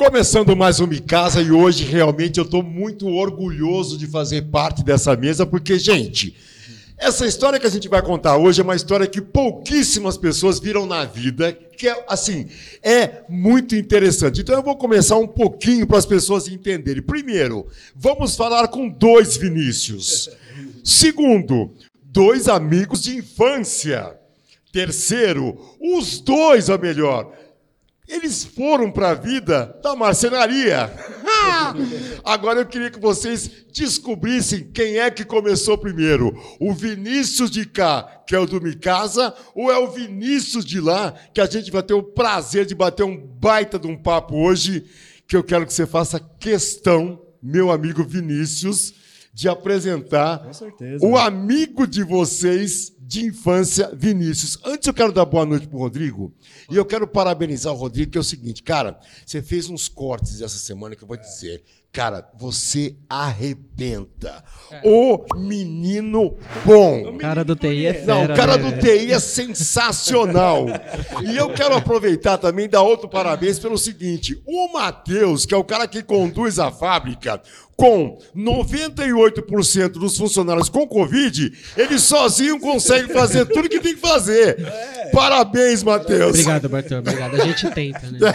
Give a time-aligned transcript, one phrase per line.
[0.00, 5.16] Começando mais um Casa e hoje realmente eu estou muito orgulhoso de fazer parte dessa
[5.16, 6.36] mesa, porque, gente,
[6.96, 10.86] essa história que a gente vai contar hoje é uma história que pouquíssimas pessoas viram
[10.86, 12.46] na vida, que é, assim,
[12.80, 14.40] é muito interessante.
[14.40, 17.02] Então eu vou começar um pouquinho para as pessoas entenderem.
[17.02, 20.30] Primeiro, vamos falar com dois Vinícius.
[20.84, 21.74] Segundo,
[22.04, 24.16] dois amigos de infância.
[24.72, 27.32] Terceiro, os dois, ou melhor,
[28.08, 30.90] eles foram para a vida da marcenaria.
[32.24, 36.34] Agora eu queria que vocês descobrissem quem é que começou primeiro.
[36.58, 41.14] O Vinícius de cá, que é o do Micasa, ou é o Vinícius de lá,
[41.34, 44.86] que a gente vai ter o prazer de bater um baita de um papo hoje,
[45.26, 48.94] que eu quero que você faça questão, meu amigo Vinícius,
[49.34, 50.50] de apresentar
[51.00, 54.58] o amigo de vocês de infância, Vinícius.
[54.62, 56.30] Antes eu quero dar boa noite para o Rodrigo.
[56.70, 60.42] E eu quero parabenizar o Rodrigo, que é o seguinte, cara, você fez uns cortes
[60.42, 61.64] essa semana que eu vou dizer.
[61.90, 64.44] Cara, você arrebenta.
[64.70, 64.82] É.
[64.84, 67.14] O menino bom.
[67.14, 68.70] O cara do TI é fera, Não, o cara né?
[68.70, 70.66] do TI é sensacional.
[71.24, 75.56] e eu quero aproveitar também e dar outro parabéns pelo seguinte: o Matheus, que é
[75.56, 77.40] o cara que conduz a fábrica,
[77.78, 84.58] com 98% dos funcionários com Covid, ele sozinho consegue fazer tudo que tem que fazer.
[84.58, 85.10] É.
[85.10, 86.30] Parabéns, Matheus.
[86.30, 86.98] Obrigado, Bartô.
[86.98, 87.36] Obrigado.
[87.36, 88.18] A gente tenta, né?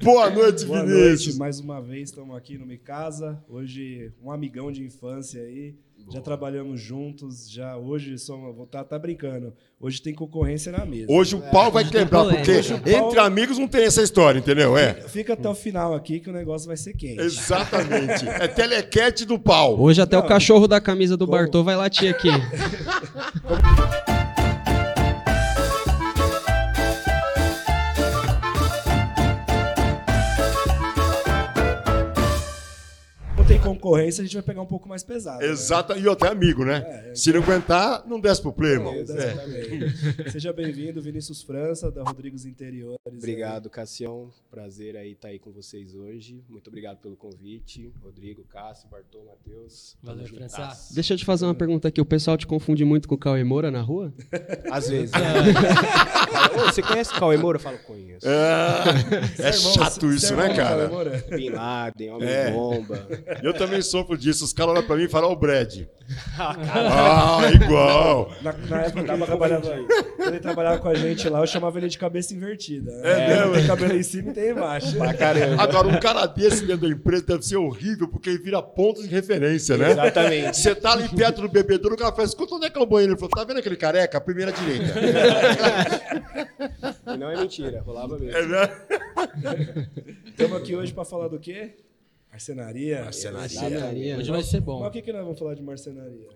[0.00, 1.26] Boa noite, Boa Vinícius.
[1.26, 1.38] Noite.
[1.38, 3.42] Mais uma vez estamos aqui no Mi Casa.
[3.48, 5.74] Hoje, um amigão de infância aí.
[6.08, 6.14] Boa.
[6.14, 9.52] Já trabalhamos juntos, já hoje somos, vou tá, tá brincando.
[9.78, 11.06] Hoje tem concorrência na mesa.
[11.08, 14.76] Hoje o pau é, vai quebrar, porque entre amigos não tem essa história, entendeu?
[14.76, 14.94] É.
[14.94, 17.20] Fica, fica, até o final aqui que o negócio vai ser quente.
[17.20, 18.26] Exatamente.
[18.26, 19.78] é telequete do pau.
[19.78, 20.24] Hoje até não.
[20.24, 21.38] o cachorro da camisa do Como...
[21.38, 22.30] Bartô vai latir aqui.
[33.74, 35.42] concorrência, a gente vai pegar um pouco mais pesado.
[35.42, 36.00] Exato, né?
[36.00, 37.10] e até amigo, né?
[37.10, 38.92] É, Se não aguentar, não desce pro play, irmão.
[38.94, 40.30] É, exatamente.
[40.30, 42.98] Seja bem-vindo, Vinícius França, da Rodrigos Interiores.
[43.04, 43.70] Obrigado, aí.
[43.70, 44.30] Cassião.
[44.50, 46.42] Prazer aí estar tá aí com vocês hoje.
[46.48, 47.92] Muito obrigado pelo convite.
[48.02, 49.96] Rodrigo, Cássio, Bartô, Matheus.
[50.02, 50.94] Valeu, França.
[50.94, 52.00] Deixa eu te fazer uma pergunta aqui.
[52.00, 54.12] O pessoal te confunde muito com o Cauê Moura na rua?
[54.70, 55.12] Às vezes.
[55.12, 55.18] Né?
[56.64, 57.56] você conhece o Cauê Moura?
[57.56, 58.26] Eu falo, conheço.
[58.28, 60.88] É, é chato isso, né, cara?
[61.30, 63.06] Bin Laden, Homem-Bomba.
[63.26, 63.40] É.
[63.42, 64.44] Eu também sofro disso.
[64.44, 65.86] Os caras olham pra mim e falam, ó, oh, o Brad.
[66.38, 68.32] ah, igual.
[68.40, 69.86] Na, na época que ele trabalhava,
[70.18, 72.90] ele trabalhava com a gente lá, eu chamava ele de cabeça invertida.
[73.04, 73.54] É, é mesmo?
[73.54, 74.96] Tem cabelo em cima e tem embaixo.
[74.96, 75.62] Pra caramba.
[75.62, 79.08] Agora, um cara desse dentro da empresa deve ser horrível, porque ele vira ponto de
[79.08, 79.90] referência, né?
[79.90, 80.56] Exatamente.
[80.56, 82.86] Você tá ali perto do bebedouro, o cara fala, escuta, onde é que é o
[82.86, 83.12] banheiro?
[83.12, 84.16] Ele falou, tá vendo aquele careca?
[84.16, 84.94] A primeira direita.
[87.18, 88.36] não é mentira, rolava mesmo.
[88.36, 88.70] É, né?
[90.26, 91.74] Estamos aqui hoje para falar do quê?
[92.38, 93.02] Marcenaria.
[93.02, 93.60] Marcenaria.
[93.60, 94.18] marcenaria.
[94.18, 94.78] Hoje vai ser bom.
[94.78, 96.28] Mas o que, que nós vamos falar de marcenaria?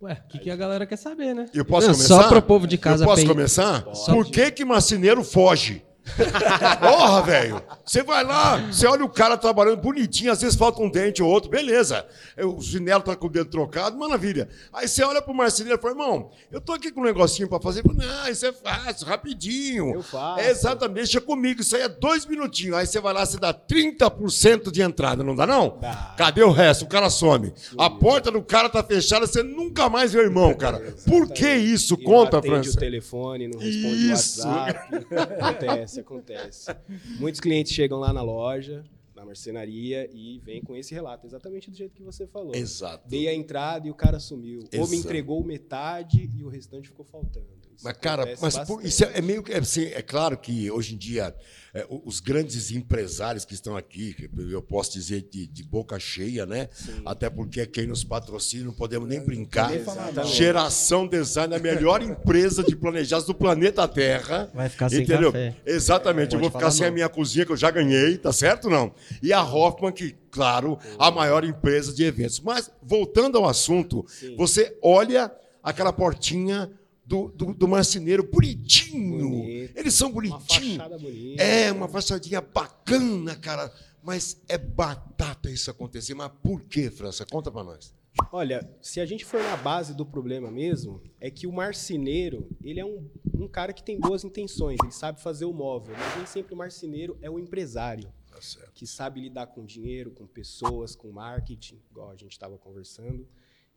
[0.00, 1.46] Ué, o que, que a galera quer saber, né?
[1.52, 2.22] Eu posso Não, começar?
[2.22, 3.04] Só para o povo de casa.
[3.04, 3.82] Eu posso começar?
[3.82, 5.84] Por que que marceneiro foge?
[6.80, 7.62] Porra, velho.
[7.84, 11.28] Você vai lá, você olha o cara trabalhando bonitinho, às vezes falta um dente ou
[11.28, 12.06] outro, beleza.
[12.38, 14.48] O chinelo tá com o dedo trocado, maravilha.
[14.72, 17.60] Aí você olha pro marceneiro e fala, irmão, eu tô aqui com um negocinho pra
[17.60, 17.82] fazer.
[17.84, 19.94] Não, isso é fácil, rapidinho.
[19.94, 20.40] Eu faço.
[20.40, 22.76] É, exatamente, deixa comigo, isso aí é dois minutinhos.
[22.76, 25.78] Aí você vai lá, você dá 30% de entrada, não dá não?
[25.80, 26.14] Dá.
[26.16, 26.84] Cadê o resto?
[26.84, 27.52] O cara some.
[27.78, 30.94] A porta do cara tá fechada, você nunca mais vê o irmão, cara.
[31.06, 31.94] Por que isso?
[31.94, 32.70] E Conta, França.
[32.70, 34.46] o telefone, não responde isso.
[34.46, 35.06] o WhatsApp.
[35.40, 36.74] Acontece acontece.
[37.18, 38.84] Muitos clientes chegam lá na loja,
[39.14, 42.54] na marcenaria, e vêm com esse relato, exatamente do jeito que você falou.
[42.54, 43.08] Exato.
[43.08, 44.60] Dei a entrada e o cara sumiu.
[44.60, 44.80] Exato.
[44.80, 47.59] Ou me entregou metade e o restante ficou faltando.
[47.82, 49.52] Mas, cara, mas por, isso é, é meio que.
[49.52, 51.34] É, assim, é claro que hoje em dia
[51.72, 56.68] é, os grandes empresários que estão aqui, eu posso dizer de, de boca cheia, né?
[56.72, 57.02] Sim.
[57.06, 59.74] Até porque é quem nos patrocina, não podemos nem brincar.
[59.74, 60.36] Exatamente.
[60.36, 64.50] Geração Design, a melhor empresa de planejados do planeta Terra.
[64.52, 65.32] Vai ficar sem entendeu?
[65.32, 65.56] café.
[65.64, 66.88] Exatamente, eu vou ficar sem não.
[66.88, 68.92] a minha cozinha, que eu já ganhei, tá certo não?
[69.22, 72.40] E a Hoffman, que, claro, a maior empresa de eventos.
[72.40, 74.34] Mas, voltando ao assunto, Sim.
[74.36, 75.30] você olha
[75.62, 76.68] aquela portinha
[77.10, 79.18] do, do, do marceneiro, bonitinho.
[79.18, 79.76] Bonito.
[79.76, 80.76] Eles são bonitinhos.
[80.76, 81.42] Uma bonita.
[81.42, 83.72] É, uma fachadinha bacana, cara.
[84.00, 86.14] Mas é batata isso acontecer.
[86.14, 87.26] Mas por que, França?
[87.26, 87.92] Conta para nós.
[88.30, 92.78] Olha, se a gente for na base do problema mesmo, é que o marceneiro, ele
[92.78, 93.04] é um,
[93.34, 96.56] um cara que tem boas intenções, ele sabe fazer o móvel, mas nem sempre o
[96.56, 98.12] marceneiro é o empresário.
[98.30, 98.38] Tá
[98.74, 103.26] que sabe lidar com dinheiro, com pessoas, com marketing, igual a gente estava conversando.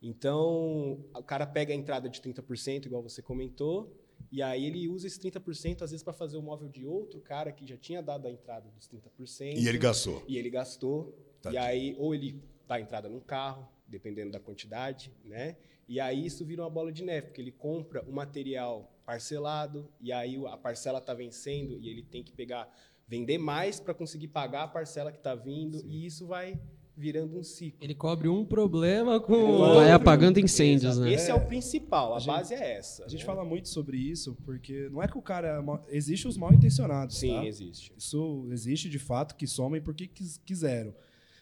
[0.06, 3.90] Então, o cara pega a entrada de 30%, igual você comentou,
[4.30, 7.52] E aí ele usa esse 30% às vezes para fazer o móvel de outro cara
[7.52, 9.56] que já tinha dado a entrada dos 30%.
[9.56, 10.24] E ele gastou.
[10.26, 11.16] E ele gastou.
[11.40, 11.62] Tadinho.
[11.62, 15.56] E aí, ou ele dá a entrada num carro, dependendo da quantidade, né?
[15.86, 20.10] E aí isso vira uma bola de neve, porque ele compra o material parcelado, e
[20.10, 22.72] aí a parcela está vencendo, e ele tem que pegar,
[23.06, 26.58] vender mais para conseguir pagar a parcela que está vindo, e isso vai
[26.96, 27.78] virando um ciclo.
[27.82, 29.58] Ele cobre um problema com.
[29.74, 31.12] Vai apagando incêndios, né?
[31.12, 33.04] Esse é, o principal, a, A gente- base é essa.
[33.04, 33.26] A gente né?
[33.26, 35.48] fala muito sobre isso, porque não é que o cara.
[35.48, 37.16] é mal- Existe os mal intencionados.
[37.18, 37.44] Sim, tá?
[37.46, 37.92] existe.
[37.98, 40.94] Isso existe de fato, que somem porque quis- quiseram.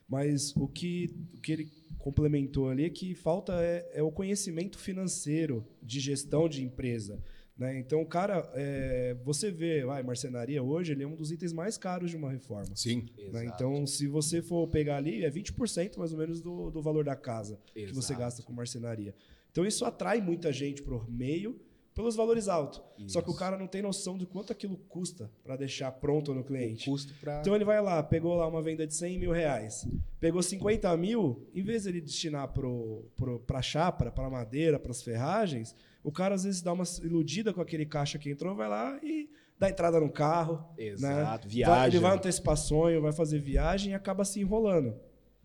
[0.08, 4.78] Mas o que, o que ele complementou ali é que falta é, é o conhecimento
[4.78, 7.19] financeiro de gestão de empresa.
[7.56, 7.78] Né?
[7.78, 12.10] Então, cara, é, você vê, vai, marcenaria hoje, ele é um dos itens mais caros
[12.10, 12.75] de uma reforma.
[12.75, 13.06] Sim.
[13.16, 13.44] né?
[13.44, 13.46] Exato.
[13.46, 17.14] Então, se você for pegar ali, é 20% mais ou menos do, do valor da
[17.14, 18.20] casa que você Exato.
[18.20, 19.14] gasta com marcenaria.
[19.50, 21.60] Então, isso atrai muita gente para o meio
[21.94, 22.83] pelos valores altos.
[23.06, 26.43] Só que o cara não tem noção de quanto aquilo custa para deixar pronto no
[26.43, 26.89] cliente.
[26.89, 27.41] O custo para.
[27.41, 29.87] Então ele vai lá, pegou lá uma venda de 100 mil reais,
[30.21, 35.03] pegou 50 mil, em vez de ele destinar pro, pro, pra chapa, pra madeira, pras
[35.03, 38.99] ferragens, o cara às vezes dá uma iludida com aquele caixa que entrou, vai lá
[39.03, 39.29] e
[39.59, 40.65] dá entrada no carro.
[40.77, 41.50] Exato, né?
[41.53, 41.77] viagem.
[41.77, 44.94] Vai- ele vai antecipar sonho, vai fazer viagem e acaba se enrolando.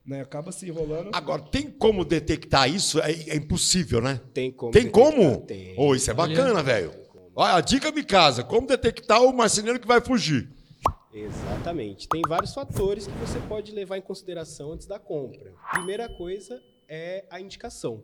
[0.07, 0.21] Né?
[0.21, 1.09] Acaba se enrolando.
[1.13, 3.01] Agora, tem como detectar isso?
[3.01, 4.21] É, é impossível, né?
[4.33, 4.71] Tem como.
[4.71, 5.11] Tem detectar?
[5.11, 5.41] como?
[5.41, 5.75] Tem.
[5.77, 6.93] Ô, isso é bacana, velho.
[7.35, 8.43] Olha, a dica me casa.
[8.43, 10.49] Como detectar o marceneiro que vai fugir?
[11.13, 12.07] Exatamente.
[12.07, 15.53] Tem vários fatores que você pode levar em consideração antes da compra.
[15.71, 18.03] Primeira coisa é a indicação.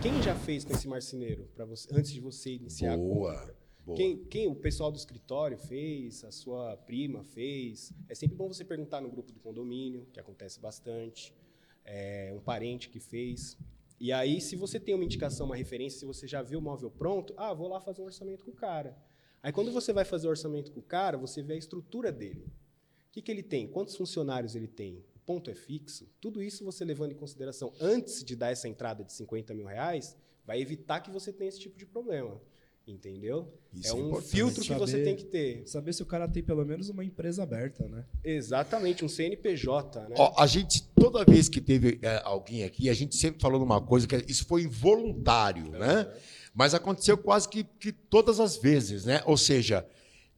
[0.00, 3.54] Quem já fez com esse marceneiro para você antes de você iniciar a Boa, compra?
[3.92, 7.92] Quem, quem o pessoal do escritório fez, a sua prima fez.
[8.08, 11.34] É sempre bom você perguntar no grupo do condomínio, que acontece bastante.
[11.84, 13.58] É, um parente que fez.
[14.00, 16.90] E aí, se você tem uma indicação, uma referência, se você já viu o móvel
[16.90, 18.96] pronto, ah, vou lá fazer um orçamento com o cara.
[19.42, 22.46] Aí, quando você vai fazer o orçamento com o cara, você vê a estrutura dele.
[23.08, 23.68] O que, que ele tem?
[23.68, 25.04] Quantos funcionários ele tem?
[25.14, 26.08] O ponto é fixo?
[26.20, 30.16] Tudo isso você levando em consideração antes de dar essa entrada de 50 mil reais,
[30.44, 32.40] vai evitar que você tenha esse tipo de problema.
[32.86, 33.50] Entendeu?
[33.72, 35.66] Isso é é um filtro que você tem que ter.
[35.66, 38.04] Saber se o cara tem pelo menos uma empresa aberta, né?
[38.22, 40.14] Exatamente, um CNPJ, né?
[40.18, 43.80] Ó, a gente, toda vez que teve é, alguém aqui, a gente sempre falou numa
[43.80, 46.12] coisa que isso foi involuntário, né?
[46.52, 49.22] Mas aconteceu quase que, que todas as vezes, né?
[49.24, 49.86] Ou seja,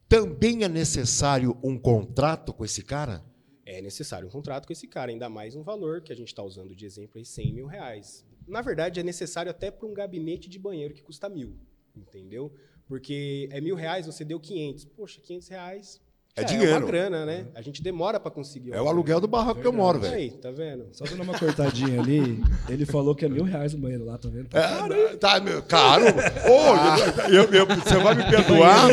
[0.09, 3.25] também é necessário um contrato com esse cara?
[3.67, 6.45] É necessário um contrato com esse cara, ainda mais um valor que a gente está
[6.45, 8.25] usando de exemplo aí, 100 mil reais.
[8.47, 11.59] Na verdade, é necessário até para um gabinete de banheiro que custa mil,
[11.97, 12.53] entendeu?
[12.89, 14.85] Porque é mil reais, você deu 500.
[14.85, 16.01] Poxa, 500 reais
[16.37, 16.71] É já dinheiro.
[16.73, 17.47] É uma grana, né?
[17.55, 18.73] A gente demora para conseguir.
[18.73, 20.15] É o aluguel do barraco que eu moro, velho.
[20.15, 20.87] Aí, tá vendo?
[20.93, 24.29] Só dando uma cortadinha ali, ele falou que é mil reais o banheiro lá, tá
[24.29, 24.49] vendo?
[24.51, 26.05] Tá É, tá, meu, caro.
[26.05, 28.89] Ô, eu- eu- você vai me perdoar?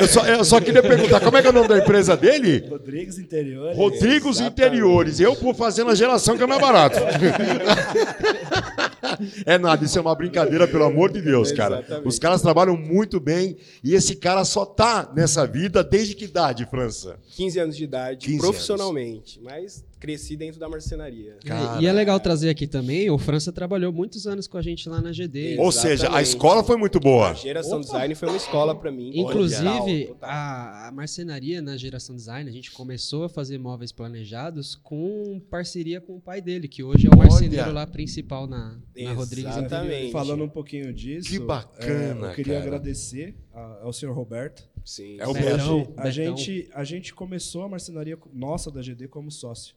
[0.00, 2.66] Eu só, eu só queria perguntar, como é que é o nome da empresa dele?
[2.68, 3.74] Rodrigues Interior.
[3.74, 4.52] Rodrigos Exatamente.
[4.52, 5.20] Interiores.
[5.20, 6.96] Eu por fazer na geração que é mais barato.
[9.46, 11.78] é nada, isso é uma brincadeira, pelo amor de Deus, cara.
[11.78, 12.08] Exatamente.
[12.08, 16.66] Os caras trabalham muito bem e esse cara só tá nessa vida desde que idade,
[16.66, 17.18] França?
[17.30, 21.36] 15 anos de idade, 15 profissionalmente, mas cresci dentro da marcenaria.
[21.44, 21.80] Cara.
[21.80, 25.00] E é legal trazer aqui também, o França trabalhou muitos anos com a gente lá
[25.00, 25.58] na GD.
[25.60, 27.30] Ou seja, a escola foi muito boa.
[27.30, 29.12] A geração design foi uma escola para mim.
[29.14, 35.40] Inclusive, a, a marcenaria na geração design, a gente começou a fazer móveis planejados com
[35.48, 37.28] parceria com o pai dele, que hoje é o Olha.
[37.28, 39.56] marceneiro lá principal na, na Rodrigues.
[39.56, 40.10] Exatamente.
[40.10, 41.28] Falando um pouquinho disso.
[41.28, 42.64] Que bacana, é, eu queria cara.
[42.66, 43.36] agradecer
[43.80, 44.68] ao senhor Roberto.
[44.84, 45.40] Sim, É o sim.
[45.40, 46.10] Betão, a, Betão.
[46.10, 49.76] gente, a gente começou a marcenaria nossa da GD como sócio.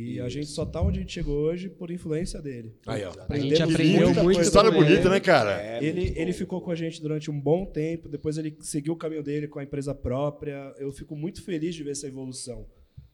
[0.00, 0.30] E a Isso.
[0.30, 2.74] gente só tá onde a gente chegou hoje por influência dele.
[2.86, 3.08] Aí, ó.
[3.10, 3.20] A gente
[3.62, 4.36] Aprendemos aprendeu muita muito.
[4.36, 5.08] coisa História com bonita, ele.
[5.10, 5.60] né, cara?
[5.62, 8.96] É, Ele, ele ficou com a gente durante um bom tempo, depois ele seguiu o
[8.96, 10.74] caminho dele com a empresa própria.
[10.78, 12.66] Eu fico muito feliz de ver essa evolução.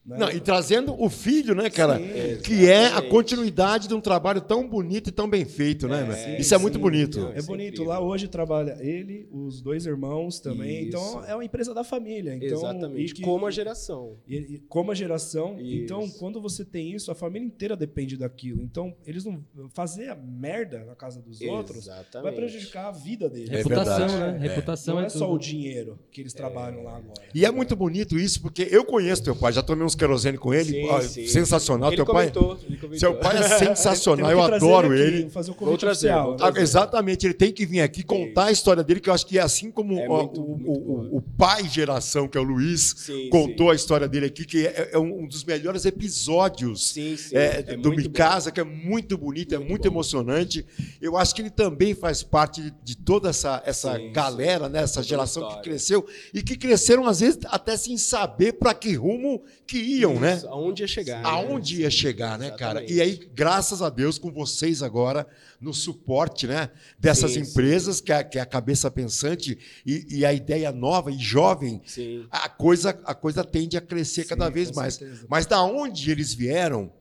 [0.06, 0.16] Né?
[0.18, 1.98] Não, e trazendo o filho, né, cara?
[1.98, 6.00] Sim, que é a continuidade de um trabalho tão bonito e tão bem feito, né?
[6.00, 6.36] É, velho?
[6.36, 6.80] sim, Isso é muito sim.
[6.80, 7.20] bonito.
[7.20, 7.82] Não, É é bonito.
[7.84, 10.78] Lá hoje trabalha ele, os dois irmãos também.
[10.80, 10.88] Isso.
[10.88, 12.34] Então é uma empresa da família.
[12.36, 13.10] Então, Exatamente.
[13.10, 14.16] e que- Como a geração.
[14.28, 15.82] E, e como a geração, Isso.
[15.82, 18.62] então quando você tem isso, a família inteira depende daquilo.
[18.62, 19.42] Então, eles não
[19.74, 22.22] fazer a merda na casa dos outros Exatamente.
[22.22, 23.50] vai prejudicar a vida deles.
[23.50, 24.36] É Reputação, né?
[24.36, 24.48] É.
[24.48, 25.42] Reputação não é, é só o tudo.
[25.42, 27.22] dinheiro que eles trabalham lá agora.
[27.34, 30.52] E é muito bonito isso, porque eu conheço teu pai, já tomei uns querosene com
[30.54, 30.70] ele.
[30.72, 31.26] Sim, Ó, sim.
[31.26, 31.88] Sensacional.
[31.90, 32.98] Ele Teu pai, comentou, ele comentou.
[32.98, 34.30] seu pai é sensacional.
[34.30, 35.30] Eu trazer adoro aqui, ele.
[35.30, 36.34] Fazer o Vou trazer, vou né?
[36.34, 36.60] Ah, trazer.
[36.60, 39.42] exatamente, ele tem que vir aqui contar a história dele, que eu acho que é
[39.42, 43.28] assim como É muito- o, muito o- o pai geração, que é o Luiz, Sim,
[43.30, 45.84] contou a história dele aqui, que é, é um dos melhores
[46.20, 47.36] episódios Sim, sim.
[47.36, 48.12] é, é do muito Me bom.
[48.14, 49.94] Casa, que é muito bonito, é Muito muito bom.
[49.96, 50.66] emocionante.
[51.00, 55.02] Eu acho que ele também faz parte de, toda essa, essa Sim, galera, né, essa
[55.02, 59.78] geração que cresceu e que cresceram, às vezes, até sem saber para que rumo que
[59.86, 60.36] iam, né?
[60.36, 61.22] Isso, Aonde ia chegar.
[61.22, 61.28] né?
[61.28, 62.80] Aonde ia chegar, né, cara?
[62.84, 62.92] Exatamente.
[62.94, 65.26] E aí, graças a Deus, com vocês agora
[65.60, 67.50] no suporte, né, dessas Sim, sim.
[67.50, 71.80] empresas, Que, é, que é a cabeça pensante e, e a ideia nova e jovem,
[71.86, 72.26] Sim.
[72.30, 74.94] a coisa, a coisa tende a crescer Sim, cada vez mais.
[74.94, 75.26] certeza.
[75.28, 76.92] Mas da onde eles vieram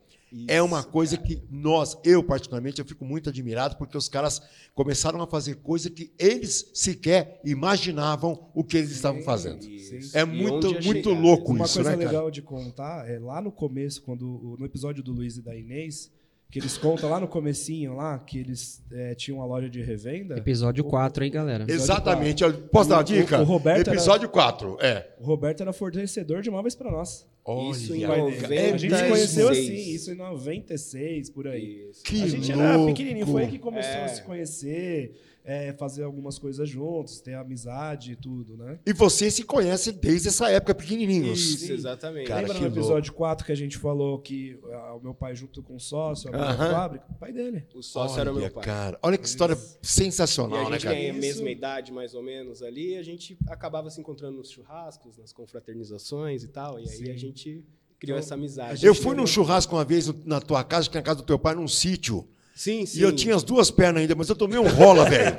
[0.47, 1.27] é uma Isso, coisa cara.
[1.27, 4.41] que nós, eu particularmente, eu fico muito admirado porque os caras
[4.73, 9.63] começaram a fazer coisa que eles sequer imaginavam o que eles estavam fazendo.
[9.65, 10.17] Isso.
[10.17, 12.09] É E muito, muito chegar, louco Uma isso, coisa né, cara?
[12.09, 16.11] legal de contar é lá no começo, quando no episódio do Luiz e da Inês,
[16.51, 20.37] que eles contam lá no comecinho lá que eles é, tinham uma loja de revenda.
[20.37, 21.65] Episódio O- 4, hein, galera?
[21.67, 22.43] Exatamente.
[22.71, 23.41] Posso dar uma O- dica?
[23.41, 25.09] o Roberto era- Episódio 4, é.
[25.19, 27.27] O Roberto era fornecedor de móveis para nós.
[27.71, 28.41] Isso em Olha, A gente se
[28.89, 29.09] 96.
[29.11, 31.89] conheceu assim, isso em 96, por aí.
[31.91, 32.03] Isso.
[32.03, 32.63] Que a gente louco.
[32.67, 34.05] era pequenininho, foi aí que começou É.
[34.05, 35.15] a se conhecer,
[35.47, 38.79] é, fazer algumas coisas juntos, ter amizade e tudo, né?
[38.83, 41.39] E vocês se conhecem desde essa época, pequenininhos.
[41.39, 41.73] Isso, Sim.
[41.73, 42.27] exatamente.
[42.27, 45.61] Cara, Lembra no episódio 4 que a gente falou que ah, o meu pai junto
[45.61, 46.71] com o sócio, a Aham.
[46.71, 47.05] fábrica?
[47.11, 47.63] O pai dele.
[47.75, 48.63] O sócio era Olha, meu pai.
[48.63, 50.95] cara, olha que história E sensacional, a né, gente cara?
[50.95, 51.19] tem a Isso.
[51.21, 52.97] mesma idade, mais ou menos, ali.
[52.97, 56.79] A gente acabava se encontrando nos churrascos, nas confraternizações e tal.
[56.79, 57.11] E aí Sim.
[57.11, 57.63] a gente
[57.99, 58.83] criou essa amizade.
[58.83, 61.53] Eu fui num churrasco uma vez na tua casa, que na casa do teu pai,
[61.53, 62.27] num sítio.
[62.55, 62.99] Sim, sim.
[62.99, 65.35] E eu tinha as duas pernas ainda, mas eu tomei um rola, velho.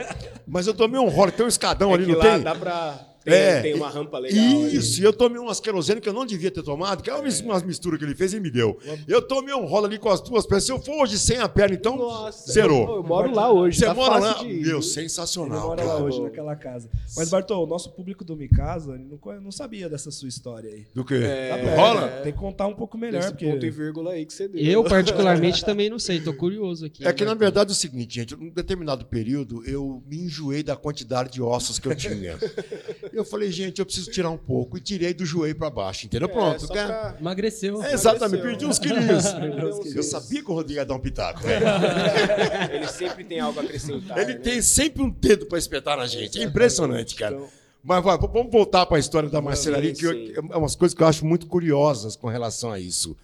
[0.47, 2.43] Mas eu tomei um rola, tem um escadão é ali, não lá tem?
[2.43, 3.01] dá pra...
[3.27, 4.77] Tem, É, tem uma rampa legal ali.
[4.77, 7.41] Isso, e eu tomei umas querosene que eu não devia ter tomado, que é umas,
[7.41, 8.79] umas misturas que ele fez e me deu.
[9.09, 10.65] Eu tomei um rola ali com as duas pernas.
[10.65, 12.89] Se eu for hoje sem a perna, então, Nossa, zerou.
[12.89, 13.81] Eu, eu moro lá hoje.
[13.81, 14.43] Você tá mora lá?
[14.45, 14.77] ir, Meu?
[14.77, 15.69] Ele sensacional.
[15.69, 16.89] mora lá hoje, naquela casa.
[17.17, 20.87] Mas, Bartol, o nosso público do Mikasa ele não, não sabia dessa sua história aí.
[20.95, 21.15] Do quê?
[21.17, 22.09] É, Do rola?
[22.23, 23.47] Tem que contar um pouco melhor, Esse porque...
[23.51, 24.63] ponto e vírgula aí que você deu.
[24.63, 26.21] Eu, particularmente, também não sei.
[26.21, 27.07] Tô curioso aqui.
[27.07, 27.41] É que, na Marcão.
[27.41, 31.79] verdade, é o seguinte, gente, num determinado período, eu me enjoei da quantidade de ossos
[31.79, 32.37] que eu tinha.
[33.17, 34.77] eu falei, gente, eu preciso tirar um pouco.
[34.77, 36.29] E tirei do joelho para baixo, entendeu?
[36.29, 36.67] É, Pronto.
[36.67, 37.83] só quer- pra- Emagreceu.
[37.83, 39.25] É, exatamente, perdi uns quilinhos.
[39.97, 41.41] Eu sabia que o Rodrigo ia dar um pitaco.
[41.47, 41.59] né?
[42.73, 44.19] Ele sempre tem algo a acrescentar.
[44.19, 44.39] Ele né?
[44.41, 46.39] tem sempre um dedo para espetar na gente.
[46.41, 47.35] É impressionante, cara.
[47.37, 47.49] Então-
[47.83, 50.33] Mas vai, vamos voltar para a história da marcenaria, que eu- sim.
[50.53, 53.17] é umas coisas que eu acho muito curiosas com relação a isso.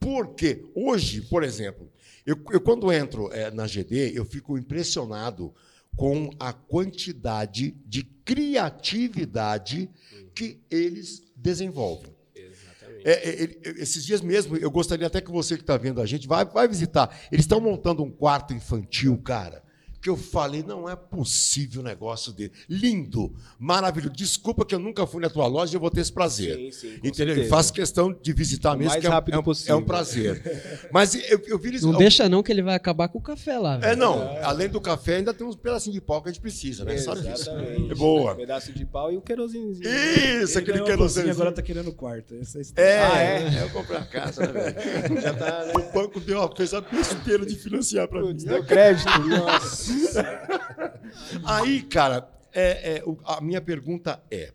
[0.00, 1.88] Porque hoje, por exemplo,
[2.26, 5.54] eu, eu quando entro eh, na GD, eu fico impressionado
[5.96, 9.90] com a quantidade de criatividade
[10.34, 12.14] que eles desenvolvem.
[12.34, 13.08] Exatamente.
[13.08, 16.28] É, é, esses dias mesmo, eu gostaria até que você que está vendo a gente
[16.28, 17.18] vai, vai visitar.
[17.32, 19.64] Eles estão montando um quarto infantil, cara.
[20.06, 22.52] Que eu falei, não é possível o negócio dele.
[22.68, 24.14] Lindo, maravilhoso.
[24.14, 26.54] Desculpa que eu nunca fui na tua loja, eu vou ter esse prazer.
[26.54, 27.34] Sim, sim, Entendeu?
[27.34, 27.48] certeza.
[27.50, 29.74] Faço questão de visitar O mesmo, mais que é um- rápido é, um, possível.
[29.74, 30.86] é um prazer.
[30.92, 31.82] Mas eu, eu vi eles.
[31.82, 33.78] Não deixa não que ele vai acabar com o café lá.
[33.78, 33.96] É, velho.
[33.98, 34.36] não.
[34.44, 36.96] Além do café, ainda tem uns pedacinhos de pau que a gente precisa, né?
[36.98, 37.50] Sabe disso?
[37.50, 38.34] É boa.
[38.34, 39.72] Um pedaço de pau e o querosinho.
[39.72, 41.30] Isso, Ele aquele querosene.
[41.30, 42.32] agora tá querendo o quarto.
[42.40, 42.88] Essa é história.
[42.88, 43.62] É, Ah, é?
[43.64, 45.18] eu comprei a casa, né, velho?
[45.20, 45.72] Já tá, né?
[45.74, 48.34] O banco deu uma, fez a besteira de financiar para mim.
[48.36, 49.10] Deu crédito.
[49.26, 49.95] Nossa.
[51.44, 54.52] Aí, cara, é, é, a minha pergunta é,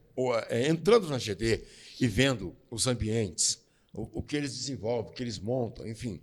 [0.49, 1.63] é, entrando na GD
[1.99, 3.59] e vendo os ambientes,
[3.93, 6.21] o, o que eles desenvolvem, o que eles montam, enfim,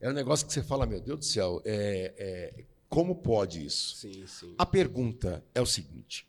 [0.00, 3.96] é um negócio que você fala, meu Deus do céu, é, é, como pode isso?
[3.96, 4.54] Sim, sim.
[4.58, 6.26] A pergunta é o seguinte: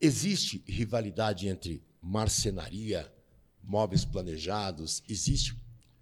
[0.00, 3.12] existe rivalidade entre marcenaria,
[3.62, 5.02] móveis planejados?
[5.08, 5.54] Existe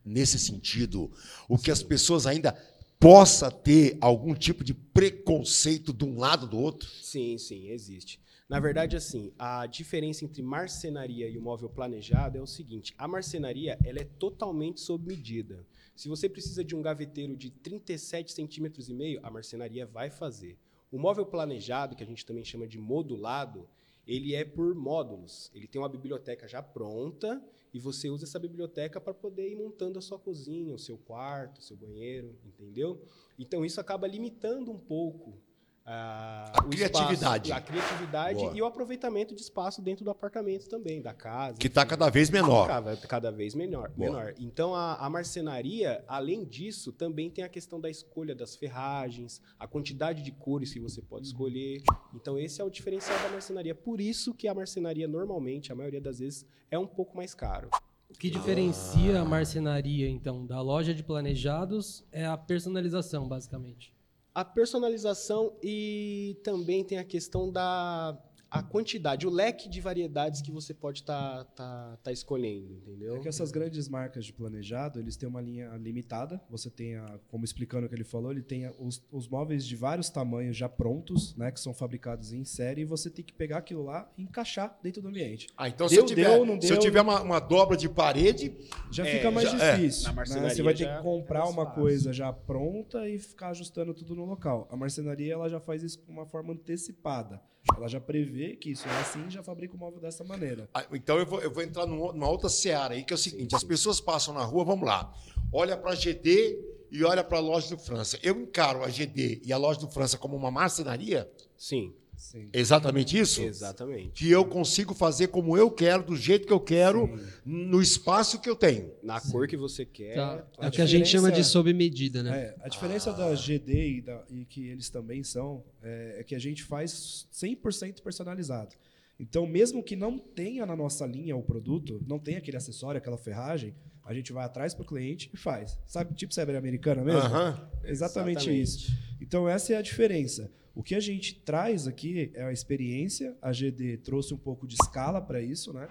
[0.05, 1.11] nesse sentido
[1.49, 2.57] o que as pessoas ainda
[2.99, 6.89] possa ter algum tipo de preconceito de um lado do outro?
[6.89, 8.21] Sim, sim, existe.
[8.49, 13.09] Na verdade, assim, a diferença entre marcenaria e o móvel planejado é o seguinte: a
[13.09, 15.67] marcenaria ela é totalmente sob medida.
[15.97, 20.59] Se você precisa de um gaveteiro de 37 centímetros e meio, a marcenaria vai fazer.
[20.91, 23.69] O móvel planejado, que a gente também chama de modulado,
[24.07, 25.51] ele é por módulos.
[25.55, 27.43] Ele tem uma biblioteca já pronta
[27.75, 31.59] e você usa essa biblioteca para poder ir montando a sua cozinha, o seu quarto,
[31.59, 33.03] o seu banheiro, entendeu?
[33.37, 35.37] Então isso acaba limitando um pouco
[35.87, 37.49] ah, A o criatividade.
[37.49, 38.57] espaço, a criatividade Boa.
[38.57, 41.59] e o aproveitamento de espaço dentro do apartamento também, da casa.
[41.59, 42.67] Que está cada vez menor.
[42.67, 43.91] Cada, cada vez menor.
[43.91, 44.11] Boa.
[44.11, 44.35] menor.
[44.39, 49.67] Então, a, a marcenaria, além disso, também tem a questão da escolha das ferragens, a
[49.67, 51.83] quantidade de cores que você pode escolher.
[52.15, 53.75] Então, esse é o diferencial da marcenaria.
[53.75, 57.69] Por isso que a marcenaria, normalmente, a maioria das vezes, é um pouco mais caro.
[58.09, 63.93] O que diferencia a marcenaria, então, da loja de planejados é a personalização, basicamente.
[64.35, 68.19] A personalização e também tem a questão da
[68.55, 73.17] a quantidade, o leque de variedades que você pode estar tá, tá, escolhendo, entendeu?
[73.17, 76.41] É que essas grandes marcas de planejado, eles têm uma linha limitada.
[76.49, 79.67] Você tem, a, como explicando o que ele falou, ele tem a, os, os, móveis
[79.67, 83.33] de vários tamanhos já prontos, né, que são fabricados em série, e você tem que
[83.33, 85.49] pegar aquilo lá e encaixar dentro do ambiente.
[85.57, 87.89] Ah, então deu, se, eu tiver, deu, se deu, eu tiver uma, uma, dobra de
[87.89, 88.57] parede...
[88.89, 89.77] Já é, fica mais já, é.
[89.77, 90.11] difícil.
[90.11, 90.15] É.
[90.15, 90.51] Né?
[90.51, 94.69] Você vai ter que comprar uma coisa já pronta e ficar ajustando tudo no local.
[94.71, 97.43] A marcenaria ela já faz isso de uma forma antecipada.
[97.77, 100.69] Ela já prevê que isso é assim e já fabrica o móvel dessa maneira.
[100.75, 103.51] Ah, então eu vou, eu vou entrar numa outra seara aí, que é o seguinte:
[103.51, 105.13] sim, as pessoas passam na rua, vamos lá,
[105.53, 106.59] olha para a GD
[106.91, 108.19] e olha para a loja do França.
[108.23, 111.31] Eu encaro a GD e a loja do França como uma marcenaria?
[111.57, 111.95] Sim.
[112.25, 112.49] Sim.
[112.55, 113.43] Exatamente isso?
[113.43, 114.09] Exatamente.
[114.15, 117.25] Que eu consigo fazer como eu quero, do jeito que eu quero, Sim.
[117.45, 118.93] no espaço que eu tenho.
[119.03, 119.31] Na Sim.
[119.31, 120.15] cor que você quer.
[120.15, 120.47] Tá.
[120.59, 122.39] É o que a gente chama de sob medida, né?
[122.39, 123.13] É, a diferença ah.
[123.13, 127.29] da GD e, da, e, que eles também são é, é que a gente faz
[127.31, 128.75] 100% personalizado.
[129.21, 133.19] Então, mesmo que não tenha na nossa linha o produto, não tenha aquele acessório, aquela
[133.19, 135.79] ferragem, a gente vai atrás para o cliente e faz.
[135.87, 137.21] Sabe, tipo cyber americana mesmo?
[137.21, 137.69] Uh -huh.
[137.85, 138.93] Exatamente, Exatamente isso.
[139.21, 140.51] Então, essa é a diferença.
[140.75, 143.37] O que a gente traz aqui é a experiência.
[143.41, 145.89] A GD trouxe um pouco de escala para isso, né?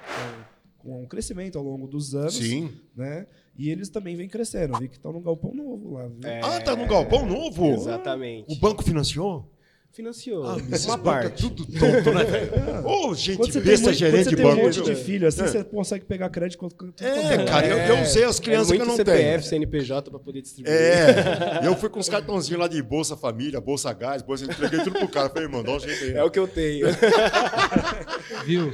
[0.81, 2.35] Com, com um crescimento ao longo dos anos.
[2.35, 2.69] Sim.
[2.95, 3.25] Né?
[3.57, 4.77] E eles também vêm crescendo.
[4.77, 6.11] Vi que estão num galpão novo lá.
[6.23, 6.41] É...
[6.41, 7.67] Ah, tá no galpão novo?
[7.67, 8.51] Exatamente.
[8.53, 9.49] O banco financiou?
[9.93, 10.43] Financiou.
[10.43, 11.45] Ah, uma parte.
[11.45, 12.51] É tudo tonto, né, velho?
[12.83, 14.55] Ô, oh, gente, quando besta muito, gerente de banco.
[14.55, 15.47] Quando você tem um monte de filho, assim, é.
[15.47, 16.57] você consegue pegar crédito.
[16.57, 19.29] Quando, é, cara, eu, eu, usei as crianças é que eu não CPF, tenho.
[19.29, 20.75] CPF, CNPJ para poder distribuir.
[20.75, 24.45] É, eu fui com os cartãozinhos lá de Bolsa Família, Bolsa Gás, Bolsa...
[24.45, 25.29] Entreguei tudo pro cara.
[25.29, 26.13] Falei, mano, dá um jeito aí.
[26.13, 26.87] É o que eu tenho.
[28.45, 28.73] Viu?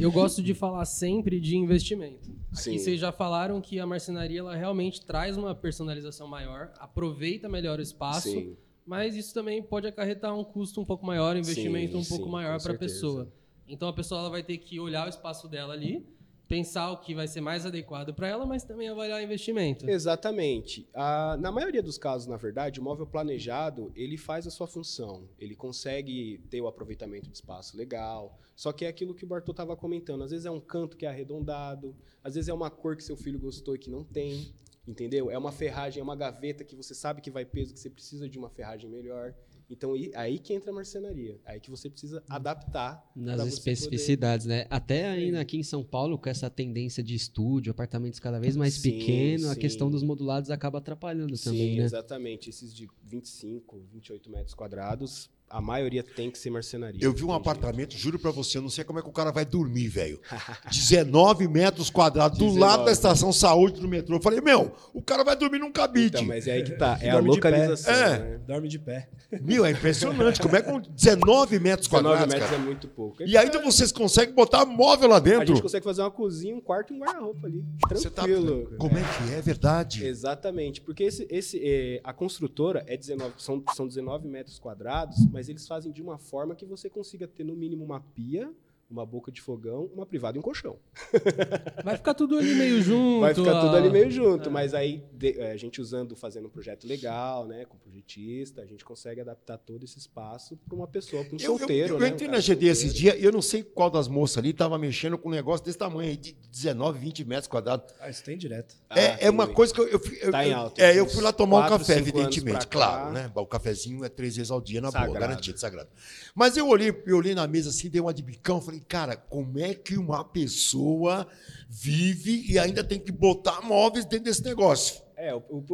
[0.00, 2.30] Eu gosto de falar sempre de investimento.
[2.52, 2.70] Sim.
[2.70, 7.80] Aqui vocês já falaram que a marcenaria ela realmente traz uma personalização maior, aproveita melhor
[7.80, 8.30] o espaço.
[8.30, 12.04] Sim mas isso também pode acarretar um custo um pouco maior, um investimento sim, um
[12.04, 13.32] pouco sim, maior para a pessoa.
[13.66, 16.04] Então a pessoa ela vai ter que olhar o espaço dela ali,
[16.48, 19.88] pensar o que vai ser mais adequado para ela, mas também avaliar o investimento.
[19.88, 20.86] Exatamente.
[20.92, 25.26] Ah, na maioria dos casos, na verdade, o móvel planejado ele faz a sua função.
[25.38, 28.38] Ele consegue ter o aproveitamento de espaço legal.
[28.54, 30.24] Só que é aquilo que o Bartô estava comentando.
[30.24, 33.16] Às vezes é um canto que é arredondado, às vezes é uma cor que seu
[33.16, 34.52] filho gostou e que não tem.
[34.86, 35.30] Entendeu?
[35.30, 38.28] É uma ferragem, é uma gaveta que você sabe que vai peso, que você precisa
[38.28, 39.34] de uma ferragem melhor.
[39.70, 41.40] Então, aí que entra a marcenaria.
[41.46, 43.10] Aí que você precisa adaptar.
[43.16, 44.64] Nas especificidades, poder...
[44.64, 44.66] né?
[44.68, 48.78] Até ainda aqui em São Paulo, com essa tendência de estúdio, apartamentos cada vez mais
[48.78, 51.84] pequenos, a questão dos modulados acaba atrapalhando sim, também, né?
[51.84, 52.50] exatamente.
[52.50, 56.98] Esses de 25, 28 metros quadrados, a maioria tem que ser marcenaria.
[57.02, 58.02] Eu vi um apartamento, jeito.
[58.02, 60.18] juro para você, eu não sei como é que o cara vai dormir, velho.
[60.66, 62.58] 19 metros quadrados, do 19.
[62.58, 64.16] lado da estação saúde do metrô.
[64.16, 66.16] Eu falei, meu, o cara vai dormir num cabide.
[66.16, 67.92] Então, mas é aí que tá, é a localização.
[67.92, 68.18] É.
[68.18, 68.40] Né?
[68.46, 69.10] Dorme de pé.
[69.42, 70.40] Meu, é impressionante.
[70.40, 72.26] Como é que com 19 metros 19 quadrados.
[72.26, 72.54] 19 metros cara?
[72.54, 73.22] é muito pouco.
[73.22, 75.42] E ainda vocês conseguem botar móvel lá dentro.
[75.42, 77.62] A gente consegue fazer uma cozinha, um quarto e um guarda-roupa ali.
[77.80, 78.66] Tá tranquilo.
[78.70, 78.76] Tá...
[78.76, 79.38] Como é que é?
[79.38, 80.06] É verdade.
[80.06, 80.80] Exatamente.
[80.80, 85.66] Porque esse, esse, é, a construtora é 19, são, são 19 metros quadrados, mas eles
[85.66, 88.52] fazem de uma forma que você consiga ter no mínimo uma pia,
[88.92, 90.76] uma boca de fogão, uma privada e um colchão.
[91.82, 93.20] Vai ficar tudo ali meio junto.
[93.20, 94.52] Vai ficar tudo ali meio junto, é.
[94.52, 98.66] mas aí de, é, a gente usando, fazendo um projeto legal, né, com projetista, a
[98.66, 101.94] gente consegue adaptar todo esse espaço para uma pessoa, para um eu, solteiro.
[101.94, 103.90] Eu, eu, né, eu entrei um na GD esses dias e eu não sei qual
[103.90, 107.94] das moças ali estava mexendo com um negócio desse tamanho, de 19, 20 metros quadrados.
[107.98, 108.76] Ah, isso tem direto.
[108.90, 111.32] É, ah, é uma coisa que eu, eu, tá em alto, é, eu fui lá
[111.32, 113.30] tomar quatro, um café, evidentemente, claro, né?
[113.34, 115.12] O cafezinho é três vezes ao dia na sagrado.
[115.12, 115.88] boa, garantido, sagrado.
[116.34, 119.58] Mas eu olhei, eu olhei na mesa assim, dei uma de bicão, falei, cara, como
[119.58, 121.26] é é que uma pessoa
[121.68, 125.02] vive e ainda tem que botar móveis dentro desse negócio?
[125.16, 125.64] É, o, o...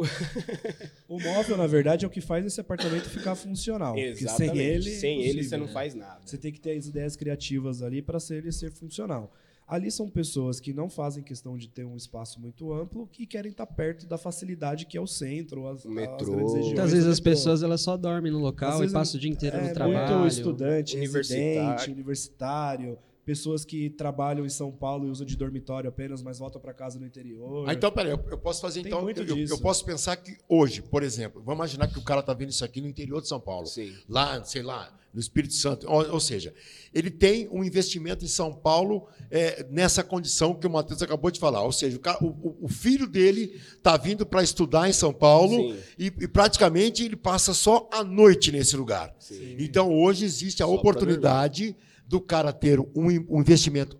[1.15, 3.97] o móvel, na verdade, é o que faz esse apartamento ficar funcional.
[3.97, 4.55] Exatamente.
[4.55, 6.21] sem ele, sem ele você não faz nada.
[6.25, 9.33] Você tem que ter as ideias criativas ali para ele ser funcional.
[9.69, 13.51] Ali são pessoas que não fazem questão de ter um espaço muito amplo, que querem
[13.51, 16.43] estar perto da facilidade que é o centro, as, o metrô.
[16.43, 19.57] As Muitas vezes as pessoas elas só dormem no local e passam o dia inteiro
[19.57, 20.19] é, no trabalho.
[20.21, 21.93] Muito estudante, universitário.
[21.93, 22.97] universitário
[23.29, 26.99] pessoas que trabalham em São Paulo e usam de dormitório apenas, mas voltam para casa
[26.99, 27.69] no interior.
[27.69, 29.03] Ah, então, peraí, eu, eu posso fazer Tem então.
[29.03, 29.53] Muito eu, disso.
[29.53, 32.65] eu posso pensar que hoje, por exemplo, vamos imaginar que o cara está vendo isso
[32.65, 33.67] aqui no interior de São Paulo.
[33.67, 33.93] Sim.
[34.09, 35.89] Lá, sei lá, no Espírito Santo.
[35.89, 36.53] Ou, ou seja,
[36.93, 41.39] ele tem um investimento em São Paulo é, nessa condição que o Matheus acabou de
[41.39, 41.61] falar.
[41.63, 45.75] Ou seja, o, cara, o, o filho dele está vindo para estudar em São Paulo
[45.97, 49.13] e, e, praticamente ele passa só a noite nesse lugar.
[49.19, 49.55] Sim.
[49.59, 51.75] Então, hoje existe a só oportunidade
[52.07, 53.97] do cara ter um, um investimento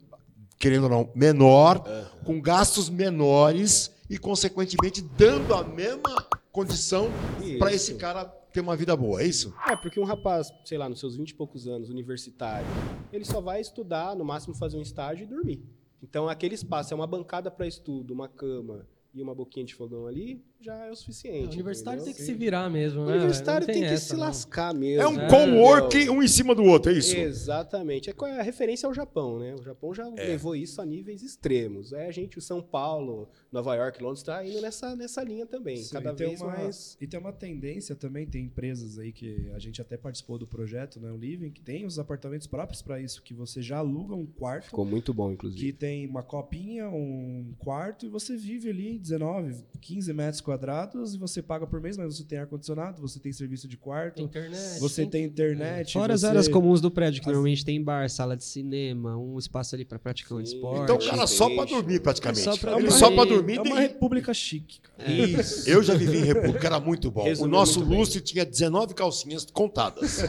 [0.60, 1.84] querendo ou não, menor,
[2.26, 7.10] com gastos menores e, consequentemente, dando a mesma condição
[7.58, 8.26] para esse cara
[8.60, 9.54] ter uma vida boa, é isso?
[9.68, 12.68] É, porque um rapaz, sei lá, nos seus 20 e poucos anos, universitário,
[13.12, 15.64] ele só vai estudar, no máximo fazer um estágio e dormir.
[16.04, 20.06] Então, aquele espaço é uma bancada para estudo, uma cama e uma boquinha de fogão
[20.06, 21.54] ali, já é o O suficiente.
[21.56, 22.26] universitário tem entendeu?
[22.28, 23.14] que se virar mesmo, O né?
[23.14, 24.20] universitário Não tem, que essa, se não.
[24.20, 25.02] lascar mesmo.
[25.02, 27.16] É um É, co-work um em cima do outro, é isso?
[27.16, 28.10] Exatamente.
[28.10, 29.56] É co- A referência é o Japão, né?
[29.56, 30.28] O Japão já É.
[30.28, 31.94] levou isso a níveis extremos.
[31.94, 35.78] É a gente, o São Paulo, Nova York, Londres, está indo nessa, nessa linha também.
[35.78, 36.98] Sim, cada tem vez uma, mais.
[37.00, 41.00] E tem uma tendência também, tem empresas aí que a gente até participou do projeto,
[41.00, 44.26] né, o Living, que tem os apartamentos próprios para isso, que você já aluga um
[44.26, 45.66] quarto, Ficou muito bom, inclusive.
[45.66, 51.18] que tem uma copinha, um quarto, e você vive ali 19, 15 metros quadrados, e
[51.20, 54.80] você paga por mês, mas você tem ar-condicionado, você tem serviço de quarto, internet.
[54.80, 55.94] você tem internet.
[55.94, 59.16] Fora as você- áreas comuns do prédio, que As- normalmente tem bar, sala de cinema,
[59.16, 60.84] um espaço ali para praticar um esporte.
[60.84, 62.42] Então o cara só para dormir, praticamente.
[62.44, 62.98] Só pra Ele dormir.
[63.00, 63.58] só para dormir.
[63.58, 65.12] É uma tem- república chique, cara.
[65.12, 65.70] Isso.
[65.70, 67.24] Eu já vivi em República, era muito bom.
[67.24, 70.24] Resumiu o nosso lustre tinha 19 calcinhas contadas.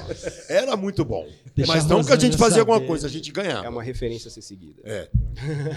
[0.50, 1.26] Era muito bom.
[1.56, 2.88] Deixa Mas não que a gente fazia alguma saber.
[2.88, 3.64] coisa, a gente ganhava.
[3.66, 4.80] É uma referência a ser seguida.
[4.84, 5.08] É.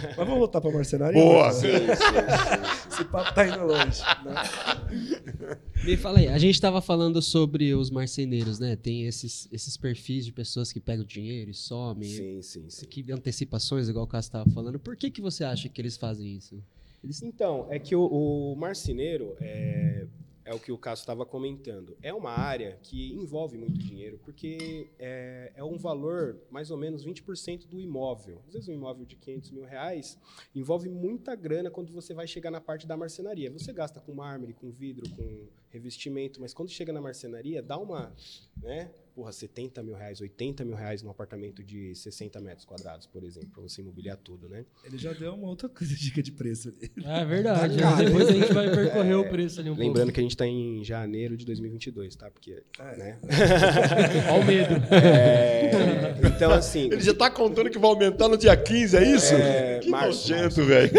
[0.07, 1.21] Mas vamos voltar pra marcenaria?
[1.21, 1.51] Boa.
[1.51, 2.93] Sim, Sim, sim, sim.
[2.93, 4.01] Esse papo tá indo longe.
[4.25, 4.32] Né?
[5.85, 8.75] Me fala aí, a gente tava falando sobre os marceneiros, né?
[8.75, 12.85] Tem esses, esses perfis de pessoas que pegam dinheiro e somem, sim, sim, sim.
[12.85, 14.79] que antecipações, igual o Cássio tava falando.
[14.79, 16.63] Por que, que você acha que eles fazem isso?
[17.03, 20.05] Eles Então, é que o, o marceneiro é,
[20.45, 21.97] é o que o Cássio estava comentando.
[22.01, 27.05] É uma área que envolve muito dinheiro, porque é, é um valor mais ou menos
[27.05, 28.41] 20% do imóvel.
[28.47, 30.17] Às vezes um imóvel de 500 mil reais
[30.53, 33.51] envolve muita grana quando você vai chegar na parte da marcenaria.
[33.51, 38.15] Você gasta com mármore, com vidro, com revestimento, mas quando chega na marcenaria, dá uma,
[38.61, 38.91] né?
[39.15, 43.49] Porra, 70 mil reais, 80 mil reais num apartamento de 60 metros quadrados, por exemplo,
[43.49, 44.65] para você imobiliar tudo, né?
[44.83, 46.91] Ele já deu uma outra coisa, dica de preço ali.
[47.05, 47.77] É verdade.
[47.77, 50.11] Tá Depois a gente vai percorrer o preço ali um Lembrando pouco.
[50.13, 52.31] que a gente está em janeiro de 2022, tá?
[52.31, 52.63] Porque,
[52.97, 53.19] né?
[54.31, 54.73] Olha o medo.
[54.93, 59.33] É, então, assim, Ele já tá contando que vai aumentar no dia 15, é isso?
[59.35, 60.91] É, que março, nojento, velho.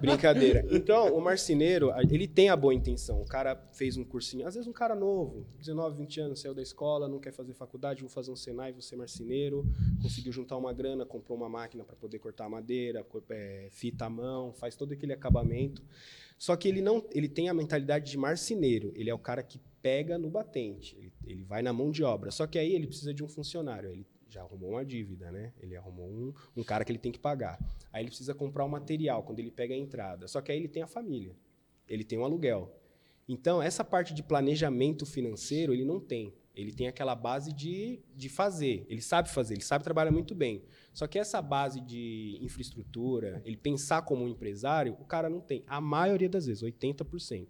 [0.00, 0.66] brincadeira.
[0.70, 3.20] Então, o marceneiro, ele tem a boa intenção.
[3.22, 6.62] O cara fez um cursinho, às vezes um cara novo, 19, 20 anos, saiu da
[6.62, 9.64] escola, não quer fazer faculdade, vou fazer um Senai, vou ser marceneiro,
[10.02, 14.52] conseguiu juntar uma grana, comprou uma máquina para poder cortar madeira, é, fita à mão,
[14.52, 15.82] faz todo aquele acabamento.
[16.38, 18.92] Só que ele não, ele tem a mentalidade de marceneiro.
[18.96, 20.96] Ele é o cara que pega no batente.
[20.96, 22.32] Ele, ele vai na mão de obra.
[22.32, 23.90] Só que aí ele precisa de um funcionário.
[23.90, 25.52] Ele já arrumou uma dívida, né?
[25.60, 27.60] Ele arrumou um, um cara que ele tem que pagar.
[27.92, 30.26] Aí ele precisa comprar o material quando ele pega a entrada.
[30.26, 31.36] Só que aí ele tem a família.
[31.88, 32.74] Ele tem um aluguel.
[33.28, 36.34] Então, essa parte de planejamento financeiro ele não tem.
[36.54, 38.84] Ele tem aquela base de, de fazer.
[38.88, 40.62] Ele sabe fazer, ele sabe trabalhar muito bem.
[40.92, 45.64] Só que essa base de infraestrutura, ele pensar como um empresário, o cara não tem.
[45.66, 47.46] A maioria das vezes, 80%.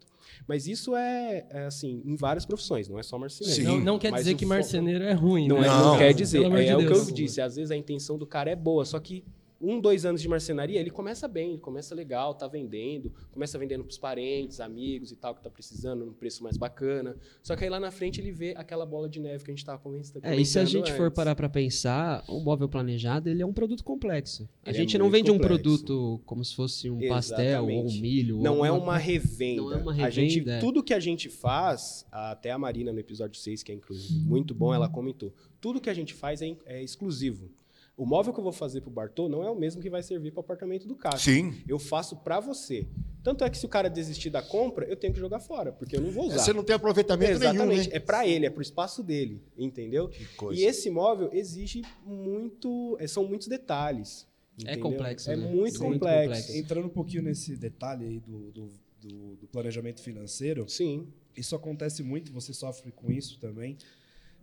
[0.47, 3.65] Mas isso é, é, assim, em várias profissões, não é só marceneiro.
[3.65, 5.67] Não, não quer Mas dizer que marceneiro é ruim, Não, né?
[5.67, 5.99] é, não Não.
[5.99, 6.45] quer dizer.
[6.45, 7.41] É, de é o que eu disse.
[7.41, 9.25] Às vezes a intenção do cara é boa, só que
[9.63, 13.85] um, dois anos de marcenaria, ele começa bem, ele começa legal, tá vendendo, começa vendendo
[13.85, 17.17] pros parentes, amigos e tal, que tá precisando num preço mais bacana.
[17.43, 19.65] Só que aí lá na frente ele vê aquela bola de neve que a gente
[19.65, 20.25] tava comentando.
[20.25, 21.15] É, e se a gente for antes.
[21.17, 24.49] parar pra pensar, o móvel planejado, ele é um produto complexo.
[24.65, 25.63] A Ele é gente não muito vende um complexo.
[25.63, 28.01] produto como se fosse um pastel ou um Exatamente.
[28.01, 28.37] milho.
[28.39, 29.63] ou Não é alguma uma revenda.
[29.63, 30.61] Não é uma A gente, revenda, é.
[30.61, 34.55] tudo que a gente faz, até a Marina no episódio 6, que é inclusive muito
[34.55, 35.33] bom, ela comentou.
[35.61, 37.49] Tudo que a gente faz é, é exclusivo.
[37.97, 40.31] O móvel que eu vou fazer pro Bartô não é o mesmo que vai servir
[40.33, 41.33] para o apartamento do Cássio.
[41.35, 41.63] Sim.
[41.69, 42.87] Eu faço para você.
[43.23, 45.97] Tanto é que se o cara desistir da compra, eu tenho que jogar fora, porque
[45.97, 46.39] eu não vou usar.
[46.39, 47.91] Você não tem aproveitamento nenhum, Exatamente.
[47.91, 47.97] né?
[47.97, 50.09] É para ele, é pro espaço dele, entendeu?
[50.09, 50.61] Que coisa.
[50.61, 54.27] E esse móvel exige muito, é, são muitos detalhes.
[54.59, 54.83] É entendeu?
[54.91, 55.43] complexo, É né?
[55.45, 56.29] muito Muito complexo.
[56.41, 56.57] complexo.
[56.57, 61.07] Entrando um pouquinho nesse detalhe aí do, do, do- do planejamento financeiro, Sim.
[61.37, 63.77] isso acontece muito, você sofre com isso também.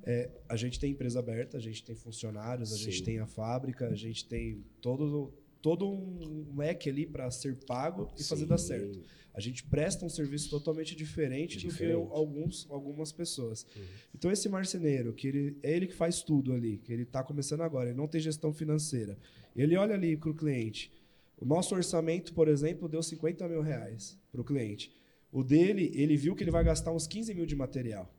[0.03, 2.83] É, a gente tem empresa aberta, a gente tem funcionários, a Sim.
[2.83, 8.11] gente tem a fábrica, a gente tem todo, todo um leque ali para ser pago
[8.17, 8.67] e fazer dar Sim.
[8.67, 9.01] certo.
[9.33, 11.93] A gente presta um serviço totalmente diferente, Diferente.
[11.97, 13.65] do que alguns, algumas pessoas.
[13.75, 13.83] Uhum.
[14.15, 17.61] Então, esse marceneiro, que ele, é ele que faz tudo ali, que ele está começando
[17.61, 19.17] agora, ele não tem gestão financeira.
[19.55, 20.91] Ele olha ali para o cliente.
[21.37, 24.91] O nosso orçamento, por exemplo, deu 50 mil reais para o cliente.
[25.31, 28.13] O dele, ele viu que ele vai gastar uns 15 mil de material.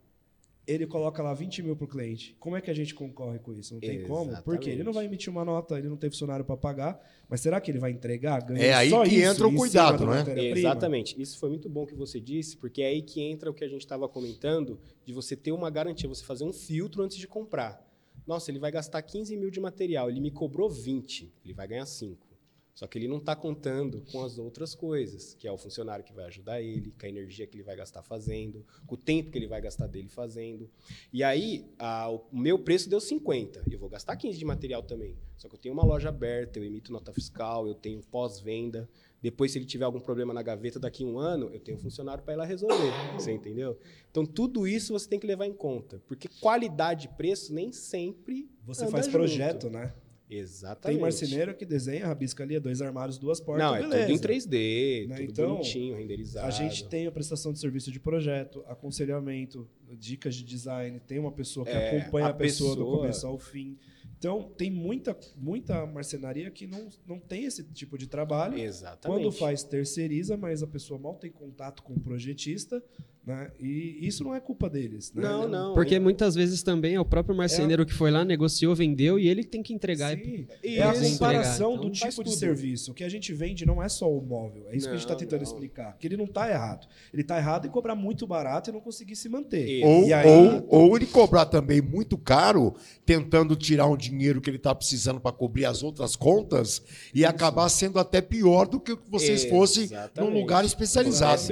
[0.70, 2.36] Ele coloca lá 20 mil para o cliente.
[2.38, 3.74] Como é que a gente concorre com isso?
[3.74, 4.40] Não tem como?
[4.42, 7.00] Porque ele não vai emitir uma nota, ele não tem funcionário para pagar.
[7.28, 8.40] Mas será que ele vai entregar?
[8.42, 10.24] ganhando É aí só que isso entra o cuidado, né?
[10.50, 11.20] Exatamente.
[11.20, 13.68] Isso foi muito bom que você disse, porque é aí que entra o que a
[13.68, 17.84] gente estava comentando, de você ter uma garantia, você fazer um filtro antes de comprar.
[18.26, 21.86] Nossa, ele vai gastar 15 mil de material, ele me cobrou 20, ele vai ganhar
[21.86, 22.29] 5.
[22.74, 26.12] Só que ele não está contando com as outras coisas, que é o funcionário que
[26.12, 29.38] vai ajudar ele, com a energia que ele vai gastar fazendo, com o tempo que
[29.38, 30.70] ele vai gastar dele fazendo.
[31.12, 33.64] E aí, a, o meu preço deu 50.
[33.70, 35.16] Eu vou gastar 15 de material também.
[35.36, 38.88] Só que eu tenho uma loja aberta, eu emito nota fiscal, eu tenho pós-venda.
[39.22, 41.80] Depois, se ele tiver algum problema na gaveta daqui a um ano, eu tenho um
[41.80, 42.90] funcionário para ir lá resolver.
[43.14, 43.78] Você entendeu?
[44.10, 46.02] Então, tudo isso você tem que levar em conta.
[46.06, 48.50] Porque qualidade e preço nem sempre.
[48.64, 49.16] Você faz junto.
[49.16, 49.92] projeto, né?
[50.30, 50.96] Exatamente.
[50.96, 54.06] Tem marceneiro que desenha, rabisca ali, é dois armários, duas portas, Não, é beleza.
[54.06, 55.16] tudo em 3D, Né?
[55.16, 56.46] tudo Então, bonitinho, renderizado.
[56.46, 61.32] A gente tem a prestação de serviço de projeto, aconselhamento, dicas de design, tem uma
[61.32, 63.76] pessoa que É, acompanha a, a pessoa, do pessoa- começo ao fim.
[64.18, 68.58] Então, tem muita, muita marcenaria que não, não tem esse tipo de trabalho.
[68.58, 69.18] Exatamente.
[69.22, 72.82] Quando faz, terceiriza, mas a pessoa mal tem contato com o projetista,
[73.26, 73.50] né?
[73.60, 75.22] E isso não é culpa deles, né?
[75.22, 75.74] Não, não.
[75.74, 79.28] Porque é- muitas vezes também é o próprio marceneiro que foi lá, negociou, vendeu e
[79.28, 80.16] ele tem que entregar.
[80.16, 82.92] Sim, E é a comparação entregar, do então tipo de serviço.
[82.92, 84.64] O que a gente vende não é só o móvel.
[84.70, 85.46] É isso que a gente está Não, tentando não.
[85.52, 85.96] explicar.
[85.98, 86.86] Que ele não está errado.
[87.12, 89.84] Ele está errado em cobrar muito barato e não conseguir se manter.
[89.84, 94.48] Ou, E aí- ou, ou ele cobrar também muito caro, tentando tirar um dinheiro que
[94.48, 96.82] ele está precisando para cobrir as outras contas
[97.14, 101.42] e acabar sendo até pior do que vocês fossem num lugar especializado.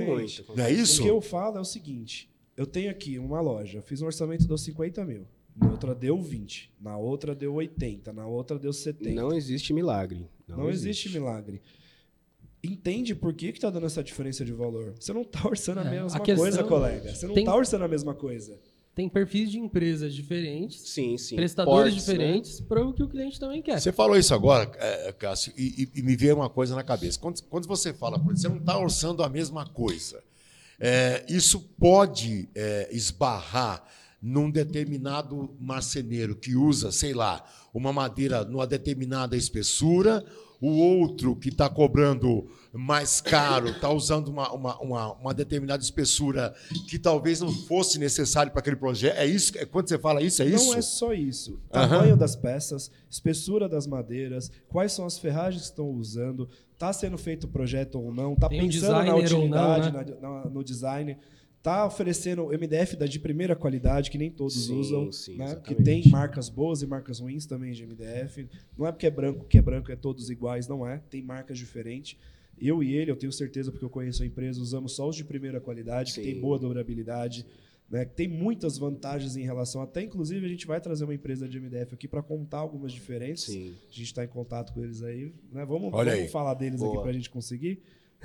[0.56, 1.02] Não é isso?
[1.02, 4.46] O que eu falo é o seguinte: eu tenho aqui uma loja, fiz um orçamento
[4.46, 5.26] deu 50 mil.
[5.56, 9.10] Na outra deu 20, na outra deu 80, na outra deu 70.
[9.10, 10.28] Não existe milagre.
[10.46, 11.60] Não, Não existe milagre.
[12.62, 14.94] Entende por que, que tá dando essa diferença de valor?
[14.98, 17.14] Você não tá orçando a É, mesma a questão- coisa, colega.
[17.14, 18.58] Você não tem- tá orçando a mesma coisa.
[18.96, 21.36] Tem perfis de empresas diferentes, Sim, sim.
[21.36, 22.14] prestadores Portes, né?
[22.14, 23.80] diferentes, para o que o cliente também quer.
[23.80, 27.16] Você falou isso agora, é, Cássio, e, e- e me veio uma coisa na cabeça.
[27.18, 30.20] Quando, quando você fala, por exemplo, você não está orçando a mesma coisa.
[30.80, 33.84] É, isso pode é, esbarrar
[34.20, 40.24] num determinado marceneiro que usa, sei lá, uma madeira numa determinada espessura,
[40.60, 46.54] o outro que está cobrando mais caro está usando uma, uma, uma, uma determinada espessura
[46.88, 49.16] que talvez não fosse necessário para aquele projeto.
[49.16, 49.56] É isso?
[49.56, 50.66] É, quando você fala isso, é isso?
[50.66, 51.58] Não é só isso.
[51.70, 57.16] Tamanho das peças, espessura das madeiras, quais são as ferragens que estão usando, está sendo
[57.16, 61.16] feito o projeto ou não, está pensando na ou não, utilidade, na- na- no design,
[61.56, 65.56] está oferecendo MDF da de primeira qualidade, que nem todos Sim, usam, sim, né?
[65.56, 68.48] que tem marcas boas e marcas ruins também de MDF.
[68.76, 71.00] Não é porque é branco que é branco, é todos iguais, não é.
[71.10, 72.16] Tem marcas diferentes.
[72.60, 75.24] Eu e ele, eu tenho certeza, porque eu conheço a empresa, usamos só os de
[75.24, 76.32] primeira qualidade, que Sim.
[76.32, 77.46] tem boa durabilidade,
[77.90, 79.80] né, que tem muitas vantagens em relação.
[79.80, 83.46] Até, inclusive, a gente vai trazer uma empresa de MDF aqui para contar algumas diferenças.
[83.46, 83.74] Sim.
[83.90, 85.32] A gente está em contato com eles aí.
[85.50, 85.64] Né?
[85.64, 86.28] Vamos, Olha vamos aí.
[86.28, 87.02] falar deles aqui Boa.
[87.02, 87.82] para a gente conseguir.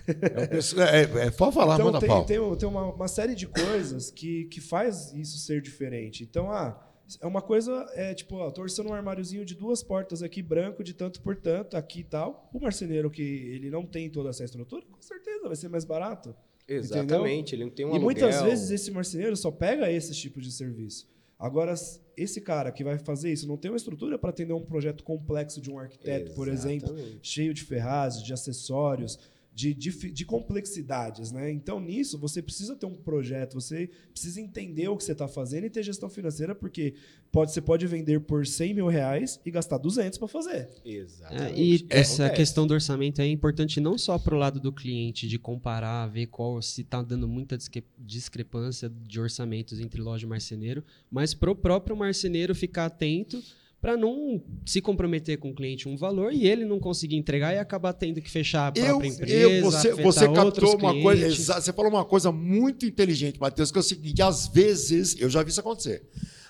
[0.07, 2.25] É, é, é, pode falar, então, manda tem, pau.
[2.25, 6.23] tem, tem uma, uma série de coisas que, que faz isso ser diferente.
[6.23, 6.77] Então, ah,
[7.21, 8.51] é uma coisa, é tipo, ó,
[8.85, 12.49] um armáriozinho de duas portas aqui, branco, de tanto por tanto, aqui e tal.
[12.53, 16.35] O marceneiro que ele não tem toda essa estrutura, com certeza vai ser mais barato.
[16.67, 17.55] Exatamente.
[17.55, 18.45] Ele não tem um e muitas aluguel.
[18.51, 21.07] vezes esse marceneiro só pega esses tipos de serviço.
[21.37, 21.73] Agora,
[22.15, 25.59] esse cara que vai fazer isso não tem uma estrutura para atender um projeto complexo
[25.59, 27.19] de um arquiteto, por exemplo, Exatamente.
[27.21, 29.19] cheio de ferragens, de acessórios,
[29.55, 31.51] de, de, de complexidades, né?
[31.51, 35.65] Então, nisso, você precisa ter um projeto, você precisa entender o que você está fazendo
[35.65, 36.95] e ter gestão financeira, porque
[37.31, 40.69] pode, você pode vender por 100 mil reais e gastar 200 para fazer.
[40.83, 41.61] É, Exatamente.
[41.61, 42.35] e É, essa acontece.
[42.41, 46.27] questão do orçamento é importante não só para o lado do cliente, de comparar, ver
[46.27, 47.57] qual se está dando muita
[47.97, 53.41] discrepância de orçamentos entre loja e marceneiro, mas para o próprio marceneiro ficar atento
[53.83, 57.57] para não se comprometer com o cliente um valor e ele não conseguir entregar e
[57.57, 59.33] acabar tendo que fechar a Eu, própria empresa.
[59.33, 61.39] eu, você, você captou uma coisa, clientes.
[61.41, 65.29] exa- você falou uma coisa muito inteligente, Matheus, que é o seguinte: às vezes, eu
[65.29, 66.01] já vi isso acontecer.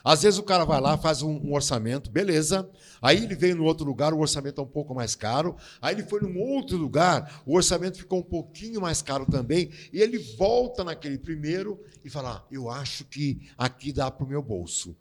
[0.04, 2.70] Às vezes o cara vai lá, faz um, um orçamento, beleza.
[3.02, 5.56] Aí ele veio no outro lugar, o orçamento é um pouco mais caro.
[5.82, 9.72] Aí ele foi num outro lugar, o orçamento ficou um pouquinho mais caro também.
[9.92, 14.30] E ele volta naquele primeiro e fala: ah, Eu acho que aqui dá para o
[14.30, 14.96] meu bolso.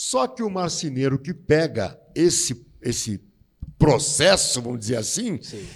[0.00, 3.20] Só que o marceneiro que pega esse, esse
[3.76, 5.66] processo, vamos dizer assim, Sim.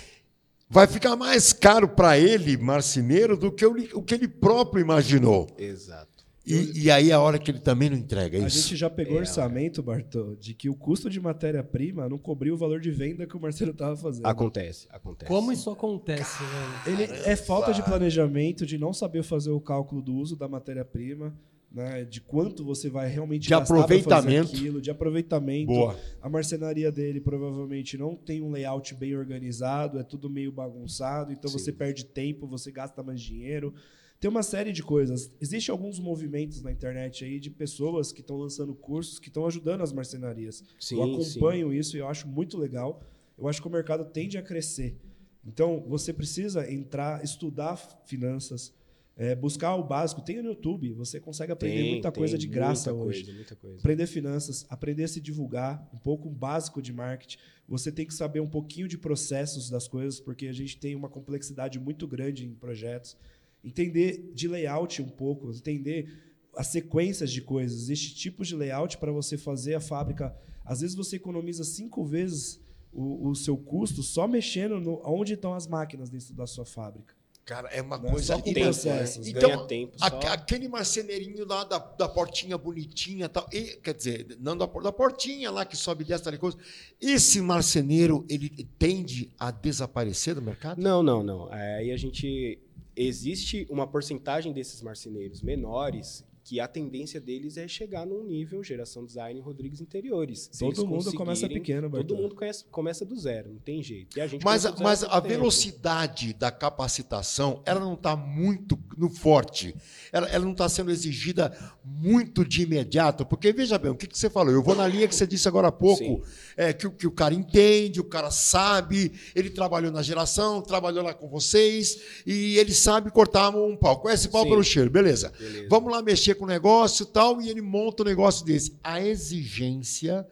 [0.71, 5.49] vai ficar mais caro para ele, marceneiro, do que o, o que ele próprio imaginou.
[5.59, 6.25] Exato.
[6.47, 8.59] E, e aí é a hora que ele também não entrega é A isso.
[8.63, 12.57] gente já pegou É, orçamento, Bartô, de que o custo de matéria-prima não cobriu o
[12.57, 14.27] valor de venda que o marceneiro estava fazendo.
[14.27, 15.29] Acontece, acontece.
[15.29, 16.39] Como isso acontece,
[16.85, 17.01] velho?
[17.01, 21.35] Ele é falta de planejamento, de não saber fazer o cálculo do uso da matéria-prima,
[21.75, 24.55] né, de quanto você vai realmente De fazer aproveitamento.
[24.55, 25.67] aquilo, de aproveitamento.
[25.73, 25.99] Boa.
[26.21, 31.51] A marcenaria dele provavelmente não tem um layout bem organizado, é tudo meio bagunçado, então
[31.51, 31.59] Sim.
[31.59, 33.73] você perde tempo, você gasta mais dinheiro.
[34.21, 35.33] Tem uma série de coisas.
[35.41, 39.81] Existem alguns movimentos na internet aí de pessoas que estão lançando cursos que estão ajudando
[39.81, 40.63] as marcenarias.
[40.79, 43.03] Sim, eu acompanho isso e eu acho muito legal.
[43.37, 44.97] Eu acho que o mercado tende a crescer.
[45.45, 48.73] Então, você precisa entrar, estudar finanças,
[49.17, 50.23] é, buscar o básico.
[50.23, 53.25] Tem no YouTube, você consegue aprender Tem, muita tem coisa de graça muita hoje.
[53.25, 53.79] Coisa, muita coisa.
[53.79, 57.39] Aprender finanças, aprender a se divulgar, um pouco básico de marketing.
[57.69, 61.09] Você tem que saber um pouquinho de processos das coisas, porque a gente tem uma
[61.09, 63.17] complexidade muito grande em projetos.
[63.65, 66.13] Entender de layout um pouco, entender
[66.57, 67.83] as sequências de coisas.
[67.83, 70.35] Existe tipos de layout para você fazer a fábrica.
[70.65, 72.61] Às vezes você economiza cinco vezes
[72.93, 77.15] o, o seu custo só mexendo no, onde estão as máquinas dentro da sua fábrica.
[77.45, 79.27] Cara, é uma Não é coisa com Então, processos.
[79.27, 80.07] Então, Ganha tempo só.
[80.07, 83.49] aque- aquele marceneirinho lá da, da portinha bonitinha tal.
[83.53, 86.57] E, quer dizer, não da, da portinha lá que sobe desce tal coisa.
[87.01, 90.81] Esse marceneiro, ele tende a desaparecer do mercado?
[90.81, 91.53] Não, não, não.
[91.53, 92.59] Aí a gente.
[92.95, 99.05] Existe uma porcentagem desses marceneiros menores que a tendência deles é chegar num nível geração
[99.07, 100.49] design Rodrigues interiores.
[100.53, 102.23] Se Todo mundo começa pequeno, Todo Bartolo.
[102.23, 104.17] mundo conhece- começa do zero, não tem jeito.
[104.19, 109.75] E a gente Mas, mas a velocidade da capacitação, ela não está muito no forte.
[110.13, 113.25] Ela, ela não está sendo exigida muito de imediato.
[113.25, 114.53] Porque, veja bem, o que, que você falou?
[114.53, 116.23] Eu vou na linha que você disse agora há pouco,
[116.57, 121.03] é, que, o- que o cara entende, o cara sabe, ele trabalhou na geração, trabalhou
[121.05, 124.01] lá com vocês, e ele sabe cortar um pau.
[124.01, 124.51] Conhece pau Sim.
[124.51, 125.33] pelo cheiro, beleza.
[125.39, 125.67] Beleza.
[125.71, 128.79] Vamos lá mexer com o negócio e tal, e ele monta um negócio desse.
[128.83, 130.27] A exigência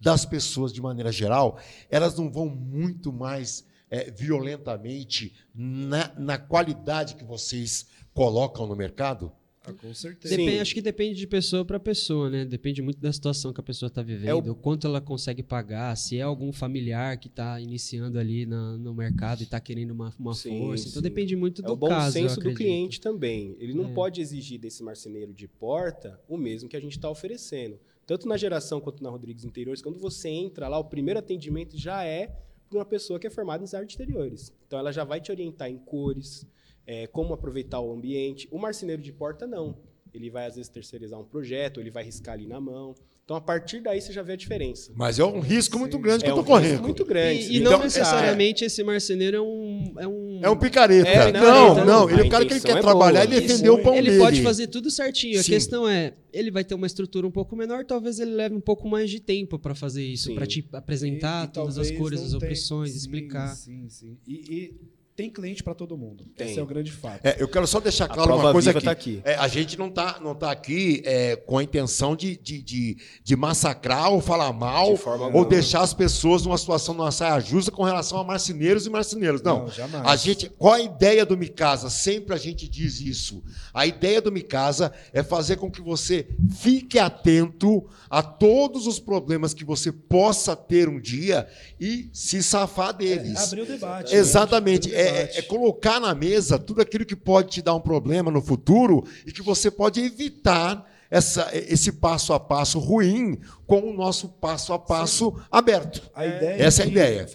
[0.00, 1.58] das pessoas, de maneira geral,
[1.90, 9.32] elas não vão muito mais é, violentamente na, na qualidade que vocês colocam no mercado?
[9.66, 10.36] Ah, com certeza.
[10.36, 12.44] Depende, acho que depende de pessoa para pessoa, né?
[12.44, 15.42] Depende muito da situação que a pessoa está vivendo, É o- o quanto ela consegue
[15.42, 19.92] pagar, se é algum familiar que está iniciando ali na- no mercado e está querendo
[19.92, 20.88] uma, uma Sim, força.
[20.88, 21.08] Então sim.
[21.08, 22.12] depende muito É do o bom caso.
[22.12, 23.56] senso do cliente também.
[23.58, 23.92] Ele não É.
[23.94, 27.78] pode exigir desse marceneiro de porta o mesmo que a gente está oferecendo.
[28.06, 32.04] Tanto na geração quanto na Rodrigues Interiores, quando você entra lá, o primeiro atendimento já
[32.04, 32.26] é
[32.68, 34.52] para uma pessoa que é formada em design de exteriores.
[34.66, 36.46] Então ela já vai te orientar em cores,
[36.86, 38.48] é, como aproveitar o ambiente.
[38.50, 39.76] O marceneiro de porta não.
[40.12, 42.94] Ele vai às vezes terceirizar um projeto, ele vai riscar ali na mão.
[43.24, 44.92] Então a partir daí você já vê a diferença.
[44.94, 46.82] Mas é um risco muito grande que é eu um estou risco correndo.
[46.86, 47.40] muito grande.
[47.40, 49.94] E, e Então, não é- necessariamente esse marceneiro é um.
[49.98, 51.08] É um, É um picareta.
[51.08, 51.84] É, não, não.
[51.86, 52.10] não.
[52.10, 53.36] Ele é o cara que ele quer é trabalhar boa.
[53.36, 54.22] e defender o pão ele dele.
[54.22, 55.34] pode fazer tudo certinho.
[55.42, 55.50] Sim.
[55.52, 58.60] A questão é, ele vai ter uma estrutura um pouco menor, talvez ele leve um
[58.60, 62.20] pouco mais de tempo para fazer isso, para te apresentar E- e todas as cores,
[62.20, 63.56] as tem- opções, sim, explicar.
[63.56, 64.18] Sim, sim.
[64.28, 64.74] E, e
[65.16, 66.24] tem cliente para todo mundo.
[66.36, 66.50] Tem.
[66.50, 67.24] Esse é o grande fato.
[67.24, 68.84] É, eu quero só deixar A claro uma coisa viva aqui.
[68.84, 69.22] tá aqui.
[69.24, 72.96] É, a gente não está não tá aqui é, com a intenção de, de, de,
[73.22, 75.44] de massacrar ou falar mal De forma ou alguma.
[75.48, 79.40] deixar as pessoas numa situação, numa saia justa com relação a marceneiros e marceneiros.
[79.40, 79.60] Não.
[79.60, 80.04] Não, jamais.
[80.04, 81.88] A gente, qual a ideia do Micasa?
[81.90, 83.42] Sempre a gente diz isso.
[83.72, 86.26] A ideia do Micasa é fazer com que você
[86.58, 91.46] fique atento a todos os problemas que você possa ter um dia
[91.80, 93.38] e se safar deles.
[93.38, 94.12] É, abrir o debate.
[94.12, 94.18] né?
[94.18, 94.92] Exatamente.
[95.04, 95.38] É, debate.
[95.38, 99.32] é colocar na mesa tudo aquilo que pode te dar um problema no futuro e
[99.32, 104.78] que você pode evitar essa, esse passo a passo ruim com o nosso passo a
[104.78, 106.10] passo aberto.
[106.14, 107.26] A ideia Essa é a que, ideia.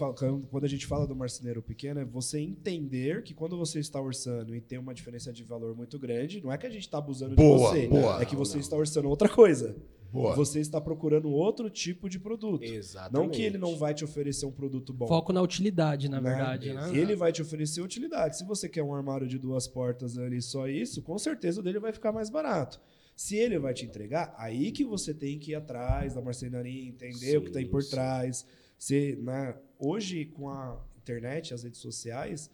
[0.50, 4.54] Quando a gente fala do marceneiro pequeno, é você entender que quando você está orçando
[4.54, 7.34] e tem uma diferença de valor muito grande, não é que a gente está abusando
[7.34, 7.88] Boa, de você.
[7.88, 8.20] boa.
[8.20, 9.74] é que você está orçando outra coisa.
[10.12, 10.34] Boa.
[10.34, 12.62] Você está procurando outro tipo de produto.
[12.64, 13.12] Exatamente.
[13.26, 15.06] Não que ele não vai te oferecer um produto bom.
[15.06, 16.30] Foco na utilidade, na né?
[16.30, 16.90] verdade, né?
[16.96, 18.36] Ele vai te oferecer utilidade.
[18.38, 21.78] Se você quer um armário de duas portas ali, só isso, com certeza o dele
[21.78, 22.80] vai ficar mais barato.
[23.14, 27.36] Se ele vai te entregar, aí que você tem que ir atrás da marcenaria, entender
[27.36, 27.94] o que tem por Sim, sim.
[27.96, 28.46] trás.
[28.78, 32.50] Se, né, hoje, com a internet, as redes sociais,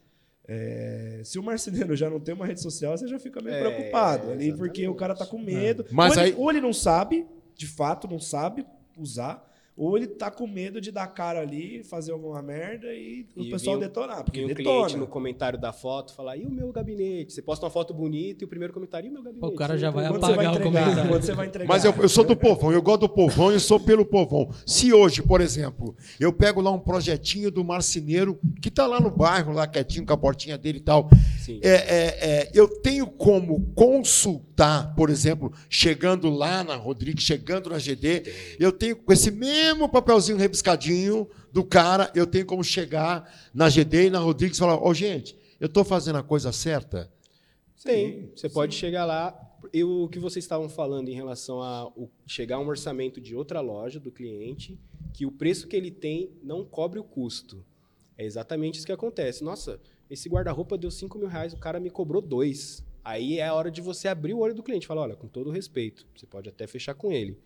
[0.48, 3.60] é, se o marceneiro já não tem uma rede social, você já fica meio É,
[3.60, 5.84] preocupado ali, porque o cara tá com medo.
[5.90, 8.66] Mas ou, aí- ele, ou ele não sabe, de fato, não sabe
[8.96, 9.42] usar,
[9.76, 13.50] ou ele tá com medo de dar cara ali, fazer alguma merda e o E
[13.50, 14.76] pessoal o- detonar, porque Porque o detona.
[14.86, 17.32] cliente no comentário da foto falar, e o meu gabinete?
[17.32, 19.52] Você posta uma foto bonita e o primeiro comentário, e o meu gabinete?
[19.52, 20.82] O cara já vai Quando você vai apagar o entregar?
[20.84, 21.10] comentário.
[21.10, 21.68] Quando você vai entregar?
[21.68, 24.50] Mas eu, eu sou do povão, eu gosto do povão e sou pelo povão.
[24.64, 29.10] Se hoje, por exemplo, eu pego lá um projetinho do marceneiro que está lá no
[29.10, 31.08] bairro, lá quietinho com a portinha dele e tal,
[31.38, 31.60] Sim.
[31.62, 37.78] é, é, é, eu tenho como consultar, por exemplo, chegando lá na Rodrigues, chegando na
[37.78, 38.22] GD,
[38.58, 44.06] eu tenho com esse mesmo papelzinho rebiscadinho do cara, eu tenho como chegar na GD
[44.06, 47.10] e na Rodrigues e falar: Ô, gente, eu estou fazendo a coisa certa?
[47.82, 48.30] Tem.
[48.34, 49.42] Você pode chegar lá.
[49.72, 53.34] E o que vocês estavam falando em relação a o- chegar a um orçamento de
[53.34, 54.78] outra loja do cliente,
[55.12, 57.64] que o preço que ele tem não cobre o custo.
[58.16, 59.42] É exatamente isso que acontece.
[59.42, 62.84] Nossa, esse guarda-roupa deu 5 mil reais, o cara me cobrou dois.
[63.04, 65.26] Aí é a hora de você abrir o olho do cliente e falar: olha, com
[65.28, 67.38] todo respeito, você pode até fechar com ele.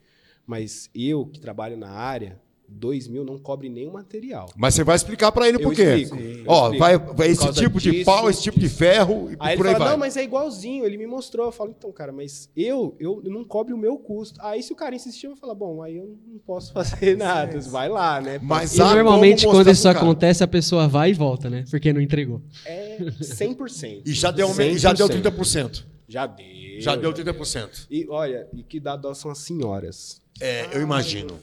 [0.47, 2.41] Mas eu, que trabalho na área,
[2.73, 4.49] 2 mil não cobre nenhum material.
[4.57, 5.83] Mas você vai explicar pra ele Eu por quê.
[5.97, 6.79] explico, Ó, explico.
[6.85, 9.67] vai, vai esse tipo de disso, pau, esse tipo de ferro e Aí ele por
[9.67, 9.93] aí fala, vai.
[9.93, 11.47] não, mas é igualzinho, ele me mostrou.
[11.47, 14.41] Eu falo, então, cara, mas eu, eu não cobre o meu custo.
[14.43, 17.89] Aí se o cara insistir, eu falar, bom, aí eu não posso fazer nada, vai
[17.89, 18.39] lá, né?
[18.41, 21.65] Mas E normalmente, quando isso acontece, a pessoa vai e volta, né?
[21.69, 22.41] Porque não entregou.
[22.65, 24.03] É 100%.
[24.07, 25.23] E já deu, já deu 100%.
[25.23, 25.85] 30%.
[26.09, 26.47] Já deu.
[26.81, 27.87] Já deu 30%.
[27.91, 30.21] E olha, e que dá dó são as senhoras.
[30.41, 31.39] É, eu imagino.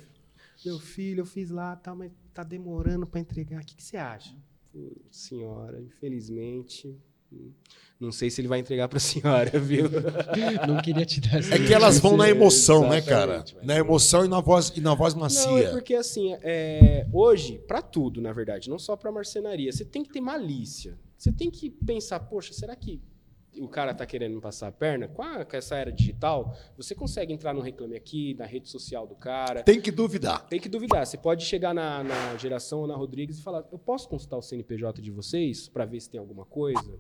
[0.66, 3.62] Meu filho, eu fiz lá, tá, mas tá demorando pra entregar.
[3.62, 4.36] O que, que você acha?
[5.12, 6.96] Senhora, infelizmente.
[8.00, 9.86] Não sei se ele vai entregar pra senhora, viu?
[10.68, 13.44] Não queria te dar essa É que elas vão na emoção, né, cara?
[13.64, 15.48] Na emoção e na voz, e na voz macia.
[15.48, 19.84] Não, é porque assim, é, hoje, pra tudo, na verdade, não só pra marcenaria, você
[19.84, 20.98] tem que ter malícia.
[21.18, 23.02] Você tem que pensar, poxa, será que
[23.62, 25.08] o cara tá querendo me passar a perna?
[25.08, 29.06] Com, a- com essa era digital, você consegue entrar no Reclame Aqui, na rede social
[29.08, 29.64] do cara.
[29.64, 30.48] Tem que duvidar.
[30.48, 31.06] Tem que duvidar.
[31.06, 34.42] Você pode chegar na, na geração ou na Rodrigues e falar: Eu posso consultar o
[34.42, 37.00] CNPJ de vocês para ver se tem alguma coisa?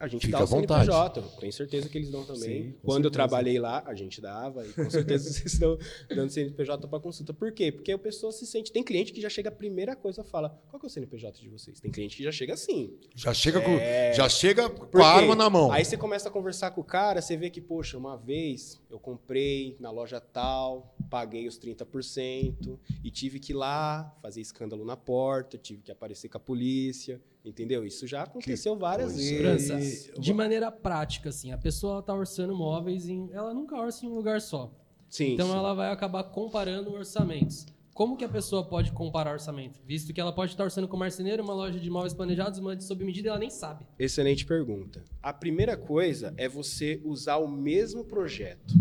[0.00, 0.46] A gente Fica dá o.
[0.46, 1.22] CNPJ.
[1.40, 2.40] Tenho certeza que eles dão também.
[2.40, 3.10] Sim, com Quando eu certeza.
[3.12, 4.64] trabalhei lá, a gente dava.
[4.66, 5.76] E com certeza vocês estão
[6.08, 7.32] dando CNPJ para consulta.
[7.34, 7.72] Por quê?
[7.72, 8.70] Porque a pessoa se sente.
[8.72, 11.48] Tem cliente que já chega a primeira coisa fala: Qual que é o CNPJ de
[11.48, 11.80] vocês?
[11.80, 12.96] Tem cliente que já chega assim.
[13.14, 14.12] Já chega, com, É.
[14.14, 15.72] já chega com a arma na mão.
[15.72, 18.98] Aí você começa a conversar com o cara, você vê que, poxa, uma vez eu
[18.98, 24.96] comprei na loja tal, paguei os 30% e tive que ir lá fazer escândalo na
[24.96, 27.84] porta, tive que aparecer com a polícia, entendeu?
[27.84, 29.42] Isso já aconteceu várias coisa.
[29.42, 30.06] vezes.
[30.06, 33.28] França, de maneira prática, assim, a pessoa tá orçando móveis em.
[33.32, 34.72] Ela nunca orça em um lugar só.
[35.08, 35.54] Sim, Então sim.
[35.56, 37.66] ela vai acabar comparando orçamentos.
[37.98, 39.80] Como que a pessoa pode comparar orçamento?
[39.84, 42.76] Visto que ela pode estar orçando com o marceneiro, uma loja de móveis planejados, uma
[42.76, 43.84] de sob medida, ela nem sabe.
[43.98, 45.02] Excelente pergunta.
[45.20, 48.72] A primeira coisa é você usar o mesmo projeto.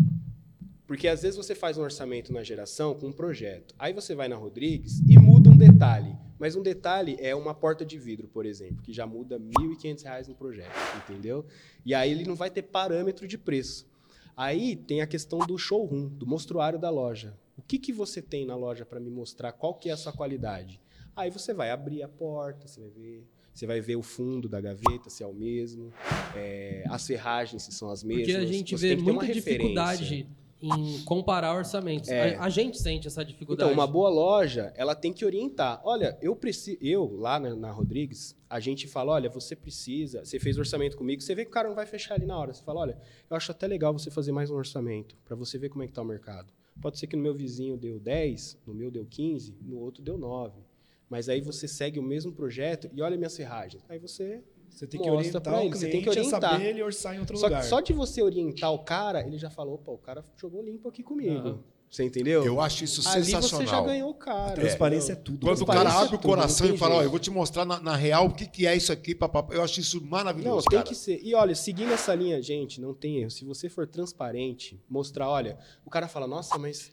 [0.85, 3.73] Porque às vezes você faz um orçamento na geração com um projeto.
[3.79, 6.15] Aí você vai na Rodrigues e muda um detalhe.
[6.37, 10.27] Mas um detalhe é uma porta de vidro, por exemplo, que já muda 1.500 reais
[10.27, 11.43] no projeto, entendeu?
[11.83, 13.89] E aí ele não vai ter parâmetro de preço.
[14.35, 17.35] Aí tem a questão do showroom, do mostruário da loja.
[17.57, 20.13] O que, que você tem na loja para me mostrar qual que é a sua
[20.13, 20.79] qualidade?
[21.15, 24.61] Aí você vai abrir a porta, você vai ver, você vai ver o fundo da
[24.61, 25.91] gaveta, se é o mesmo,
[26.35, 28.27] é, as ferragens se são as mesmas.
[28.27, 30.27] Porque a gente Você vê muita dificuldade
[30.61, 32.09] em comparar orçamentos.
[32.09, 32.35] É.
[32.35, 33.71] A, a gente sente essa dificuldade.
[33.71, 35.81] Então, uma boa loja, ela tem que orientar.
[35.83, 40.39] Olha, eu preciso, eu lá na, na Rodrigues, a gente fala, olha, você precisa, você
[40.39, 42.53] fez orçamento comigo, você vê que o cara não vai fechar ali na hora.
[42.53, 42.97] Você fala, olha,
[43.29, 45.93] eu acho até legal você fazer mais um orçamento para você ver como é que
[45.93, 46.51] tá o mercado.
[46.81, 50.17] Pode ser que no meu vizinho deu 10, no meu deu 15, no outro deu
[50.17, 50.59] 9.
[51.09, 53.83] Mas aí você segue o mesmo projeto e olha minhas ferragens.
[53.89, 56.41] Aí você Você tem que Mostra orientar ele, você tem que orientar.
[56.51, 57.63] saber ele orçar em outro só, lugar.
[57.63, 61.01] só de você orientar o cara, ele já falou, opa, o cara jogou limpo aqui
[61.01, 61.35] comigo.
[61.35, 61.63] Aham.
[61.89, 62.43] Você entendeu?
[62.43, 63.65] Eu acho isso Ali sensacional.
[63.65, 64.53] você já ganhou o cara.
[64.53, 65.23] Transparência é, entendeu?
[65.23, 65.47] tudo.
[65.47, 67.31] Quando o cara abre o é tudo, coração não e fala, ó, eu vou te
[67.31, 69.55] mostrar na, na real o que, que é isso aqui, papapá.
[69.55, 70.87] Eu acho isso Não, maravilhoso, tem cara.
[70.89, 71.21] que ser.
[71.23, 73.31] E olha, seguindo essa linha, gente, não tem erro.
[73.31, 76.91] Se você for transparente, mostrar, olha, o cara fala, nossa, mas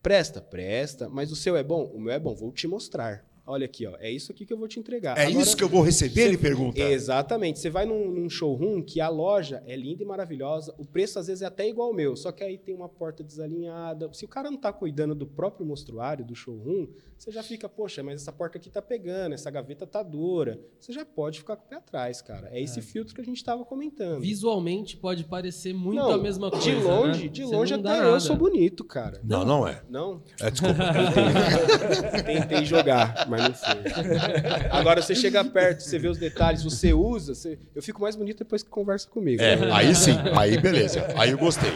[0.00, 1.84] presta, presta, mas o seu é bom?
[1.92, 3.25] O meu é bom, vou te mostrar.
[3.46, 5.16] Olha aqui, ó, é isso aqui que eu vou te entregar.
[5.16, 6.80] É isso que eu vou receber, ele pergunta.
[6.80, 7.58] Exatamente.
[7.60, 11.28] Você vai num, num showroom que a loja é linda e maravilhosa, o preço às
[11.28, 14.10] vezes é até igual ao meu, só que aí tem uma porta desalinhada.
[14.12, 18.02] Se o cara não tá cuidando do próprio mostruário, do showroom, você já fica, poxa,
[18.02, 20.60] mas essa porta aqui tá pegando, essa gaveta tá dura.
[20.80, 22.48] Você já pode ficar com o pé atrás, cara.
[22.52, 24.20] É esse filtro que a gente tava comentando.
[24.20, 26.64] Visualmente pode parecer muito Não, a mesma coisa.
[26.66, 27.28] De longe, né?
[27.28, 28.08] de Você longe não até nada.
[28.10, 29.20] eu sou bonito, cara.
[29.24, 29.82] Não, não é.
[29.88, 30.22] Não?
[30.40, 30.74] É, desculpa.
[32.24, 34.68] Tentei jogar, mas não foi.
[34.70, 38.38] Agora você chega perto, você vê os detalhes, você usa, você- eu fico mais bonito
[38.38, 39.42] depois que conversa comigo.
[39.42, 41.06] É, aí sim, aí beleza.
[41.16, 41.70] Aí eu gostei.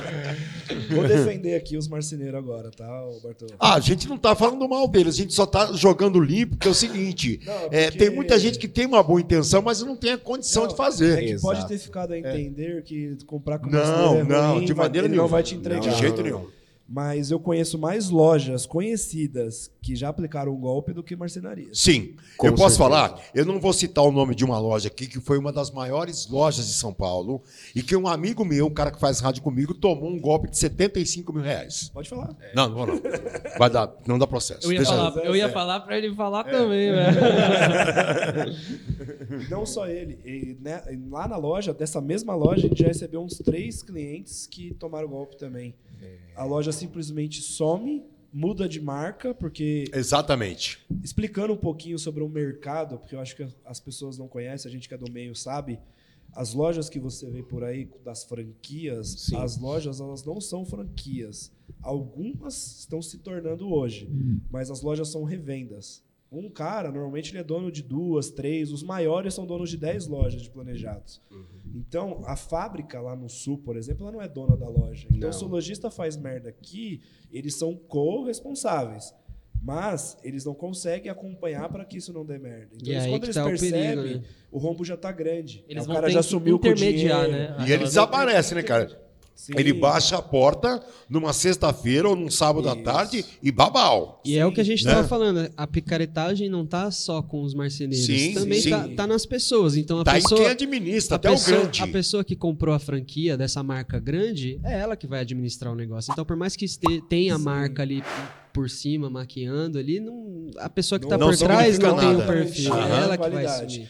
[0.91, 2.87] Vou defender aqui os marceneiros agora, tá,
[3.23, 3.47] Bartô?
[3.59, 6.69] Ah, a gente não tá falando mal deles, a gente só tá jogando limpo, porque
[6.69, 9.83] é o seguinte: Não, é, porque- tem muita gente que tem uma boa intenção, mas
[9.83, 11.19] não tem a condição Não, de É fazer.
[11.19, 11.43] que Exato.
[11.43, 15.07] pode ter ficado a entender que comprar com Não, é não, ruim, de vai- maneira
[15.07, 15.25] ele nenhuma.
[15.25, 15.81] não vai te entregar.
[15.81, 16.47] De jeito nenhum.
[16.93, 21.79] Mas eu conheço mais lojas conhecidas que já aplicaram o golpe do que marcenarias.
[21.79, 22.79] Sim, Com eu posso certeza.
[22.79, 25.71] falar, eu não vou citar o nome de uma loja aqui, que foi uma das
[25.71, 27.43] maiores lojas de São Paulo,
[27.77, 30.59] e que um amigo meu, um cara que faz rádio comigo, tomou um golpe de
[30.59, 31.91] 75 mil reais.
[31.95, 32.37] Pode falar.
[32.57, 33.01] Não, não vou não.
[33.57, 34.67] Vai dar, não dá processo.
[34.67, 37.21] Eu ia, Deixa- falar, eu ia falar pra ele falar também, velho.
[39.49, 40.19] Não só ele.
[40.25, 44.47] E, né, lá na loja, dessa mesma loja, a gente já recebeu uns três clientes
[44.47, 45.75] que tomaram golpe também.
[46.35, 50.79] A loja simplesmente some, muda de marca, porque Exatamente.
[51.03, 54.73] explicando um pouquinho sobre o mercado, porque eu acho que as pessoas não conhecem, a
[54.73, 55.79] gente que é do meio sabe,
[56.33, 59.37] as lojas que você vê por aí das franquias, Sim.
[59.37, 61.53] as lojas elas não são franquias.
[61.83, 64.09] Algumas estão se tornando hoje,
[64.51, 66.05] mas as lojas são revendas.
[66.33, 68.71] Um cara, normalmente, ele é dono de duas, três.
[68.71, 71.21] Os maiores são donos de dez lojas de planejados.
[71.31, 71.45] Uhum.
[71.75, 75.09] Então, a fábrica lá no sul, por exemplo, ela não é dona da loja.
[75.11, 75.33] Então, Não.
[75.33, 77.01] se o lojista faz merda aqui,
[77.33, 79.13] eles são co-responsáveis.
[79.63, 82.71] Mas eles não conseguem acompanhar para que isso não dê merda.
[82.77, 84.25] Então, E eles- aí quando que eles tá o percebem, perigo, né?
[84.51, 85.65] o rombo já tá grande.
[85.69, 87.31] Eles o cara ter já sumiu com o dinheiro.
[87.31, 87.57] né?
[87.69, 89.10] E ele desaparece, né, cara?
[89.41, 89.55] Sim.
[89.57, 92.83] Ele baixa a porta numa sexta-feira ou num sábado à Isso.
[92.85, 94.21] tarde e babau.
[94.23, 94.91] E é o que a gente né?
[94.91, 98.69] estava falando, a picaretagem não tá só com os marceneiros, Sim, também sim.
[98.69, 99.79] Tá, tá nas pessoas.
[99.79, 101.83] Então a Tá em pessoa, quem administra, a, até pessoa o grande.
[101.83, 105.77] a pessoa que comprou a franquia dessa marca grande, é ela que vai administrar o
[105.77, 106.13] negócio.
[106.13, 108.05] Então por mais que este- tenha a marca ali
[108.53, 112.19] por cima, maquiando ali, não, a pessoa que tá não por trás não tem o
[112.19, 112.27] nada.
[112.27, 112.75] perfil.
[112.75, 112.89] Aham.
[112.99, 113.89] É ela que vai assumir.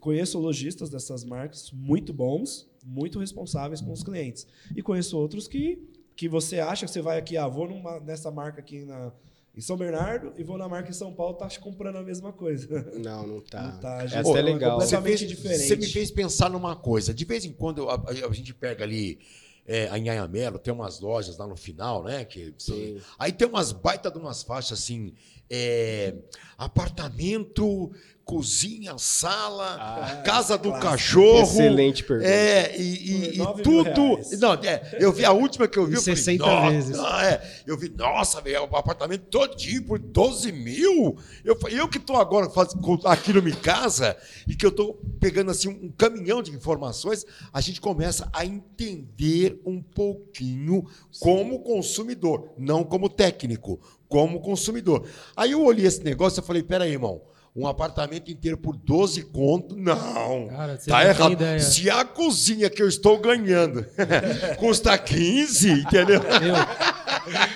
[0.00, 4.46] Conheço lojistas dessas marcas muito bons, muito responsáveis com os clientes.
[4.76, 5.78] E conheço outros que,
[6.16, 9.12] que você acha que você vai aqui, ah, vou numa, nessa marca aqui na,
[9.56, 12.82] em São Bernardo e vou na marca em São Paulo, tá comprando a mesma coisa.
[12.98, 13.62] Não, não tá.
[13.62, 14.36] Não tá, Essa gente.
[14.36, 14.80] é legal.
[14.80, 15.62] é Você, completamente fez- diferente.
[15.68, 17.12] você me fez pensar numa coisa.
[17.14, 19.18] De vez em quando a, a- a gente pega ali
[19.66, 22.24] é, a Inhanhamelo, tem umas lojas lá no final, né?
[22.24, 22.98] Que, Sim.
[23.18, 25.12] Aí tem umas baita de umas faixas assim:
[25.48, 26.14] é,
[26.58, 27.92] apartamento,
[28.24, 30.90] cozinha, sala, Ah, casa do clássico.
[30.90, 31.42] cachorro.
[31.42, 32.28] Excelente pergunta.
[32.30, 33.90] É, e, e- e tudo.
[34.38, 35.92] Não, é, eu vi a última que eu vi.
[35.92, 36.98] E eu falei, 60 nossa, vezes.
[36.98, 37.62] ah, é.
[37.66, 41.16] Eu vi, nossa, velho, o apartamento todinho por 12 mil.
[41.44, 44.16] Eu, falei, eu que estou agora faz, aqui no Mi Casa
[44.46, 49.60] e que eu estou pegando assim um caminhão de informações, a gente começa a entender
[49.66, 50.84] um pouquinho
[51.20, 55.06] como consumidor, não como técnico, como consumidor.
[55.36, 57.20] Aí eu olhei esse negócio e falei, peraí, irmão.
[57.54, 59.76] Um apartamento inteiro por 12 conto?
[59.76, 60.48] Não.
[60.48, 61.32] Cara, você tá errado.
[61.32, 61.60] ideia.
[61.60, 63.84] Se a cozinha que eu estou ganhando
[64.58, 66.20] custa 15, entendeu?
[66.22, 66.54] Meu,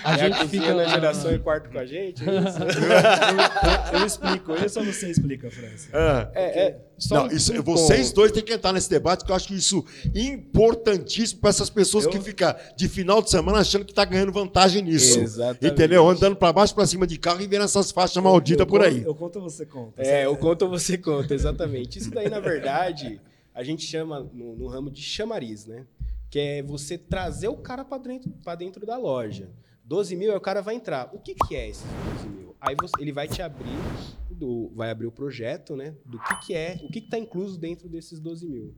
[0.05, 2.23] a É gente a fica na geração e quarto com a gente?
[2.29, 2.59] é isso?
[3.95, 5.89] eu, eu explico, isso você explica, França.
[5.93, 6.31] Ah.
[6.35, 9.31] É, é, só Não, um- isso- um vocês dois têm que entrar nesse debate, que
[9.31, 13.31] eu acho que isso é importantíssimo para essas pessoas Eu- que ficam de final de
[13.31, 15.19] semana achando que tá ganhando vantagem nisso.
[15.21, 15.67] Exatamente.
[15.67, 16.09] Entendeu?
[16.09, 19.03] Andando para baixo, para cima de carro e vendo essas faixas malditas Eu por aí.
[19.03, 20.03] Eu conto, você conta.
[20.03, 21.99] É, eu conto ou você conta, exatamente.
[21.99, 23.21] Isso daí, na verdade,
[23.55, 25.85] a gente chama no, no ramo de chamariz, né?
[26.37, 29.49] Que é você trazer o cara para dentro, pra dentro da loja.
[29.83, 31.09] 12 mil, aí o cara vai entrar.
[31.15, 32.55] O que, que é esses 12 mil?
[32.61, 33.65] Aí você- ele vai te abrir,
[34.31, 35.95] do, vai abrir o projeto, né?
[36.05, 38.75] Do que, que é, o que está incluso dentro desses 12 mil.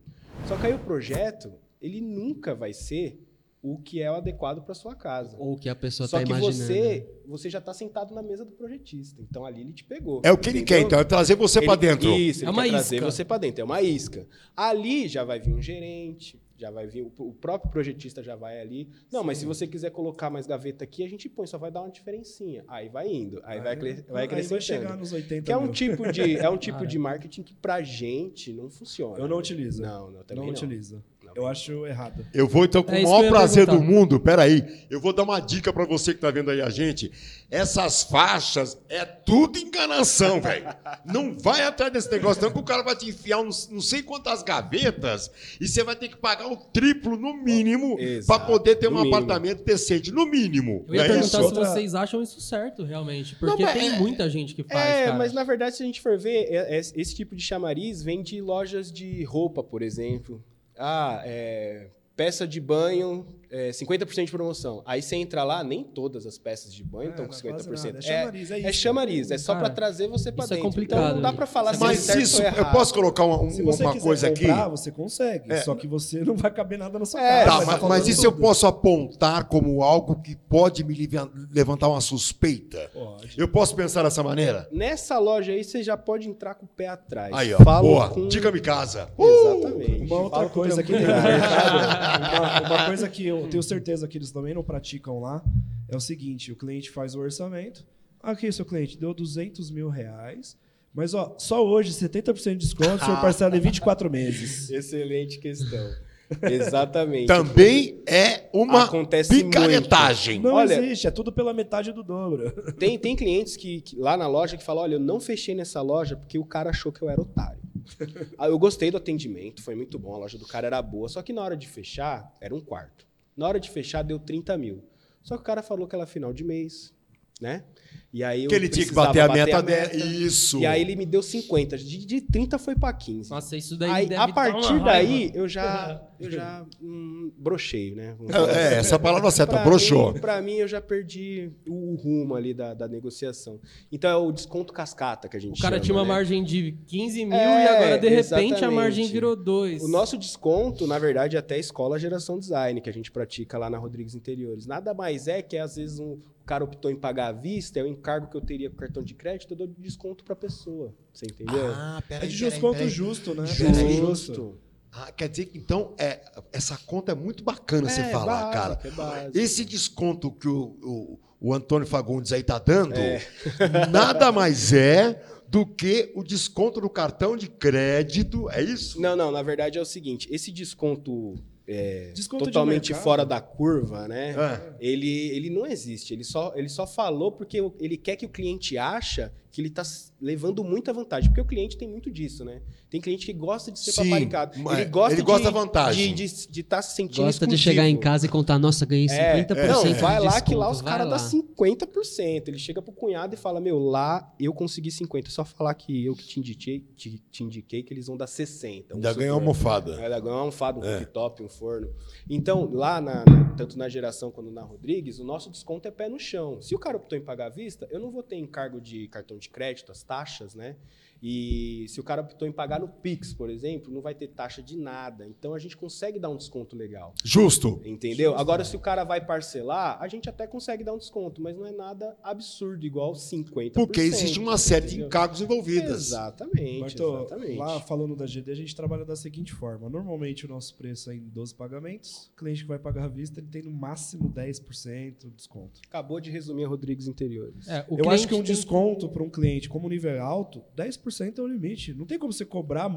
[0.46, 1.52] Só que aí o projeto,
[1.82, 3.20] ele nunca vai ser
[3.61, 5.36] o que é o adequado para sua casa.
[5.36, 6.54] Ou que a pessoa Só tá que imaginando.
[6.54, 9.20] você, você já está sentado na mesa do projetista.
[9.20, 10.22] Então ali ele te pegou.
[10.24, 10.86] É o que ele quer, entendeu?
[10.86, 12.09] então, é trazer você para dentro.
[12.09, 13.11] Isso, ele É uma quer trazer isca.
[13.11, 13.62] você para dentro.
[13.62, 14.28] É uma isca.
[14.56, 18.88] Ali já vai vir um gerente, já vai vir o, próprio projetista já vai ali.
[19.12, 21.82] Não, mas se você quiser colocar mais gaveta aqui, a gente põe, só vai dar
[21.82, 22.44] uma diferença.
[22.66, 25.70] Aí vai indo, aí vai, cre- vai Aí vai chegar nos 80 Que é um
[25.70, 26.86] tipo de é um tipo Cara.
[26.88, 29.18] de marketing que pra gente não funciona.
[29.18, 29.82] Eu não utilizo.
[29.82, 30.50] Não, não, também não não.
[30.50, 31.02] utilizo.
[31.28, 31.42] Não.
[31.42, 32.24] Eu acho errado.
[32.34, 34.18] Eu vou então com É o maior prazer do mundo.
[34.18, 37.10] Peraí, eu vou dar uma dica para você que tá vendo aí a gente.
[37.50, 40.66] Essas faixas é tudo enganação, velho.
[41.04, 44.02] Não vai atrás desse negócio, não, que o cara vai te enfiar uns, não sei
[44.02, 48.88] quantas gavetas e você vai ter que pagar o triplo no mínimo para poder ter
[48.88, 49.16] um no mínimo.
[49.16, 50.84] apartamento decente, no mínimo.
[50.88, 51.36] Eu ia não é perguntar isso?
[51.36, 53.34] se Outra- vocês acham isso certo, realmente.
[53.36, 55.16] Porque mas tem é- muita gente que faz, É, cara.
[55.18, 58.22] mas na verdade, se a gente for ver, é- é- esse tipo de chamariz vem
[58.22, 60.42] de lojas de roupa, por exemplo.
[60.78, 64.82] Ah, é, peça de banho, é, 50% de promoção.
[64.84, 67.68] Aí você entra lá, nem todas as peças de banho É, estão com é quase
[67.68, 67.84] 50%.
[67.86, 67.99] nada.
[67.99, 68.80] É chamariz, é é, isso.
[68.80, 70.64] chamariz, é só para trazer você para é dentro.
[70.64, 71.36] complicado, então não dá né?
[71.36, 73.82] para falar se é Mas certo isso, ou eu posso colocar uma, um- Se você
[73.82, 74.46] uma coisa aqui?
[74.46, 75.53] comprar, você consegue.
[75.53, 75.62] É.
[75.62, 77.46] Só que você não vai caber nada na sua É, casa.
[77.46, 78.40] Tá, mas, tá mas faltando isso eu tudo.
[78.42, 82.90] posso apontar como algo que pode me levan- levantar uma suspeita?
[82.92, 83.34] Pode.
[83.38, 84.68] Eu posso pensar dessa maneira?
[84.70, 87.32] Nessa loja aí, você já pode entrar com o pé atrás.
[87.32, 87.59] Aí, ó.
[87.59, 88.09] Falo Boa.
[88.11, 89.09] com- Dica-me casa.
[89.18, 90.03] Exatamente.
[90.05, 92.36] Uma outra Falo com coisa que tem mercado,
[92.68, 95.45] uma, uma coisa que eu tenho certeza que eles também não praticam lá,
[95.89, 97.86] é o seguinte: o cliente faz o orçamento.
[98.20, 100.57] Aqui, seu cliente, deu 200 mil reais.
[100.93, 104.68] Mas ó, só hoje, 70% de desconto, o senhor parcela em 24 meses.
[104.72, 105.95] Excelente questão.
[106.43, 107.26] Exatamente.
[107.26, 110.41] Também é uma Acontece picaretagem.
[110.41, 112.51] Não Olha- existe, é tudo pela metade do dobro.
[112.78, 115.80] Tem, tem clientes que, que- lá na loja que falam: olha, eu não fechei nessa
[115.80, 117.61] loja porque o cara achou que eu era otário.
[118.36, 121.22] Ah, eu gostei do atendimento, foi muito bom, a loja do cara era boa, só
[121.22, 123.07] que na hora de fechar, era um quarto.
[123.39, 124.82] Na hora de fechar, deu 30 mil.
[125.22, 126.93] Só que o cara falou que era final de mês,
[127.41, 127.64] né?
[128.11, 130.02] E aí eu Que ele tinha que bater a meta dele.
[130.24, 130.59] Isso.
[130.59, 131.76] E aí ele me deu 50.
[131.76, 133.28] De, de 30 foi pra 15.
[133.30, 135.36] Nossa, isso daí Aí, deve a dar partir uma daí, raiva.
[135.36, 138.16] eu já, eu já hum, brochei, né?
[138.54, 140.14] É, é, essa a palavra certa, Pra broxou.
[140.14, 143.61] mim- Pra mim, eu já perdi o, o rumo ali da, da negociação.
[143.92, 146.09] Então é o desconto cascata que a gente O cara chama, tinha uma né?
[146.09, 148.64] margem de 15 mil É, e agora, de repente, exatamente.
[148.64, 149.82] a margem virou 2.
[149.82, 153.59] O nosso desconto, na verdade, é até a escola geração design, que a gente pratica
[153.59, 154.66] lá na Rodrigues Interiores.
[154.66, 156.16] Nada mais é que, às vezes, um,
[156.49, 159.12] cara optou em pagar à vista, é o encargo que eu teria com cartão de
[159.14, 160.94] crédito, eu dou desconto pra pessoa.
[161.12, 161.68] Você entendeu?
[161.74, 162.88] Ah, É de desconto peraí.
[162.88, 163.46] justo, né?
[163.46, 163.64] Justo.
[163.78, 164.59] É Justo.
[164.90, 166.20] Ah, quer dizer que então é,
[166.51, 169.30] essa conta é muito bacana você É, falar, básico, cara.
[169.34, 169.38] é.
[169.38, 173.20] Esse desconto que o, o, o Antônio Fagundes aí tá dando, É.
[173.92, 178.99] nada mais é do que o desconto no cartão de crédito, é isso?
[179.01, 181.34] Não, não, na verdade é o seguinte, esse desconto,
[181.68, 184.30] é, totalmente fora da curva, né?
[184.30, 184.72] É.
[184.80, 186.14] Ele, ele não existe.
[186.14, 189.82] Ele só, ele só falou porque ele quer que o cliente acha que ele está
[190.20, 191.30] levando muita vantagem.
[191.30, 192.61] Porque o cliente tem muito disso, né?
[192.90, 194.59] Tem cliente que gosta de ser Sim, paparicado.
[194.72, 196.14] Ele gosta, ele gosta de, da vantagem.
[196.14, 197.62] De estar de, estar se sentindo Gosta de exclusivo.
[197.62, 200.70] chegar em casa e contar, nossa, ganhei 50% É, não, de vai lá que lá
[200.70, 202.49] os caras dão 50%.
[202.49, 205.26] Ele chega pro cunhado e fala: Meu, lá eu consegui 50%.
[205.26, 208.26] É só falar que eu que te indiquei, te, te indiquei que eles vão dar
[208.26, 208.84] 60%.
[208.92, 209.92] Ainda vamos ganhou uma almofada.
[210.01, 210.99] Ela ganhou uma almofada, um É.
[210.99, 211.88] cooktop, um forno.
[212.28, 216.09] Então, lá, na- na- tanto na geração quanto na Rodrigues, o nosso desconto é pé
[216.09, 216.61] no chão.
[216.61, 219.38] Se o cara optou em pagar à vista, eu não vou ter encargo de cartão
[219.39, 220.76] de crédito, as taxas, né?
[221.22, 224.62] E se o cara optou em pagar no Pix, por exemplo, não vai ter taxa
[224.62, 225.26] de nada.
[225.26, 227.14] Então, a gente consegue dar um desconto legal.
[227.24, 227.80] Justo.
[227.84, 228.36] Entendeu?
[228.36, 231.66] Agora, se o cara vai parcelar, a gente até consegue dar um desconto, mas não
[231.66, 233.72] é nada absurdo, igual 50%.
[233.72, 236.08] Porque existe uma série de encargos envolvidos.
[236.08, 237.58] Exatamente, Bartô, exatamente.
[237.58, 239.88] lá falando da GD, a gente trabalha da seguinte forma.
[239.88, 242.30] Normalmente o nosso preço é em 12 pagamentos.
[242.34, 245.80] O cliente que vai pagar à vista, ele tem no máximo 10% de desconto.
[245.88, 247.68] Acabou de resumir a Rodrigues Interiores.
[247.68, 251.07] É, o Eu acho que um desconto para um cliente como nível é alto, 10%
[251.40, 251.94] é o limite.
[251.94, 252.88] Não tem como você cobrar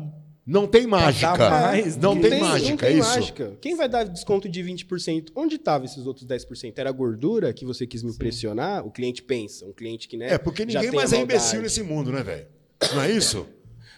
[0.46, 1.38] Não tem mágica.
[1.38, 3.10] mais, não, não tem, tem- mágica, não tem é isso?
[3.10, 3.58] mágica.
[3.62, 5.32] Quem vai dar desconto de 20%?
[5.36, 6.74] Onde estava esses outros 10%?
[6.78, 8.86] Era a gordura que você quis me impressionar?
[8.86, 10.34] O cliente pensa, um cliente que, né?
[10.34, 12.48] É, porque ninguém mais é imbecil nesse mundo, né, velho?
[12.94, 13.46] Não é isso?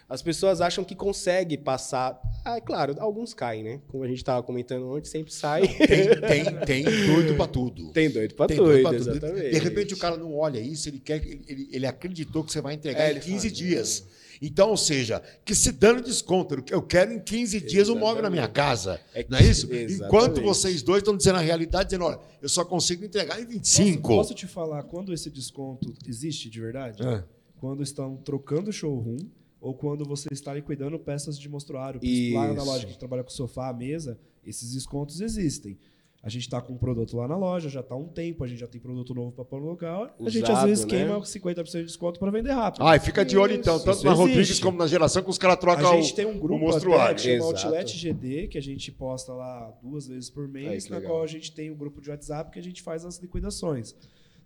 [0.10, 2.20] As pessoas acham que consegue passar.
[2.46, 3.82] Ah, é claro, alguns caem, né?
[3.88, 5.62] Como a gente estava comentando ontem, sempre sai.
[5.68, 7.92] Tem, tem, tem doido pra tudo.
[7.92, 9.10] Tem doido pra Tem doido, pra tudo.
[9.12, 9.50] exatamente.
[9.52, 12.74] De repente o cara não olha isso, ele quer, ele, ele acreditou que você vai
[12.76, 14.08] entregar É, em ele 15 fala, dias.
[14.42, 18.30] Então, ou seja, que se dando desconto, eu quero em 15 dias o móvel na
[18.30, 19.00] minha casa.
[19.14, 19.68] É que- não é isso?
[19.74, 20.04] exatamente.
[20.04, 24.02] Enquanto vocês dois estão dizendo a realidade, dizendo, olha, eu só consigo entregar em 25.
[24.02, 27.02] Posso, posso te falar quando esse desconto existe de verdade?
[27.08, 27.24] É.
[27.58, 29.16] Quando estão trocando o showroom
[29.64, 32.02] ou quando você está liquidando peças de mostruário.
[32.34, 35.80] Lá na loja que a trabalha com sofá, mesa, esses descontos existem.
[36.22, 38.48] A gente está com um produto lá na loja, já está há um tempo, a
[38.48, 40.14] gente já tem produto novo para pôr no local.
[40.20, 40.90] a gente às Usado, vezes né?
[40.90, 42.84] queima 50% de desconto para vender rápido.
[42.84, 44.64] Ai, fica de olho então, tanto isso na Rodrigues existe.
[44.64, 47.22] como na geração, que os caras trocam A o, gente tem um grupo até que
[47.22, 47.46] chama.
[47.46, 51.14] Outlet GD, que a gente posta lá duas vezes por mês, que na legal.
[51.14, 53.96] qual a gente tem um grupo de WhatsApp que a gente faz as liquidações.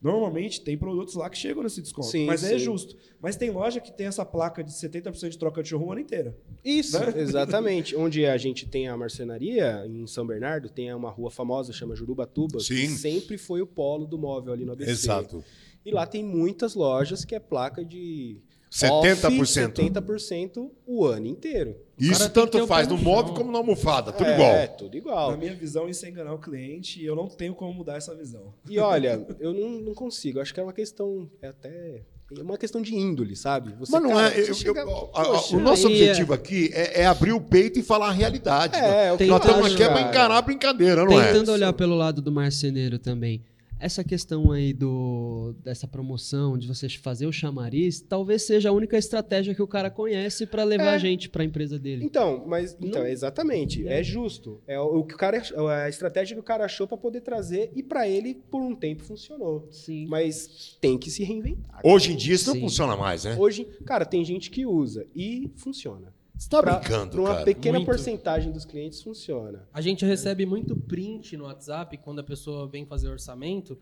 [0.02, 2.60] Normalmente tem produtos lá que chegam nesse desconto, Sim, mas é sim.
[2.60, 2.95] justo.
[3.20, 6.02] Mas tem loja que tem essa placa de 70% de troca de showroom o ano
[6.02, 6.36] inteiro.
[6.64, 7.14] Isso, Né?
[7.20, 7.95] exatamente.
[7.98, 12.60] Onde a gente tem a marcenaria, em São Bernardo, tem uma rua famosa, chama Jurubatuba,
[12.60, 12.89] que Sim.
[12.89, 14.91] sempre foi o polo do móvel ali no ABC.
[14.91, 15.43] Exato.
[15.84, 18.39] E lá tem muitas lojas que é placa de
[18.72, 19.26] 70%.
[19.30, 21.76] off 70% o ano inteiro.
[21.97, 24.51] Isso tanto faz no móvel como na almofada, tudo é, igual.
[24.51, 25.32] É, tudo igual.
[25.32, 28.13] Na minha visão, isso é enganar o cliente e eu não tenho como mudar essa
[28.13, 28.53] visão.
[28.70, 30.39] E olha, eu não, não consigo.
[30.39, 32.03] Acho que é uma questão, é até
[32.38, 33.74] é uma questão de índole, sabe?
[33.80, 34.49] Você, Mas não cara, é.
[34.49, 38.09] eu- chega- eu- Poxa, o nosso objetivo aqui é, é abrir o peito e falar
[38.09, 38.76] a realidade.
[38.76, 40.09] É, é o que Nós estamos aqui é para cara.
[40.09, 41.32] encarar a brincadeira, não é?
[41.32, 43.41] Tentando olhar pelo lado do marceneiro também.
[43.80, 48.97] Essa questão aí do, dessa promoção, de você fazer o chamariz, talvez seja a única
[48.97, 50.95] estratégia que o cara conhece para levar É.
[50.95, 52.03] a gente para a empresa dele.
[52.03, 54.59] Então, mas então, Não- exatamente, é justo.
[54.65, 55.41] É o que o cara
[55.84, 59.03] a estratégia que o cara achou para poder trazer e para ele por um tempo
[59.03, 59.67] funcionou.
[59.69, 60.07] Sim.
[60.07, 61.80] Mas tem que se reinventar.
[61.84, 62.61] Hoje em dia isso não Sim.
[62.61, 63.36] funciona mais, né?
[63.39, 66.16] Hoje, cara, tem gente que usa e funciona.
[66.38, 67.45] Você tá Pra- brincando, pra uma cara.
[67.45, 67.88] pequena Muito.
[67.88, 69.67] porcentagem dos clientes funciona.
[69.73, 73.77] A gente recebe muito print no WhatsApp quando a pessoa vem fazer orçamento.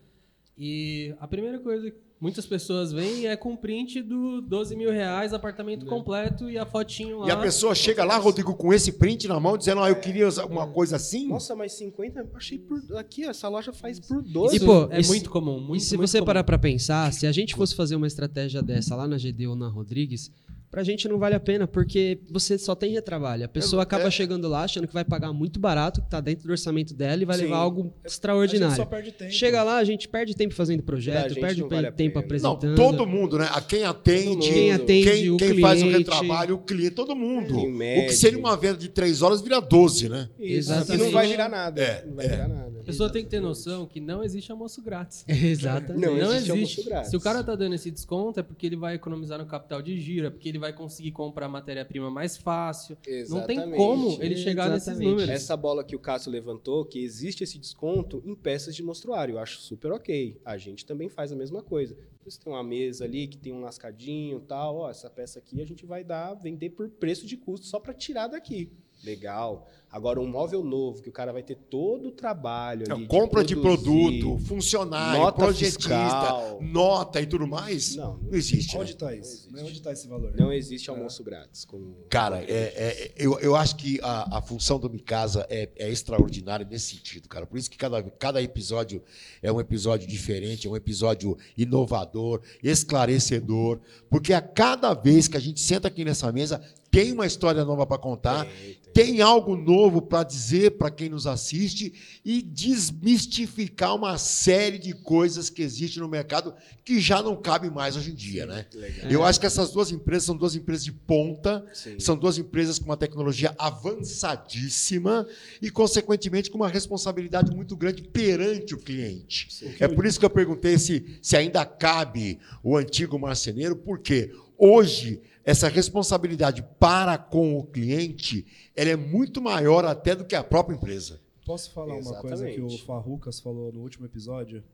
[0.58, 5.34] E a primeira coisa que muitas pessoas vêm é com print do 12 mil reais,
[5.34, 7.28] apartamento completo e a fotinho lá.
[7.28, 10.26] E a pessoa chega lá, Rodrigo, com esse print na mão, dizendo, ah, eu queria
[10.26, 11.28] usar uma coisa assim.
[11.28, 14.56] Nossa, mas 50, eu achei por aqui, essa loja faz por 12.
[14.56, 15.60] E, pô, é e se- muito comum.
[15.60, 16.26] Muito, e se muito você comum.
[16.26, 19.54] parar pra pensar, se a gente fosse fazer uma estratégia dessa lá na GD ou
[19.54, 20.32] na Rodrigues,
[20.70, 23.44] Pra gente não vale a pena, porque você só tem retrabalho.
[23.44, 24.10] A pessoa É, acaba é.
[24.10, 27.24] chegando lá achando que vai pagar muito barato, que tá dentro do orçamento dela e
[27.24, 27.44] vai Sim.
[27.44, 28.76] levar algo A gente extraordinário.
[28.76, 29.30] só perde tempo.
[29.32, 32.38] Chega lá, a gente perde tempo fazendo projeto, perde não vale tempo pena.
[32.42, 32.76] Não, apresentando.
[32.76, 33.48] todo mundo, né?
[33.52, 35.98] A quem atende, Quem atende, quem, o quem faz o cliente.
[35.98, 37.54] retrabalho, o cliente, todo mundo.
[37.54, 37.72] Quem
[38.04, 40.28] O que seria uma venda de três horas vira 12, né?
[40.38, 41.00] Exatamente.
[41.02, 41.80] E não vai virar nada.
[41.80, 42.28] É, não vai é.
[42.28, 42.80] virar nada.
[42.80, 45.24] A pessoa tem que ter noção que não existe almoço grátis.
[45.28, 46.04] Exatamente.
[46.06, 46.50] Não Não existe existe.
[46.50, 47.10] almoço grátis.
[47.10, 49.98] Se o cara tá dando esse desconto, é porque ele vai economizar no capital de
[50.00, 52.96] giro, é porque ele vai conseguir comprar matéria-prima mais fácil.
[53.28, 53.76] Não tem Exatamente.
[53.76, 55.10] como ele chegar nesses Exatamente.
[55.10, 55.30] números.
[55.30, 59.38] Essa bola que o Cássio levantou, que existe esse desconto em peças de mostruário, eu
[59.38, 60.40] acho super ok.
[60.44, 61.96] A gente também faz a mesma coisa.
[62.24, 65.60] Você tem uma mesa ali que tem um lascadinho e tal, ó, essa peça aqui
[65.62, 68.72] a gente vai dar, vender por preço de custo só para tirar daqui.
[69.04, 69.68] Legal.
[69.96, 73.06] Agora, um móvel novo, que o cara vai ter todo o trabalho Não, ali.
[73.06, 76.58] compra de, produzir, produto, funcionário, nota projetista, fiscal.
[76.60, 77.96] nota e tudo mais.
[77.96, 78.74] Não, Não existe.
[78.74, 78.80] né?
[78.82, 79.50] Onde está isso?
[79.50, 79.62] Né?
[79.62, 80.34] Onde está esse valor?
[80.36, 81.64] Não existe almoço grátis.
[81.64, 81.96] Como...
[82.10, 86.66] Cara, é, é- eu, eu acho que a, a função do Mikasa é, é extraordinária
[86.70, 87.46] nesse sentido, cara.
[87.46, 89.02] Por isso que cada, cada episódio
[89.42, 93.80] é um episódio diferente, é um episódio inovador, esclarecedor,
[94.10, 97.86] porque a cada vez que a gente senta aqui nessa mesa, tem uma história nova
[97.86, 98.46] para contar,
[98.94, 101.92] tem algo novo para dizer para quem nos assiste
[102.24, 107.96] e desmistificar uma série de coisas que existem no mercado que já não cabe mais
[107.96, 108.66] hoje em dia, né?
[108.74, 109.10] Legal.
[109.10, 111.98] Eu acho que essas duas empresas são duas empresas de ponta, Sim.
[111.98, 115.26] são duas empresas com uma tecnologia avançadíssima
[115.60, 119.48] e, consequentemente, com uma responsabilidade muito grande perante o cliente.
[119.80, 125.20] É por isso que eu perguntei se, se ainda cabe o antigo marceneiro, porque hoje
[125.46, 128.44] essa responsabilidade para com o cliente
[128.74, 131.20] ela é muito maior até do que a própria empresa.
[131.44, 132.84] Posso falar uma coisa que o Exatamente.
[132.84, 134.64] Farrucas falou no último episódio?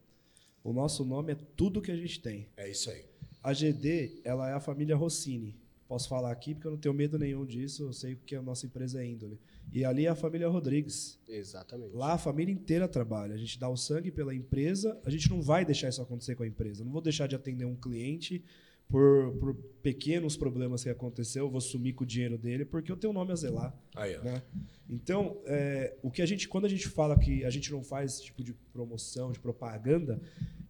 [0.65, 2.49] O nosso nome é tudo que a gente tem.
[2.57, 3.05] É isso aí.
[3.43, 5.61] A GD, ela é a família Rossini.
[5.87, 8.65] Posso falar aqui porque eu não tenho medo nenhum disso, eu sei que a nossa
[8.65, 9.39] empresa é índole.
[9.71, 11.19] E ali é a família Rodrigues.
[11.29, 11.95] Exatamente.
[11.95, 13.35] Lá a família inteira trabalha.
[13.35, 16.45] A gente dá o sangue pela empresa, a gente não vai deixar isso acontecer com
[16.45, 16.81] a empresa.
[16.81, 18.43] Eu não vou deixar de atender um cliente
[18.93, 22.97] por, por pequenos problemas que aconteceu, eu vou sumir com o dinheiro dele porque eu
[22.97, 23.75] tenho um nome a zelar.
[23.97, 24.23] Aí, ó.
[24.23, 24.43] né?
[24.89, 28.13] Então, é, o que a gente, quando a gente fala que a gente não faz
[28.15, 30.21] esse tipo de promoção, de propaganda,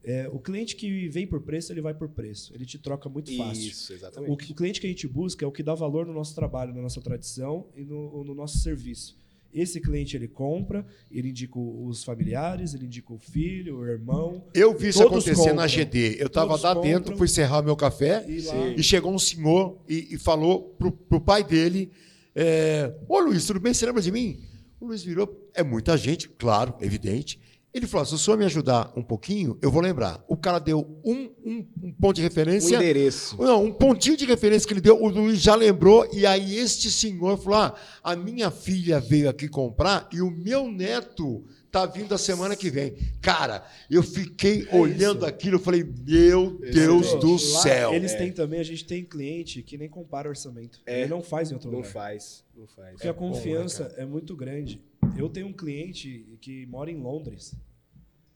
[0.05, 2.55] é, o cliente que vem por preço, ele vai por preço.
[2.55, 3.69] Ele te troca muito fácil.
[3.71, 4.37] Isso, O, exatamente.
[4.47, 6.73] que- o cliente que a gente busca é o que dá valor no nosso trabalho,
[6.75, 9.21] na nossa tradição e no, no nosso serviço.
[9.53, 14.45] Esse cliente ele compra, ele indica os familiares, ele indica o filho, o irmão.
[14.55, 15.69] Eu vi isso acontecer na compram.
[15.69, 16.17] GD.
[16.19, 17.19] Eu estava lá dentro, compram.
[17.19, 21.21] fui serrar meu café E lá, e chegou um senhor e, e falou pro, pro
[21.21, 21.91] pai dele:
[22.35, 23.75] é, Ô Luiz, tudo bem?
[23.75, 24.41] Você lembra de mim?
[24.81, 27.39] O Luiz virou, é muita gente, claro, evidente.
[27.75, 30.23] Ele falou: se o senhor me ajudar um pouquinho, eu vou lembrar.
[30.29, 32.77] O cara deu um, um, um ponto de referência.
[32.77, 33.37] endereço.
[33.41, 36.91] Não, um pontinho de referência que ele deu, o Luiz já lembrou, e aí este
[36.91, 42.15] senhor falou: ah, a minha filha veio aqui comprar e o meu neto tá vindo
[42.15, 42.95] a semana que vem.
[43.23, 45.27] Cara, eu fiquei É olhando isso.
[45.27, 47.95] aquilo, eu falei, meu Deus do Lá, céu.
[47.95, 50.81] Eles têm também, a gente tem cliente que nem compara orçamento.
[50.85, 51.01] É.
[51.01, 51.91] Ele não faz em outro Não lugar.
[51.91, 52.45] faz.
[52.55, 52.91] Não faz.
[52.93, 54.83] Porque a confiança é muito grande.
[55.17, 57.55] Eu tenho um cliente que mora em Londres,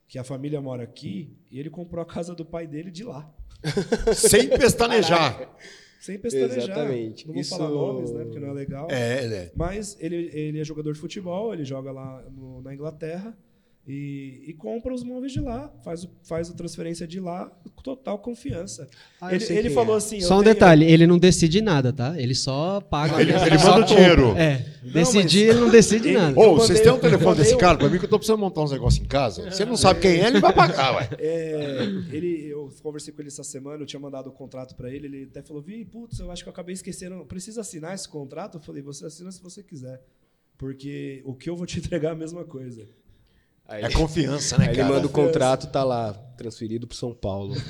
[0.09, 3.31] que a família mora aqui, e ele comprou a casa do pai dele de lá.
[4.17, 5.49] Sem pestanejar.
[6.01, 6.59] Sem pestanejar.
[6.59, 7.27] Exatamente.
[7.27, 8.25] Não vou Isso- falar nomes, né?
[8.25, 8.89] Porque não é legal.
[8.91, 9.51] É, né?
[9.57, 13.37] Mas ele, ele é jogador de futebol, ele joga lá no- na Inglaterra
[13.89, 17.83] e, e compra os móveis de lá, faz, o- faz a transferência de lá, com
[17.83, 18.89] total confiança.
[19.21, 19.99] Ah, ele ele falou é.
[19.99, 22.21] assim: Só um tenho- detalhe, ele não decide nada, tá?
[22.21, 23.21] Ele só paga.
[23.21, 24.37] Ele- mesmo, ele só manda o dinheiro.
[24.37, 24.67] É.
[24.83, 26.39] Não, Decidir, mas- ele não decide Ele- nada.
[26.39, 28.19] Ô, Eu vocês têm um telefone mandei desse um- cara pra mim que eu tô
[28.19, 29.51] precisando montar uns negócios em casa?
[29.51, 31.09] Você não sabe quem é, ele vai pagar, ué.
[31.21, 35.07] É, ele, eu conversei com ele essa semana, eu tinha mandado o contrato pra ele,
[35.07, 37.25] ele até falou: Vi, putz, eu acho que eu acabei esquecendo.
[37.25, 38.59] Precisa assinar esse contrato?
[38.59, 40.03] Eu falei: Você assina se você quiser.
[40.59, 42.89] Porque o que eu vou te entregar é a mesma coisa.
[43.69, 44.95] Aí, É confiança, né, aí ele cara?
[44.95, 47.55] manda o contrato, tá lá, transferido pro São Paulo.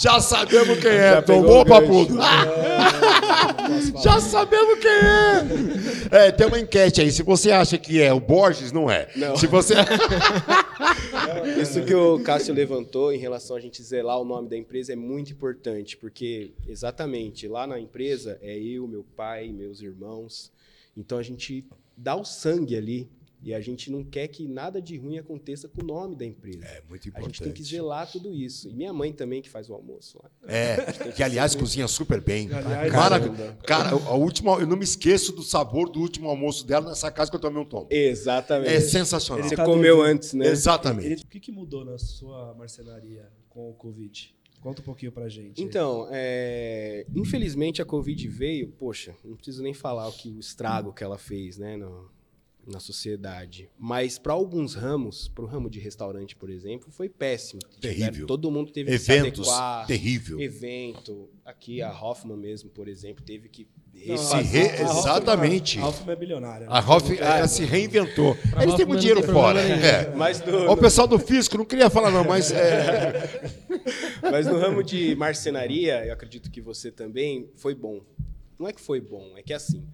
[0.00, 2.16] Já sabemos quem é, Já tomou, papudo.
[4.02, 6.26] Já sabemos quem é.
[6.26, 7.10] É, tem uma enquete aí.
[7.10, 9.08] Se você acha que é o Borges, não é.
[9.14, 9.36] Não.
[9.36, 9.74] Se você.
[11.60, 14.96] Isso que o Cássio levantou em relação a gente zelar o nome da empresa é
[14.96, 20.50] muito importante, porque exatamente lá na empresa é eu, meu pai, meus irmãos.
[20.96, 21.66] Então a gente
[21.96, 23.10] dá o sangue ali
[23.46, 26.64] e a gente não quer que nada de ruim aconteça com o nome da empresa.
[26.64, 28.68] É muito A gente tem que zelar tudo isso.
[28.68, 30.28] E minha mãe também que faz o almoço lá.
[30.48, 32.52] É, que aliás cozinha super bem.
[32.52, 33.56] Aliás, Maravilha.
[33.64, 37.30] Cara, a última, eu não me esqueço do sabor do último almoço dela nessa casa
[37.30, 37.86] que eu tomei um tom.
[37.88, 38.74] Exatamente.
[38.74, 39.38] É sensacional.
[39.44, 40.12] Ele Você tá comeu devendo.
[40.16, 40.48] antes, né?
[40.48, 41.06] Exatamente.
[41.06, 44.34] Ele- o que, que mudou na sua marcenaria com o Covid?
[44.60, 45.62] Conta um pouquinho pra gente.
[45.62, 50.92] Então, é, infelizmente a Covid veio, poxa, não preciso nem falar o que o estrago
[50.92, 52.10] que ela fez, né, no,
[52.66, 53.70] na sociedade.
[53.78, 57.60] Mas para alguns ramos, para o ramo de restaurante, por exemplo, foi péssimo.
[57.80, 58.06] Terrível.
[58.06, 59.86] Tiveram- Todo mundo teve Eventos, que se adequar.
[59.86, 60.40] terrível.
[60.40, 61.28] Evento.
[61.44, 63.68] Aqui a Hoffman mesmo, por exemplo, teve que
[64.06, 65.78] Não, se a- re- a- a Hoffman- exatamente.
[65.78, 66.66] A Hoffman é bilionária.
[66.68, 68.34] A Hoff ela se reinventou.
[68.34, 69.60] Pra Eles têm Hoffman muito dinheiro fora.
[69.60, 70.14] É.
[70.14, 73.52] Mas no, O pessoal do fisco, não queria falar não, mas é,
[74.22, 78.00] Mas no ramo de marcenaria, eu acredito que você também, foi bom.
[78.58, 79.84] Não é que foi bom, é que assim,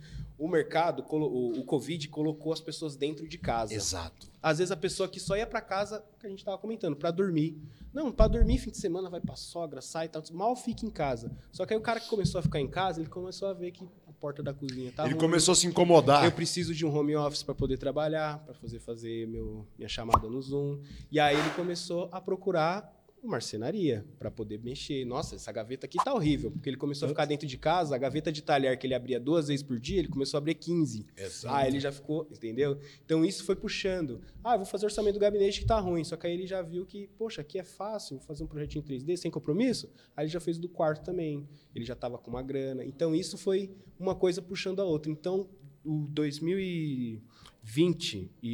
[0.45, 3.72] o mercado, o, o Covid colocou as pessoas dentro de casa.
[3.72, 4.26] exato.
[4.43, 7.12] Às vezes a pessoa que só ia para casa, que a gente estava comentando, para
[7.12, 7.57] dormir.
[7.95, 10.90] Não, para dormir fim de semana vai para sogra, sai e tal, mal fica em
[10.90, 11.30] casa.
[11.53, 13.70] Só que aí o cara que começou a ficar em casa, ele começou a ver
[13.70, 15.20] que a porta da cozinha tá Ele ruim.
[15.20, 16.24] começou a se incomodar.
[16.24, 20.28] Eu preciso de um home office para poder trabalhar, para fazer fazer meu, minha chamada
[20.28, 20.80] no Zoom.
[21.11, 22.93] E aí ele começou a procurar
[23.27, 25.05] marcenaria para poder mexer.
[25.05, 27.99] Nossa, essa gaveta aqui tá horrível, porque ele começou a ficar dentro de casa, a
[27.99, 31.07] gaveta de talher que ele abria duas vezes por dia, ele começou a abrir 15.
[31.16, 31.55] Exato.
[31.55, 32.79] Ah, ele já ficou, entendeu?
[33.05, 34.20] Então isso foi puxando.
[34.43, 36.05] Ah, vou fazer orçamento do gabinete que tá ruim.
[36.05, 38.85] Só que aí ele já viu que, poxa, aqui é fácil, vou fazer um projetinho
[38.85, 39.91] 3D sem compromisso.
[40.16, 41.49] Aí ele já fez o do quarto também.
[41.75, 42.85] Ele já tava com uma grana.
[42.85, 45.11] Então isso foi uma coisa puxando a outra.
[45.11, 45.49] Então,
[45.85, 47.23] o 2020 e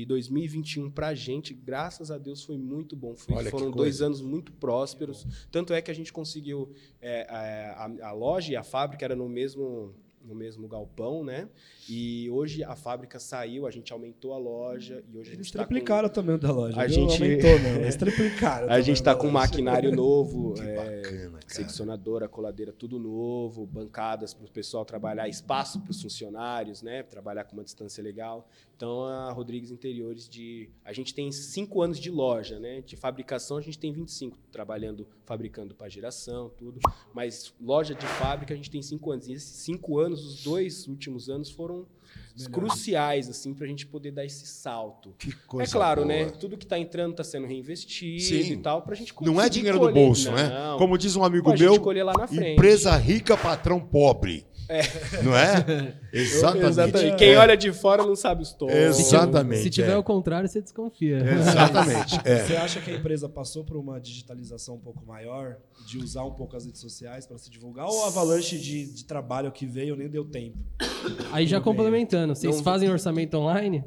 [0.05, 3.17] 2021 pra gente, graças a Deus, foi muito bom.
[3.17, 5.27] Foi- foram dois anos muito prósperos.
[5.51, 6.73] Tanto é que a gente conseguiu.
[7.01, 9.95] é, a, a- a loja e a fábrica era no mesmo,
[10.29, 11.49] no mesmo galpão, né?
[11.89, 15.53] E hoje a fábrica saiu, a gente aumentou a loja e hoje a Eles gente
[15.57, 16.81] tá com- triplicaram o tamanho da loja.
[16.81, 16.95] A viu?
[16.95, 17.81] gente- aumentou, não.
[17.83, 18.71] Eles triplicaram.
[18.71, 24.35] A gente tá da com maquinário novo, Que é, bacana, seccionadora, coladeira, tudo novo, bancadas
[24.35, 27.03] para o pessoal trabalhar, espaço para os funcionários, né?
[27.03, 28.47] Trabalhar com uma distância legal.
[28.77, 32.81] Então a Rodrigues Interiores de, a gente tem cinco anos de loja, né?
[32.83, 36.79] De fabricação a gente tem 25 trabalhando, fabricando para geração, tudo.
[37.13, 39.27] Mas loja de fábrica a gente tem cinco anos.
[39.29, 41.87] E esses cinco anos, os dois últimos anos foram
[42.47, 45.15] cruciais assim para a gente poder dar esse salto.
[45.19, 46.15] Que coisa é claro, boa.
[46.15, 46.25] né?
[46.27, 48.53] Tudo que está entrando está sendo reinvestido Sim.
[48.53, 50.05] e tal para a gente Não é dinheiro do colher.
[50.05, 50.49] bolso, né?
[50.49, 50.79] Não.
[50.79, 52.53] Como diz um amigo meu, colher lá na frente.
[52.53, 54.47] empresa rica, patrão pobre.
[55.23, 55.95] Não é?
[56.13, 56.67] Exatamente.
[56.67, 57.17] Exatamente.
[57.17, 58.71] Quem olha de fora não sabe os tons.
[58.71, 59.63] Exatamente.
[59.63, 59.95] Se tiver é.
[59.95, 61.19] ao contrário, você desconfia.
[61.19, 62.21] Exatamente.
[62.25, 62.45] é.
[62.45, 65.57] Você acha que a empresa passou por uma digitalização um pouco maior,
[65.87, 69.05] de usar um pouco as redes sociais para se divulgar, ou a avalanche de, de
[69.05, 70.59] trabalho que veio nem deu tempo?
[71.33, 71.98] Aí já complementando,
[72.35, 73.85] vocês Não- fazem orçamento online?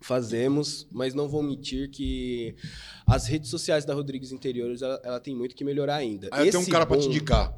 [0.00, 2.54] Fazemos, mas não vou mentir que
[3.06, 6.28] as redes sociais da Rodrigues Interiores, ela, ela tem muito que melhorar ainda.
[6.30, 7.52] Aí eu tenho um Esse cara pra te boom- indicar.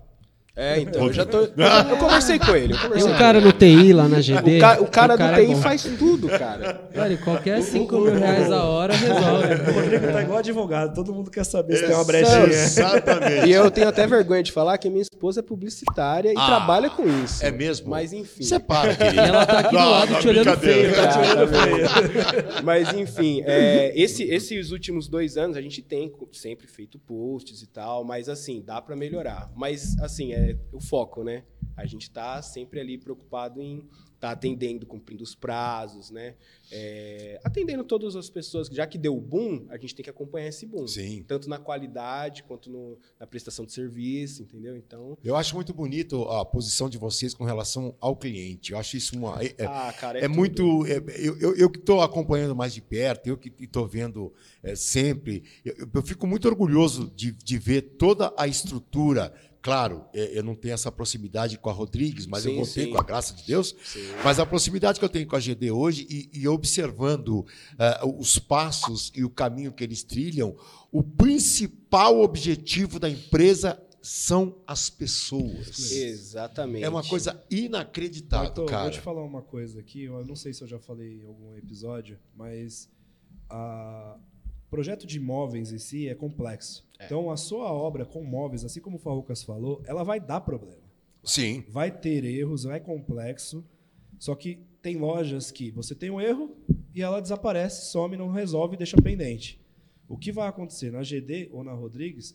[0.56, 1.38] É, então, eu já tô...
[1.90, 2.74] Eu conversei com ele.
[2.74, 4.56] Eu Tem conversei um cara no TI lá na GD.
[4.56, 5.56] O, ca- o cara do é TI bom.
[5.62, 6.88] faz tudo, cara.
[6.92, 9.20] Velho, qualquer 5 mil reais a hora resolve.
[9.70, 12.44] O Rodrigo tá igual advogado, todo mundo quer saber se tem uma brechinha.
[12.46, 13.46] Exatamente.
[13.48, 16.90] E eu tenho até vergonha de falar que minha esposa é publicitária e Ah, trabalha
[16.90, 17.44] com isso.
[17.44, 17.88] é mesmo?
[17.88, 18.42] Mas enfim.
[18.42, 19.16] Separa, querido.
[19.16, 20.94] E ela tá aqui do lado não, te olhando feio.
[20.94, 22.64] Tá te olhando feio.
[22.64, 27.66] Mas enfim, é, esse- esses últimos dois anos a gente tem sempre feito posts e
[27.66, 29.50] tal, mas assim, dá pra melhorar.
[29.56, 30.39] Mas assim, é
[30.72, 31.44] o foco, né?
[31.76, 33.88] A gente tá sempre ali preocupado em
[34.18, 36.34] tá atendendo, cumprindo os prazos, né?
[36.70, 40.48] É, atendendo todas as pessoas, já que deu o boom, a gente tem que acompanhar
[40.48, 40.86] esse boom.
[40.86, 41.24] Sim.
[41.26, 44.76] Tanto na qualidade quanto no- na prestação de serviço, entendeu?
[44.76, 48.72] Então, Eu acho muito bonito a posição de vocês com relação ao cliente.
[48.72, 49.42] Eu acho isso uma.
[49.42, 50.34] É, é- ah, cara, é tudo.
[50.36, 50.86] muito.
[50.86, 54.74] é- eu, eu, eu que estou acompanhando mais de perto, eu que estou vendo é,
[54.76, 59.32] sempre, eu, eu- eu fico muito orgulhoso de, de ver toda a estrutura.
[59.62, 62.84] Claro, é, eu não tenho essa proximidade com a Rodrigues, mas eu Sim, vou ter,
[62.84, 62.90] sim.
[62.90, 63.74] com a graça de Deus.
[63.84, 64.00] Sim.
[64.24, 67.44] Mas a proximidade que eu tenho com a GD hoje e, e observando
[67.78, 70.56] ah, os passos e o caminho que eles trilham,
[70.90, 75.92] o principal objetivo da empresa são as pessoas.
[75.92, 76.84] Exatamente.
[76.84, 78.82] É uma coisa inacreditável, Arthur, cara.
[78.84, 81.54] Vou te falar uma coisa aqui, eu não sei se eu já falei em algum
[81.56, 82.88] episódio, mas
[83.50, 84.16] o
[84.70, 86.88] projeto de imóveis em si é complexo.
[87.02, 90.82] Então, a sua obra com móveis, assim como o Farrucas falou, ela vai dar problema.
[91.24, 91.64] Sim.
[91.68, 93.64] Vai ter erros, é complexo,
[94.18, 96.56] só que tem lojas que você tem um erro
[96.94, 99.60] e ela desaparece, some, não resolve e deixa pendente.
[100.08, 102.34] O que vai acontecer na GD ou na Rodrigues?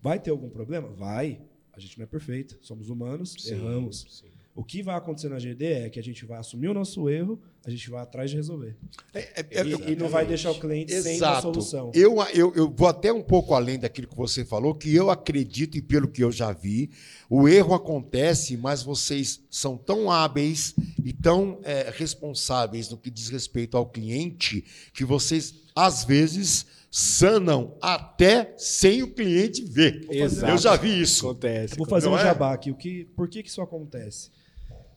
[0.00, 0.88] Vai ter algum problema?
[0.88, 1.40] Vai.
[1.72, 4.06] A gente não é perfeito, somos humanos, Sim, erramos.
[4.10, 4.30] sim.
[4.54, 7.40] O que vai acontecer na GD é que a gente vai assumir o nosso erro,
[7.64, 8.76] a gente vai atrás de resolver.
[9.14, 11.40] É- é- E, e não vai deixar o cliente sem a Exato.
[11.42, 11.90] solução.
[11.94, 15.78] Eu, eu, eu vou até um pouco além daquilo que você falou, que eu acredito
[15.78, 16.90] e pelo que eu já vi,
[17.30, 23.30] o erro acontece, mas vocês são tão hábeis e tão é, responsáveis no que diz
[23.30, 30.06] respeito ao cliente que vocês, às vezes, sanam até sem o cliente ver.
[30.10, 30.52] Exato.
[30.52, 31.26] Eu já vi isso.
[31.30, 31.74] Acontece.
[31.74, 32.22] Vou fazer Não um é?
[32.22, 32.70] jabá aqui.
[32.70, 34.30] O que, por que, que isso acontece?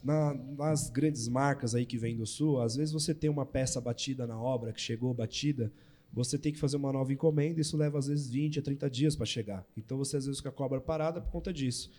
[0.05, 3.81] Na- nas grandes marcas aí que vêm do sul, às vezes você tem uma peça
[3.81, 5.71] batida na obra, que chegou batida,
[6.13, 9.15] você tem que fazer uma nova encomenda, isso leva às vezes 20 a 30 dias
[9.15, 9.65] para chegar.
[9.75, 11.89] Então você às vezes fica com a cobra parada por conta disso.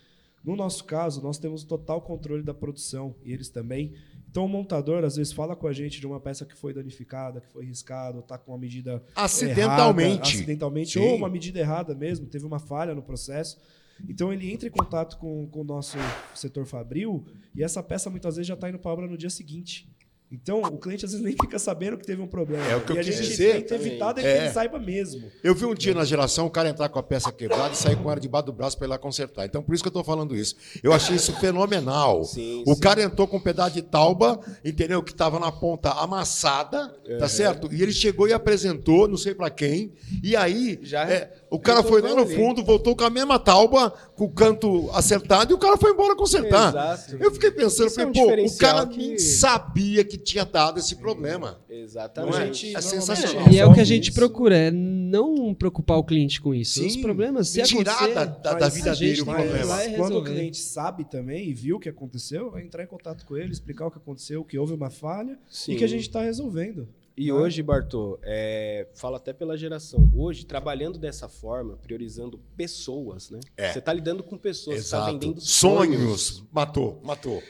[0.45, 3.95] No nosso caso, nós temos total controle da produção e eles também.
[4.31, 7.41] Então o montador às vezes fala com a gente de uma peça que foi danificada,
[7.41, 10.13] que foi riscada, está com uma medida Acidentalmente.
[10.13, 11.01] errada, acidentalmente Sim.
[11.01, 13.59] ou uma medida errada mesmo, teve uma falha no processo.
[14.09, 15.97] Então ele entra em contato com, com o nosso
[16.35, 17.25] setor fabril
[17.55, 19.89] e essa peça muitas vezes já está indo para obra no dia seguinte.
[20.31, 22.65] Então o cliente às vezes nem fica sabendo que teve um problema.
[22.67, 23.55] É o que eu e a quis gente dizer.
[23.63, 24.39] tenta evitar de que É.
[24.45, 25.31] ele saiba mesmo.
[25.43, 27.95] Eu vi um dia na geração o cara entrar com a peça quebrada e sair
[27.97, 29.45] com ela debaixo do braço para ir lá consertar.
[29.47, 30.57] Então, por isso que eu estou falando isso.
[30.83, 32.25] Eu achei isso fenomenal.
[32.25, 32.81] Sim, o sim.
[32.81, 35.01] cara entrou com um pedaço de tauba, entendeu?
[35.01, 36.89] Que estava na ponta amassada,
[37.21, 37.73] tá certo?
[37.73, 39.93] E ele chegou e apresentou, não sei para quem.
[40.23, 43.91] E aí, Já é, o cara foi lá no fundo, voltou com a mesma tauba,
[44.17, 46.71] com o canto acertado, e o cara foi embora consertar.
[46.71, 47.17] Exato.
[47.23, 50.79] Eu fiquei pensando, é falei, um pô, o cara que- nem sabia que tinha dado
[50.79, 51.61] esse problema.
[51.69, 52.33] Exatamente.
[52.33, 52.47] Não é?
[52.53, 53.51] gente, É sensacional.
[53.53, 54.15] E é o que a gente isso.
[54.19, 56.85] procura, é não preocupar o cliente com isso.
[56.85, 59.77] Os Sim, problemas, se tirar da, da- da vida dele o que problema.
[59.97, 63.37] Quando o cliente sabe também e viu o que aconteceu, vai entrar em contato com
[63.37, 65.73] ele, explicar o que aconteceu, que houve uma falha Sim.
[65.73, 66.89] e que a gente está resolvendo.
[67.19, 67.33] E né?
[67.33, 70.07] hoje, Bartô, é, fala até pela geração.
[70.15, 73.41] Hoje, trabalhando dessa forma, priorizando pessoas, né?
[73.57, 73.73] É.
[73.73, 75.13] Você está lidando com pessoas, você está Exato.
[75.13, 76.21] vendendo Sonhos.
[76.23, 76.45] sonhos.
[76.53, 77.43] Matou, matou.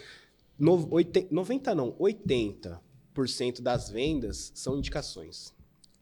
[0.59, 1.93] No, oiten- 90 não,
[3.15, 5.55] 80% das vendas são indicações.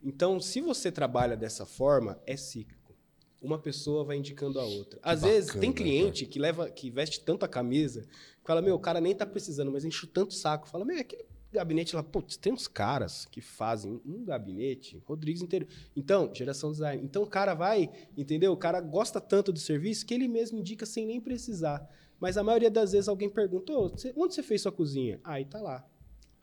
[0.02, 2.94] Então, se você trabalha dessa forma, é cíclico.
[3.40, 4.98] Uma pessoa vai indicando a outra.
[5.02, 8.78] Às vezes, tem cliente que leva, que veste tanto a camisa, que fala, meu, o
[8.78, 10.68] cara nem tá precisando, mas enche tanto o saco.
[10.68, 15.40] Fala, meu, é aquele gabinete lá, putz, tem uns caras que fazem um gabinete, Rodrigues
[15.42, 15.68] inteiro.
[15.94, 17.02] Então, geração design.
[17.04, 18.52] Então, o cara vai, entendeu?
[18.52, 21.86] O cara gosta tanto do serviço que ele mesmo indica sem nem precisar.
[22.20, 25.20] Mas a maioria das vezes alguém perguntou, onde você fez sua cozinha?
[25.24, 25.84] Aí tá lá.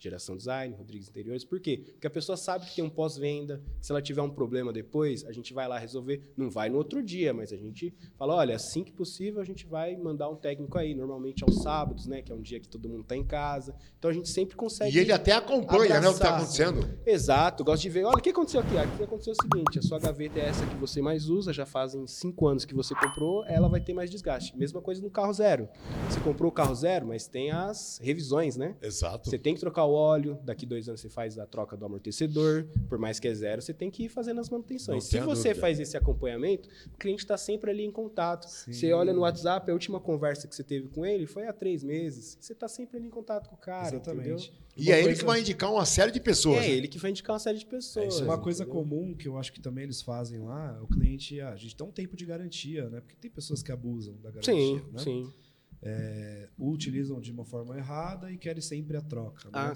[0.02, 1.46] Geração Design, Rodrigues Interiores.
[1.46, 1.84] Por quê?
[1.92, 3.62] Porque a pessoa sabe que tem um pós-venda.
[3.80, 6.22] Se ela tiver um problema depois, a gente vai lá resolver.
[6.36, 9.68] Não vai no outro dia, mas a gente fala: olha, assim que possível, a gente
[9.68, 10.96] vai mandar um técnico aí.
[10.96, 12.24] Normalmente aos sábados, né?
[12.24, 13.76] Que é um dia que todo mundo está em casa.
[14.00, 14.98] Então a gente sempre consegue.
[14.98, 17.00] E ele até acompanha né, o que está acontecendo.
[17.06, 18.06] Exato, gosto de ver.
[18.06, 18.76] Olha, o que aconteceu aqui?
[18.76, 21.66] O que aconteceu o seguinte: a sua gaveta é essa que você mais usa, já
[21.66, 24.58] fazem cinco anos que você comprou, ela vai ter mais desgaste.
[24.58, 25.70] Mesma coisa no carro zero.
[26.10, 28.76] Você comprou o carro zero, mas tem as revisões, né?
[28.82, 29.30] Exato.
[29.30, 32.66] Você tem que trocar o óleo, daqui dois anos você faz a troca do amortecedor,
[32.90, 35.04] por mais que é zero, você tem que ir fazendo as manutenções.
[35.04, 35.62] Não Se você dúvida.
[35.62, 38.48] faz esse acompanhamento, o cliente está sempre ali em contato.
[38.48, 41.84] Você olha no WhatsApp, a última conversa que você teve com ele foi há três
[41.84, 42.38] meses.
[42.40, 44.36] Você está sempre ali em contato com o cara, entendeu?
[44.36, 44.54] Exatamente.
[44.78, 46.58] E Uma é ele coisa- que vai indicar uma série de pessoas.
[46.64, 46.70] é né?
[46.72, 48.20] ele que vai indicar uma série de pessoas.
[48.22, 48.82] Uma coisa entendeu?
[48.82, 51.76] comum que eu acho que também eles fazem lá, é o cliente, ah, a gente
[51.76, 53.02] dá um tempo de garantia, né?
[53.02, 55.00] Porque tem pessoas que abusam da garantia, Sim, né?
[55.00, 55.34] sim.
[55.84, 59.46] É, utilizam de uma forma errada e querem sempre a troca.
[59.46, 59.52] né?
[59.54, 59.74] Ah.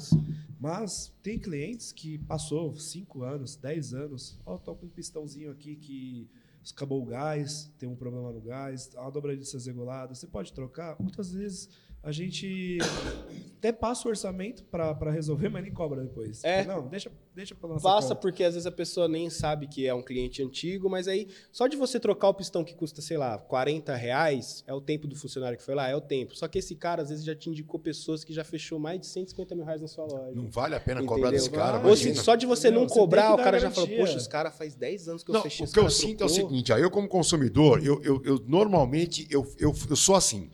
[0.60, 6.30] Mas tem clientes que passou 5 anos, 10 anos, ó, com um pistãozinho aqui que
[6.72, 10.96] acabou o gás, tem um problema no gás, a dobradiça regulada, você pode trocar?
[11.00, 11.70] Muitas vezes
[12.06, 12.78] a gente
[13.58, 16.44] até passa o orçamento para resolver, mas nem cobra depois.
[16.44, 16.64] É.
[16.66, 18.22] Não, deixa, deixa pela nossa Passa conta.
[18.22, 21.66] porque às vezes a pessoa nem sabe que é um cliente antigo, mas aí só
[21.66, 25.16] de você trocar o pistão que custa, sei lá, 40 reais, é o tempo do
[25.16, 26.36] funcionário que foi lá, é o tempo.
[26.36, 29.08] Só que esse cara às vezes já te indicou pessoas que já fechou mais de
[29.08, 30.32] 150 mil reais na sua loja.
[30.36, 31.16] Não vale a pena Entendeu?
[31.16, 31.88] cobrar desse cara.
[31.88, 34.18] Ou se, só de você não Você tem cobrar, que o cara já falou, poxa,
[34.18, 36.26] esse cara faz 10 anos que eu Não, fechei o esse que eu sinto é
[36.28, 36.50] o trocou.
[36.50, 40.52] seguinte, ó, eu como consumidor, eu, eu, eu normalmente eu, eu, eu sou assim.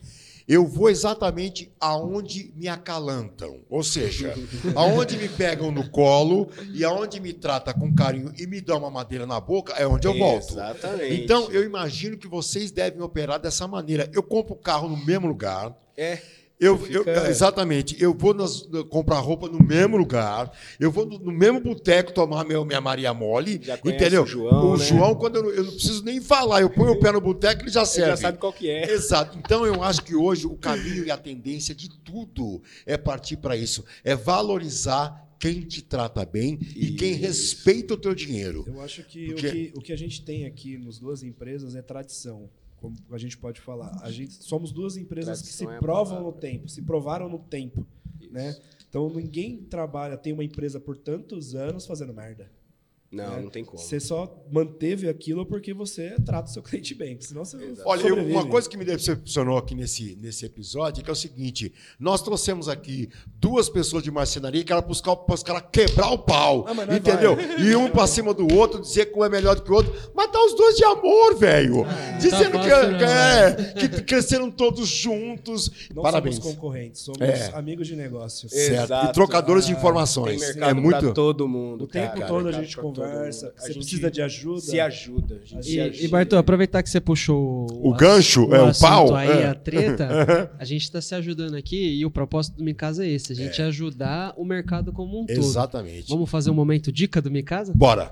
[0.47, 3.61] Eu vou exatamente aonde me acalantam.
[3.69, 4.33] Ou seja,
[4.75, 8.89] aonde me pegam no colo e aonde me trata com carinho e me dá uma
[8.89, 10.53] madeira na boca, é onde eu volto.
[10.53, 11.23] Exatamente.
[11.23, 14.09] Então, eu imagino que vocês devem operar dessa maneira.
[14.13, 15.75] Eu compro o carro no mesmo lugar.
[15.95, 16.19] É,
[16.61, 17.99] Eu, Você eu- fica- exatamente.
[17.99, 20.51] Eu vou nas- comprar roupa no mesmo lugar.
[20.79, 23.59] Eu vou no, no mesmo boteco tomar meu, minha Maria Mole.
[23.63, 24.21] Já entendeu?
[24.23, 24.85] o João, O né?
[24.85, 27.63] João, quando eu, não- eu não preciso nem falar, eu ponho o pé no boteco,
[27.63, 28.11] ele já serve.
[28.11, 28.91] já sabe qual que é.
[28.91, 29.39] Exato.
[29.39, 33.57] Então eu acho que hoje o caminho e a tendência de tudo é partir para
[33.57, 33.83] isso.
[34.03, 37.21] É valorizar quem te trata bem e quem Isso.
[37.21, 38.63] respeita o teu dinheiro.
[38.67, 41.75] Eu acho que, Porque- o que o que a gente tem aqui nas duas empresas
[41.75, 42.47] é tradição,
[42.81, 43.95] como a gente pode falar.
[44.01, 47.39] A gente somos duas empresas que se Tradição é provam no tempo, se provaram no
[47.39, 47.85] tempo,
[48.19, 48.33] Isso.
[48.33, 48.57] né?
[48.89, 52.51] Então ninguém trabalha, tem uma empresa por tantos anos fazendo merda.
[53.11, 53.41] Não, né?
[53.41, 53.77] não tem como.
[53.77, 57.75] Você só manteve aquilo porque você trata o seu cliente bem, porque senão você não
[57.85, 61.15] Olha, eu- uma coisa que me decepcionou aqui nesse, nesse episódio é que é o
[61.15, 63.09] seguinte: nós trouxemos aqui
[63.39, 64.91] duas pessoas de marcenaria que eram para
[65.35, 66.65] os caras quebrar o pau.
[66.67, 67.35] Ah, entendeu?
[67.59, 69.93] E um pra cima do outro, dizer que um é melhor do que o outro,
[70.15, 71.83] mas tá os dois de amor, velho.
[72.19, 75.89] Dizendo tá que, fácil que não, é, que cresceram todos juntos.
[75.93, 76.35] Não Parabéns.
[76.37, 77.51] somos concorrentes, somos É.
[77.55, 78.47] amigos de negócio.
[78.49, 78.83] Certo.
[78.85, 79.09] Exato.
[79.09, 80.39] E trocadores de Tem informações.
[80.39, 80.99] mercado é muito.
[80.99, 81.83] pra todo mundo.
[81.83, 82.27] O tempo cara.
[82.27, 83.53] todo a Mercado gente todo conversa.
[83.55, 84.61] Você gente precisa de ajuda.
[84.61, 85.35] Se ajuda.
[85.35, 86.05] A gente A se E, ajuda.
[86.05, 89.47] e Bartô, aproveitar que você puxou O gancho, é, o pau, aí, é.
[89.47, 93.31] a treta, a gente está se ajudando aqui e o propósito do Micasa é esse,
[93.33, 95.37] a gente ajudar o mercado como um todo.
[95.37, 96.09] Exatamente.
[96.09, 97.73] Vamos fazer um momento dica do Micasa?
[97.73, 98.11] Bora.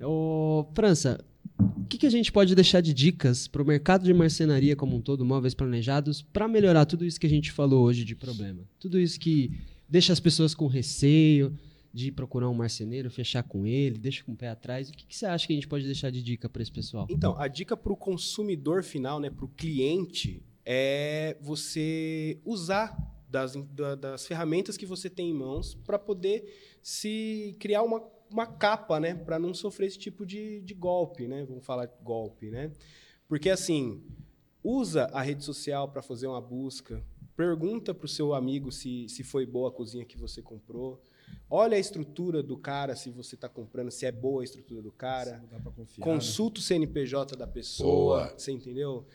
[0.00, 1.18] Ô, França,
[1.58, 4.96] o que, que a gente pode deixar de dicas para o mercado de marcenaria como
[4.96, 8.60] um todo, móveis planejados, para melhorar tudo isso que a gente falou hoje de problema?
[8.78, 9.50] Tudo isso que
[9.88, 11.52] deixa as pessoas com receio
[11.98, 14.88] de procurar um marceneiro, fechar com ele, deixa com o pé atrás.
[14.88, 17.08] O que, que você acha que a gente pode deixar de dica para esse pessoal?
[17.10, 22.96] Então, a dica para o consumidor final, né, para o cliente, é você usar
[23.28, 26.44] das, da- das ferramentas que você tem em mãos para poder
[26.82, 31.44] se criar uma, uma capa, né, para não sofrer esse tipo de, de golpe, né?
[31.44, 32.70] Vamos falar golpe, né?
[33.26, 34.00] Porque assim,
[34.62, 37.04] usa a rede social para fazer uma busca,
[37.36, 41.02] pergunta para o seu amigo se, se foi boa a cozinha que você comprou.
[41.50, 44.92] Olha a estrutura do cara, se você está comprando, se é boa a estrutura do
[44.92, 45.38] cara.
[45.38, 46.06] Não dá pra confiar.
[46.06, 46.12] né?
[46.12, 48.34] Consulta o CNPJ da pessoa, Boa.
[48.36, 49.06] você entendeu?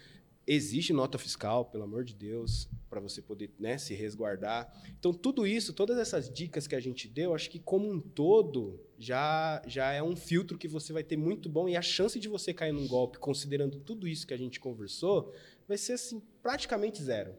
[0.46, 4.70] Existe nota fiscal, pelo amor de Deus, para você poder né, se resguardar.
[5.00, 8.78] Então, tudo isso, todas essas dicas que a gente deu, acho que como um todo
[9.00, 12.28] já, já é um filtro que você vai ter muito bom e a chance de
[12.28, 15.34] você cair num golpe, considerando tudo isso que a gente conversou,
[15.66, 17.36] vai ser assim, praticamente zero.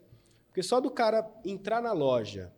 [0.46, 2.50] Porque só do cara entrar na loja,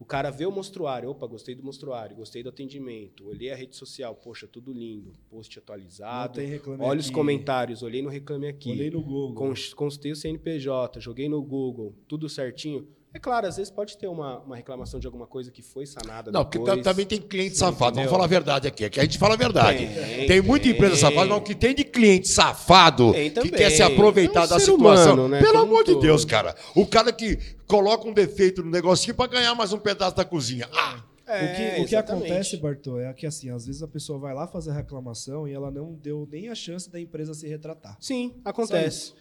[0.00, 3.76] o cara vê o monstruário, opa, gostei do monstruário, gostei do atendimento, olhei a rede
[3.76, 7.14] social, poxa, tudo lindo, post Não atualizado, tem reclame olha os aqui.
[7.14, 9.34] comentários, olhei no Reclame Aqui, Olhei no Google.
[9.34, 12.88] cons- consultei o CNPJ, joguei no Google, tudo certinho.
[13.12, 16.30] É claro, às vezes pode ter uma, uma reclamação de alguma coisa que foi sanada
[16.30, 16.76] Não, porque depois.
[16.76, 17.78] tam- também tem cliente safado.
[17.78, 18.10] Vamos entendeu?
[18.12, 18.84] falar a verdade aqui.
[18.84, 19.78] Aqui a gente fala a verdade.
[19.88, 20.72] Tem, Tem, muita tem.
[20.74, 24.44] empresa safada, mas o que tem de cliente safado Tem que quer se aproveitar É
[24.44, 25.14] um da ser situação.
[25.14, 25.40] humano, né?
[25.40, 26.02] Pelo Como amor de todo.
[26.02, 26.54] Deus, cara.
[26.76, 27.36] O cara que
[27.66, 30.68] coloca um defeito no negocinho para ganhar mais um pedaço da cozinha.
[30.72, 34.18] Ah, É, o que, o que acontece, Bartô, é que assim, às vezes a pessoa
[34.20, 37.46] vai lá fazer a reclamação e ela não deu nem a chance da empresa se
[37.48, 37.96] retratar.
[38.00, 39.14] Sim, acontece.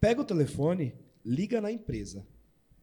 [0.00, 2.24] Pega o telefone, liga na empresa.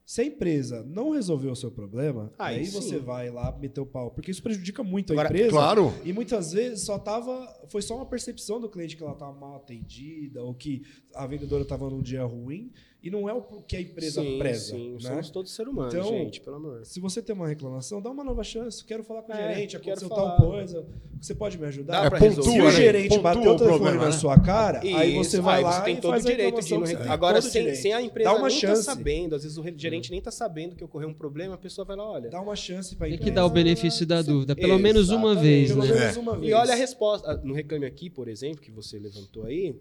[0.05, 4.11] Se a empresa não resolveu o seu problema, Aí você vai lá meter o pau.
[4.11, 5.49] Porque isso prejudica muito Agora, a empresa.
[5.51, 5.93] claro.
[6.03, 7.47] E muitas vezes só tava.
[7.69, 10.83] Foi só uma percepção do cliente que ela estava mal atendida, ou que
[11.15, 12.71] a vendedora estava num dia ruim.
[13.03, 14.71] E não é o que a empresa sim, preza.
[14.75, 14.99] sim, né?
[15.01, 16.85] somos todos seres humanos, Então, gente, pelo amor.
[16.85, 18.81] Se você tem uma reclamação, dá uma nova chance.
[18.85, 20.37] Quero falar com o É, gerente, quero aconteceu falar.
[20.37, 20.85] tal coisa.
[21.19, 21.99] Você pode me ajudar?
[22.01, 22.71] Dá É pra pontua, Se o né?
[22.71, 24.11] gerente Pontua bater o telefone problema, na né?
[24.13, 26.67] sua cara, aí Isso, você vai aí lá você tem e todo faz direito de
[26.69, 27.07] tem.
[27.09, 27.81] Agora, Todo sem, direito.
[27.81, 28.83] sem a empresa Dá uma nem tá chance.
[28.83, 31.83] sabendo, às vezes o re- gerente nem tá sabendo que ocorreu um problema, a pessoa
[31.83, 32.29] vai lá, olha.
[32.29, 35.71] Dá uma chance para Tem que dar o benefício da dúvida, pelo menos uma vez,
[35.71, 35.93] Pelo né?
[35.93, 36.49] menos uma vez.
[36.51, 37.31] E olha a resposta.
[37.31, 39.75] Ah, No Reclame Aqui, por exemplo, que você levantou aí,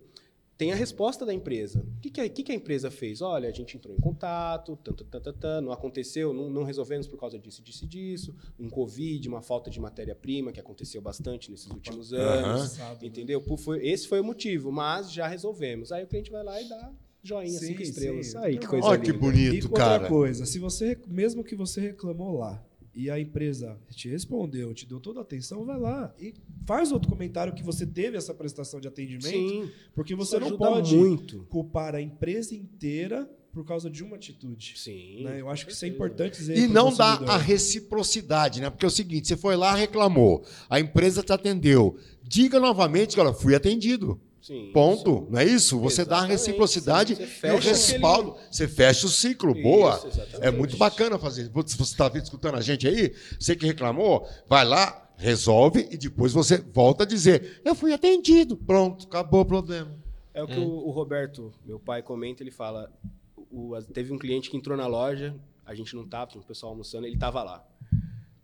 [0.62, 1.80] tem a resposta da empresa.
[1.96, 3.20] O que, que, a, que que a empresa fez?
[3.20, 7.18] Olha, a gente entrou em contato, tanto, tanto, tanto, não aconteceu, não, não resolvemos por
[7.18, 8.34] causa disso, disso e disso.
[8.58, 12.78] Um Covid, uma falta de matéria-prima, que aconteceu bastante nesses últimos anos.
[12.78, 12.98] Né?
[13.02, 13.40] Entendeu?
[13.42, 15.90] Por- foi- esse foi o motivo, mas já resolvemos.
[15.90, 16.92] Aí o cliente vai lá e dá
[17.24, 17.90] joinha, Sim, cinco sim.
[17.90, 18.36] estrelas.
[18.36, 19.18] Aí, que coisa Olha que linda.
[19.18, 20.08] E bonito, outra cara.
[20.08, 25.00] coisa, se você, mesmo que você reclamou lá e a empresa te respondeu, te deu
[25.00, 26.34] toda a atenção, vai lá e
[26.66, 30.94] faz outro comentário que você teve essa prestação de atendimento, Sim, porque você não pode
[30.94, 31.46] muito.
[31.50, 34.74] culpar a empresa inteira por causa de uma atitude.
[34.76, 35.24] Sim.
[35.24, 35.40] né?
[35.40, 36.56] Eu acho que isso é importante dizer.
[36.56, 38.70] E não dá a reciprocidade, né?
[38.70, 41.96] Porque é o seguinte, você foi lá, reclamou, a empresa te atendeu.
[42.22, 44.18] Diga novamente, olha, fui atendido.
[44.42, 45.28] Sim, Ponto.
[45.30, 45.78] Não é isso?
[45.78, 47.26] Você dá a Exatamente, reciprocidade sim.
[47.26, 48.36] Você e o respaldo.
[48.50, 49.52] Você fecha o ciclo.
[49.52, 50.02] Isso, Boa.
[50.04, 50.44] exatamente.
[50.44, 51.44] É muito bacana fazer.
[51.44, 56.32] Se você está escutando a gente aí, você que reclamou, vai lá, resolve e depois
[56.32, 58.56] você volta a dizer: Eu fui atendido.
[58.56, 59.96] Pronto, acabou o problema.
[60.34, 62.90] É o que o, o Roberto, meu pai, comenta, ele fala,
[63.36, 66.72] o- teve um cliente que entrou na loja, a gente não tava, tinha um pessoal
[66.72, 67.64] almoçando, ele tava lá.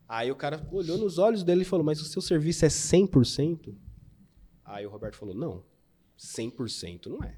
[0.06, 3.74] Aí o cara olhou nos olhos dele e falou, mas o seu serviço é 100%?
[4.64, 5.62] Aí o Roberto falou, não,
[6.18, 7.36] 100% não é.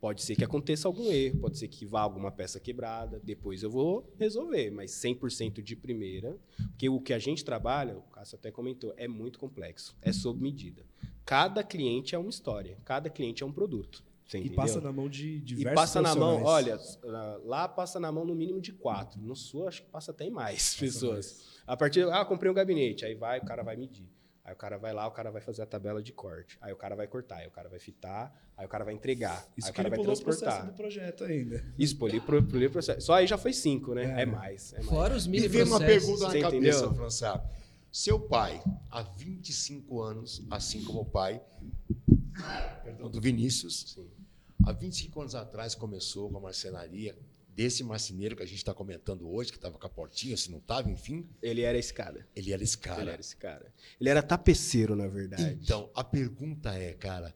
[0.00, 3.70] Pode ser que aconteça algum erro, pode ser que vá alguma peça quebrada, depois eu
[3.70, 8.50] vou resolver, mas 100% de primeira, porque o que a gente trabalha, o Cássio até
[8.50, 10.84] comentou, é muito complexo, é sob medida.
[11.24, 14.02] Cada cliente é uma história, cada cliente é um produto.
[14.34, 18.10] E passa na mão de E diversos passa na mão, olha, ah, lá passa na
[18.10, 19.20] mão no mínimo de quatro.
[19.20, 21.60] No sul, acho que passa até em mais pessoas.
[21.66, 24.08] A partir, ah, comprei um gabinete, aí vai, o cara vai medir.
[24.44, 26.58] Aí o cara vai lá, o cara vai fazer a tabela de corte.
[26.60, 29.46] Aí o cara vai cortar, aí o cara vai fitar, aí o cara vai entregar.
[29.56, 30.72] Isso aí o que cara ele vai pulou o processo transportar.
[30.72, 31.64] do projeto ainda.
[31.78, 33.00] Isso, poli, pro- poli, processo.
[33.02, 34.18] Só aí já foi cinco, né?
[34.18, 34.22] É.
[34.22, 34.72] É, mais.
[34.72, 34.88] É mais.
[34.88, 36.92] Fora os Me mini veio uma pergunta na cabeça?
[36.92, 37.40] François.
[37.92, 38.60] Seu pai,
[38.90, 41.40] há 25 anos, assim como o pai
[42.82, 44.08] perdão, do Vinícius, Sim.
[44.64, 47.16] há 25 anos atrás começou com a marcenaria
[47.54, 50.58] desse marceneiro que a gente está comentando hoje, que estava com a portinha, se não
[50.58, 52.26] estava, enfim, Ele era esse cara.
[52.34, 53.02] ele era esse cara.
[53.02, 53.72] Ele era esse cara.
[54.00, 55.58] Ele era tapeceiro, na verdade.
[55.62, 57.34] Então, a pergunta é, cara,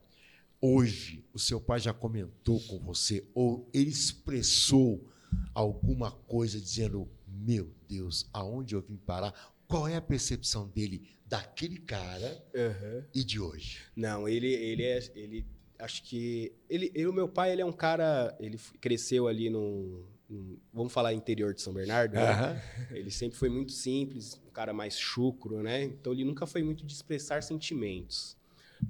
[0.59, 5.07] hoje o seu pai já comentou com você ou ele expressou
[5.53, 9.33] alguma coisa dizendo, meu Deus, aonde eu vim parar?
[9.67, 13.05] Qual é a percepção dele daquele cara Aham.
[13.13, 13.81] e de hoje?
[13.95, 15.11] Não, ele, ele é.
[15.15, 15.45] Ele,
[15.79, 16.51] acho que.
[16.69, 18.35] Ele, ele- o meu pai, ele é um cara.
[18.39, 20.03] Ele cresceu ali no.
[20.29, 22.61] no- vamos falar interior de São Bernardo, né?
[22.91, 25.83] Ele sempre foi muito simples, um cara mais chucro, né?
[25.83, 28.35] Então ele nunca foi muito de expressar sentimentos.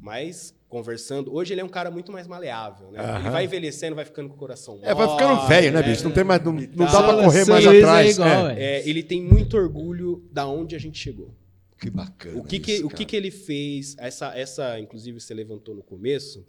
[0.01, 2.99] Mas conversando, hoje ele é um cara muito mais maleável, né?
[2.99, 3.31] Ele Aham.
[3.31, 6.03] vai envelhecendo, vai ficando com o coração É, vai ficando velho, né, bicho?
[6.03, 7.03] Não tem mais, não, não dá tal.
[7.05, 8.07] pra correr São mais atrás.
[8.07, 8.53] É igual, É.
[8.53, 8.63] é.
[8.81, 11.33] É, ele tem muito orgulho da onde a gente chegou.
[11.79, 12.37] Que bacana.
[12.37, 13.95] O que, que, isso, o que, que ele fez?
[13.97, 16.45] Essa, essa, inclusive, você levantou no começo,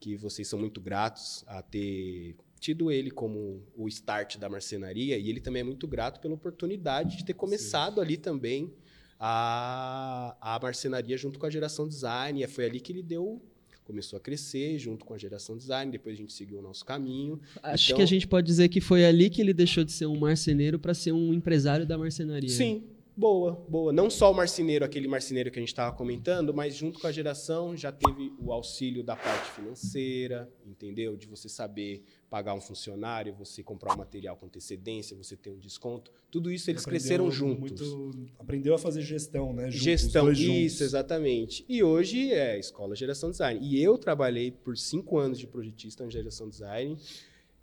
[0.00, 5.28] que vocês são muito gratos a ter tido ele como o start da marcenaria, e
[5.30, 8.72] ele também é muito grato pela oportunidade de ter começado ali também
[9.20, 12.42] a, a marcenaria junto com a geração design.
[12.42, 13.40] E foi ali que ele deu.
[13.84, 17.40] Começou a crescer junto com a geração design, depois a gente seguiu o nosso caminho.
[17.62, 20.04] Acho Então- que a gente pode dizer que foi ali que ele deixou de ser
[20.04, 22.50] um marceneiro para ser um empresário da marcenaria.
[22.50, 22.84] Sim,
[23.18, 23.92] boa, boa.
[23.92, 27.12] Não só o marceneiro, aquele marceneiro que a gente estava comentando, mas junto com a
[27.12, 31.16] geração já teve o auxílio da parte financeira, entendeu?
[31.16, 35.58] De você saber pagar um funcionário, você comprar um material com antecedência, você ter um
[35.58, 36.12] desconto.
[36.30, 37.88] Tudo isso eles Aprendeu cresceram juntos.
[37.90, 39.64] muito- aprendeu a fazer gestão, né?
[39.64, 40.54] juntos, os Gestão, dois juntos.
[40.56, 41.64] isso, exatamente.
[41.68, 43.58] E hoje é Escola Geração Design.
[43.66, 46.96] E eu trabalhei por cinco anos de projetista em Geração Design.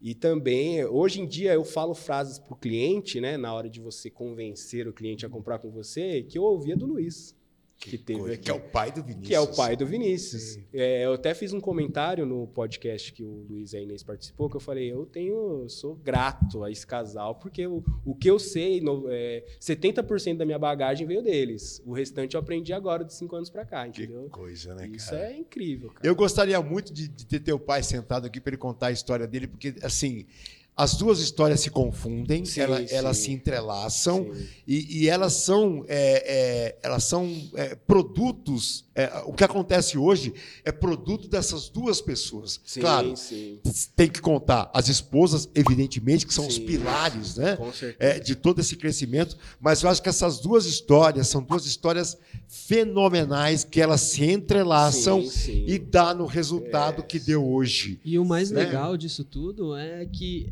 [0.01, 3.37] E também, hoje em dia, eu falo frases para o cliente, né?
[3.37, 6.85] Na hora de você convencer o cliente a comprar com você, que eu ouvia do
[6.85, 7.35] Luiz.
[7.89, 8.43] Que, teve Coisa- aqui.
[8.43, 9.27] que é o pai do Vinícius.
[9.27, 10.59] Que é o pai do Vinícius.
[10.73, 14.49] É, eu até fiz um comentário no podcast que o Luiz e a Inês participou,
[14.49, 18.39] que eu falei, eu tenho, sou grato a esse casal, porque o, o que eu
[18.39, 21.81] sei, no, é, 70% da minha bagagem veio deles.
[21.85, 24.29] O restante eu aprendi agora, de cinco anos pra cá, Que entendeu?
[24.29, 25.31] coisa, né, Isso cara?
[25.31, 26.07] é incrível, cara.
[26.07, 29.27] Eu gostaria muito de, de ter teu pai sentado aqui para ele contar a história
[29.27, 30.25] dele, porque, assim,
[30.77, 32.93] as duas histórias se confundem, Sim, ela- sim.
[32.93, 34.29] elas se entrelaçam
[34.67, 38.83] e, e elas são, é, é, elas são é, produtos.
[38.93, 40.33] é, o que acontece hoje
[40.65, 42.59] é produto dessas duas pessoas.
[42.65, 43.59] Sim, claro, sim,
[43.95, 47.57] tem que contar as esposas, evidentemente, que são os pilares, né?
[47.97, 52.17] é, de todo esse crescimento, mas eu acho que essas duas histórias são duas histórias
[52.47, 55.65] fenomenais que elas se entrelaçam Sim, sim.
[55.67, 57.99] e dá no resultado que deu hoje.
[58.03, 58.63] E o mais Né?
[58.65, 60.51] legal disso tudo é que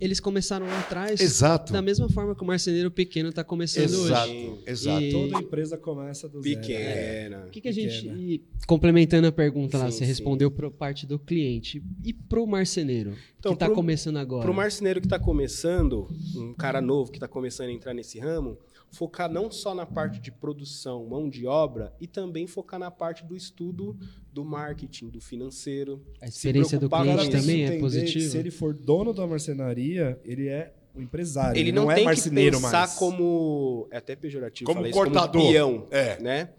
[0.00, 1.72] eles começaram lá atrás Exato.
[1.72, 4.60] da mesma forma que o marceneiro pequeno está começando Exato, hoje.
[4.66, 5.02] exato.
[5.02, 6.56] E- Toda empresa começa do zero.
[6.56, 6.62] né?
[6.66, 7.44] Pequena.
[7.46, 8.02] O que, que a gente.
[8.02, 8.18] Pequena.
[8.18, 10.04] e complementando a pergunta lá, Sim, você sim.
[10.04, 11.82] respondeu para parte do cliente.
[12.04, 14.42] E pro marceneiro, Então, que está começando agora?
[14.42, 18.18] Para o marceneiro que está começando, um cara novo que está começando a entrar nesse
[18.18, 18.58] ramo,
[18.90, 23.24] focar não só na parte de produção, mão de obra, e também focar na parte
[23.24, 23.96] do estudo
[24.38, 26.00] do marketing, do financeiro.
[26.20, 28.30] A experiência do cliente que também é que positiva?
[28.30, 31.58] Se ele for dono da marcenaria, ele é o empresário.
[31.58, 32.94] Ele não, é tem que marceneiro pensar mais.
[32.94, 33.88] como.
[33.90, 35.42] É até pejorativo Como falar cortador.
[35.42, 36.20] Isso, como peão, É.
[36.20, 36.50] né?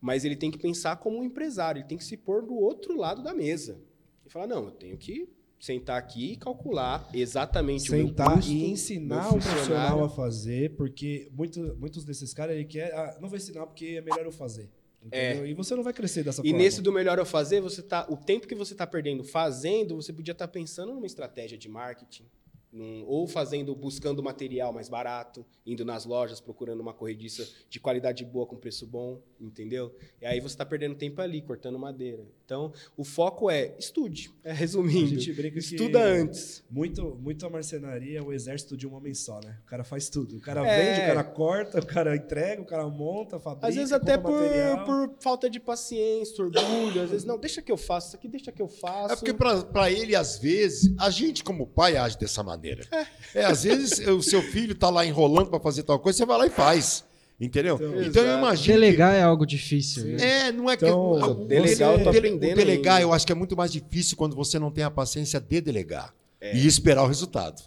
[0.00, 2.96] Mas ele tem que pensar como um empresário, ele tem que se pôr do outro
[2.96, 3.80] lado da mesa.
[4.24, 5.28] E falar, não, eu tenho que
[5.58, 10.04] sentar aqui e calcular exatamente o meu sentar custo, e ensinar o profissional funcionário.
[10.04, 14.00] a fazer, porque muito, muitos desses caras ele quer, ah, não vou ensinar porque é
[14.02, 14.70] melhor eu fazer.
[15.04, 15.46] Entendeu?
[15.46, 16.46] E você não vai crescer dessa É.
[16.46, 16.64] E forma.
[16.64, 20.12] nesse do melhor eu fazer, você tá, o tempo que você está perdendo fazendo, você
[20.12, 22.24] podia estar pensando numa estratégia de marketing,
[22.74, 28.24] num- ou fazendo, buscando material mais barato, indo nas lojas procurando uma corrediça de qualidade
[28.24, 29.94] boa com preço bom, entendeu?
[30.20, 32.26] E aí você está perdendo tempo ali cortando madeira.
[32.44, 36.64] Então, o foco é estude, é, A resumindo, gente brinca que estuda antes.
[36.68, 39.56] Muito, muito a marcenaria é o exército de um homem só, né?
[39.62, 40.36] O cara faz tudo.
[40.36, 40.84] O cara É.
[40.94, 44.32] vende, o cara corta, o cara entrega, o cara monta, fabrica, Às vezes até por,
[44.32, 44.84] material.
[44.84, 48.50] por falta de paciência, orgulho, às vezes não, deixa que eu faço isso aqui, deixa
[48.50, 49.14] que eu faço.
[49.14, 52.63] É porque para ele, às vezes, a gente como pai age dessa maneira.
[53.34, 56.38] É, às vezes o seu filho tá lá enrolando para fazer tal coisa, você vai
[56.38, 57.04] lá e faz.
[57.40, 57.74] Entendeu?
[57.74, 58.78] Então, Então, eu imagino.
[58.78, 60.04] Delegar é algo difícil.
[60.04, 60.46] que- né?
[60.48, 60.84] É, não é que.
[60.84, 63.72] Então, o- delegar eu tô dele- aprendendo O delegar, eu acho que é muito mais
[63.72, 66.14] difícil quando você não tem a paciência de delegar.
[66.52, 67.62] e esperar o resultado.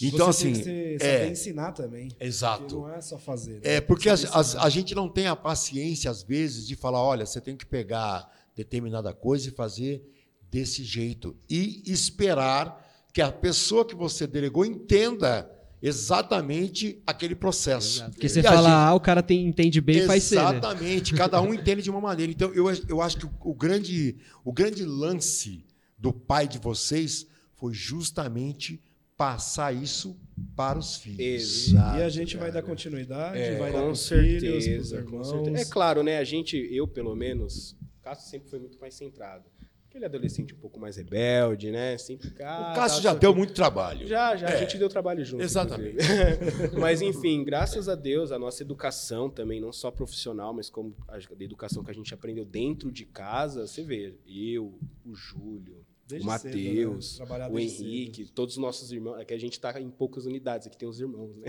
[0.00, 2.08] Então, Você assim, tem que ser- é, ensinar também.
[2.08, 2.76] Porque exato.
[2.76, 3.56] não é só fazer.
[3.56, 3.60] né?
[3.76, 7.02] É porque as- que as- a gente não tem a paciência, às vezes, de falar:
[7.02, 8.26] olha, você tem que pegar
[8.56, 10.02] determinada coisa e fazer
[10.50, 11.36] desse jeito.
[11.48, 12.81] E esperar
[13.12, 18.04] que a pessoa que você delegou entenda exatamente aquele processo.
[18.10, 20.42] Porque você E fala gente- A, o cara tem- entende B e faz C, né?
[20.42, 22.30] Exatamente, cada um entende de uma maneira.
[22.30, 25.64] Então, eu, eu acho que o, o grande, o grande lance
[25.98, 28.80] do pai de vocês foi justamente
[29.16, 30.16] passar isso
[30.56, 31.68] para os filhos.
[31.68, 31.98] Exato.
[31.98, 35.28] E a gente vai dar continuidade, É, vai dar com pros filhos, certeza, irmãos.
[35.30, 35.62] com certeza.
[35.62, 36.18] É claro, né?
[36.18, 39.44] A gente, eu pelo menos, o Cássio sempre foi muito mais centrado.
[39.92, 41.98] Aquele adolescente um pouco mais rebelde, né?
[41.98, 44.06] Sempre O cá, Cássio tá, já só deu muito trabalho.
[44.06, 44.54] Já, já, É.
[44.54, 45.42] a gente deu trabalho junto.
[45.42, 45.98] Exatamente.
[46.80, 51.18] mas, enfim, graças a Deus, a nossa educação também, não só profissional, mas como a
[51.44, 54.72] educação que a gente aprendeu dentro de casa, você vê, eu,
[55.04, 57.48] o Júlio, Desde o cedo, Matheus, né?
[57.50, 59.18] O Henrique, todos os nossos irmãos.
[59.20, 61.46] É que a gente tá em poucas unidades, aqui tem os irmãos, né?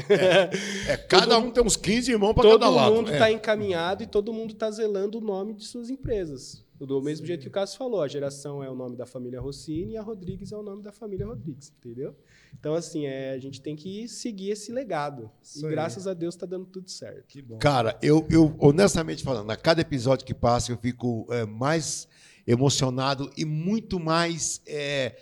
[0.90, 2.94] É, cada um tem uns 15 irmãos para todo cada lado.
[2.94, 3.14] mundo É.
[3.14, 6.62] está encaminhado e todo mundo está zelando o nome de suas empresas.
[6.86, 9.94] Do mesmo jeito que o Cássio falou, a geração é o nome da família Rossini
[9.94, 12.16] e a Rodrigues é o nome da família Rodrigues, entendeu?
[12.60, 15.30] Então, assim, é, a gente tem que seguir esse legado.
[15.42, 15.72] Isso e aí.
[15.72, 17.26] graças a Deus está dando tudo certo.
[17.28, 17.58] Que bom.
[17.58, 22.08] Cara, eu, eu, honestamente falando, a cada episódio que passa, eu fico é, mais
[22.46, 25.16] emocionado e muito mais é,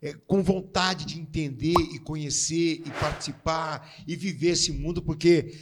[0.00, 5.54] é, com vontade de entender e conhecer e participar e viver esse mundo, porque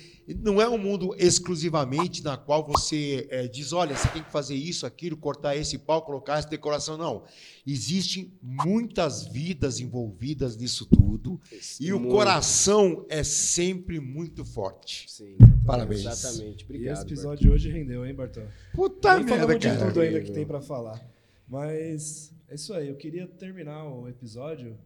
[0.42, 4.56] não é um mundo exclusivamente na qual você é, diz, olha, você tem que fazer
[4.56, 6.96] isso, aquilo, cortar esse pau, colocar essa decoração.
[6.98, 7.24] Não.
[7.64, 11.40] Existem muitas vidas envolvidas nisso tudo
[11.80, 12.12] e o Muito.
[12.12, 15.08] coração é sempre muito forte.
[15.08, 16.00] Sim, Parabéns.
[16.00, 16.62] Exatamente.
[16.62, 16.96] E Obrigado.
[16.96, 18.40] esse episódio de hoje rendeu, hein, Bartô?
[18.74, 19.86] Puta Nem falamos de cara.
[19.86, 21.00] tudo ainda que tem pra falar.
[21.48, 22.88] Mas é isso aí.
[22.88, 24.76] Eu queria terminar o episódio.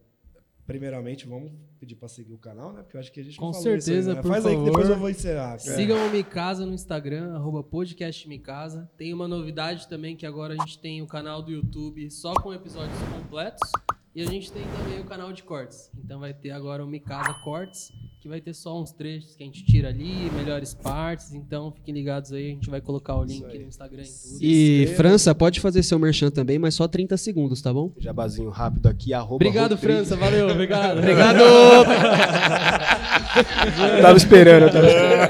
[0.65, 2.81] Primeiramente, vamos pedir pra seguir o canal, né?
[2.83, 4.21] Porque eu acho que a gente Com não falou isso certeza, ainda, né?
[4.21, 4.71] por Faz aí que favor.
[4.71, 5.57] depois eu vou encerrar.
[5.57, 5.59] cara.
[5.59, 8.89] Sigam o Micasa no Instagram, arroba podcast Micasa.
[8.95, 12.53] Tem uma novidade também que agora a gente tem o canal do YouTube só com
[12.53, 13.59] episódios completos.
[14.13, 15.89] E a gente tem também o canal de cortes.
[16.03, 19.45] Então vai ter agora o Micasa Cortes, que vai ter só uns trechos que a
[19.45, 21.33] gente tira ali, melhores partes.
[21.33, 24.37] Então fiquem ligados aí, a gente vai colocar o link no Instagram e tudo.
[24.41, 24.87] E.
[24.97, 27.89] França, pode fazer seu merchan também, mas só 30 segundos, tá bom?
[27.97, 29.77] Jabazinho rápido aqui, arroba Obrigado.
[29.77, 30.17] França.
[30.17, 30.97] Valeu, obrigado.
[30.97, 31.39] Obrigado!
[34.01, 35.21] tava esperando, eu tava esperando.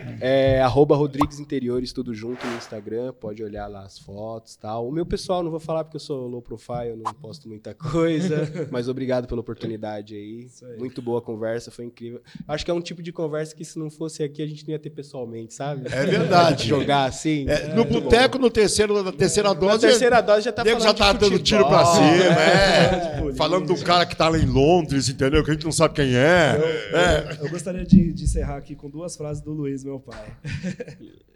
[0.20, 4.86] É, arroba Rodrigues Interiores, tudo junto no Instagram, pode olhar lá as fotos e tal.
[4.86, 7.72] O meu pessoal, não vou falar porque eu sou low profile, eu não posto muita
[7.72, 10.46] coisa, mas obrigado pela oportunidade aí.
[10.62, 10.78] aí.
[10.78, 12.20] Muito boa a conversa, foi incrível.
[12.46, 14.72] Acho que é um tipo de conversa que se não fosse aqui a gente não
[14.72, 15.88] ia ter pessoalmente, sabe?
[15.90, 16.68] É verdade.
[16.68, 17.48] Jogar assim.
[17.48, 18.02] É, no bom.
[18.02, 21.38] boteco, no terceiro, na terceira Na dose, terceira dose já tá falando já tá dando
[21.38, 23.30] futebol, tiro pra cima, é.
[23.30, 23.34] é.
[23.36, 25.42] Falando do cara que tá lá em Londres, entendeu?
[25.42, 26.29] Que a gente não sabe quem é.
[26.30, 27.38] É.
[27.40, 30.24] Eu gostaria de, de encerrar aqui com duas frases do Luiz, meu pai.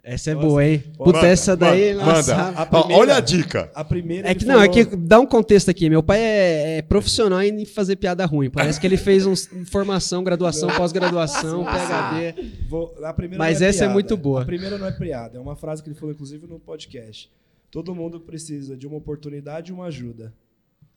[0.03, 0.47] Essa é Nossa.
[0.47, 0.83] boa, hein?
[0.99, 2.35] Manda, Puta, essa daí, manda, nossa.
[2.37, 2.59] manda.
[2.59, 3.71] A primeira- Olha a dica.
[3.73, 4.29] A primeira.
[4.29, 5.89] É que não, é falou- que dá um contexto aqui.
[5.89, 8.49] Meu pai é, é profissional em fazer piada ruim.
[8.49, 12.51] Parece que ele fez uns, formação, graduação, pós-graduação, PhD.
[12.69, 13.93] Vou- a primeira Mas não essa é piada.
[13.93, 14.43] muito boa.
[14.43, 17.31] A primeira não é piada, é uma frase que ele falou, inclusive, no podcast.
[17.71, 20.31] Todo mundo precisa de uma oportunidade e uma ajuda.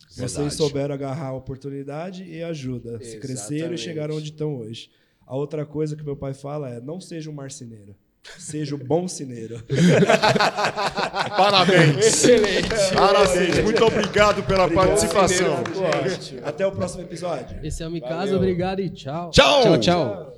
[0.09, 0.55] Vocês Verdade.
[0.55, 3.03] souberam agarrar a oportunidade e ajuda.
[3.03, 4.91] Se cresceram e chegaram onde estão hoje.
[5.27, 7.95] A outra coisa que meu pai fala é: não seja um marceneiro.
[8.39, 9.63] Seja o bom cineiro.
[11.37, 11.97] Parabéns.
[11.99, 12.69] Excelente.
[12.95, 13.59] Parabéns.
[13.63, 15.63] Muito obrigado pela participação.
[16.45, 17.59] Até o próximo episódio.
[17.63, 18.37] Esse é o Valeu.
[18.37, 19.31] obrigado e tchau.
[19.31, 19.63] Tchau.
[19.63, 20.38] Tchau, tchau.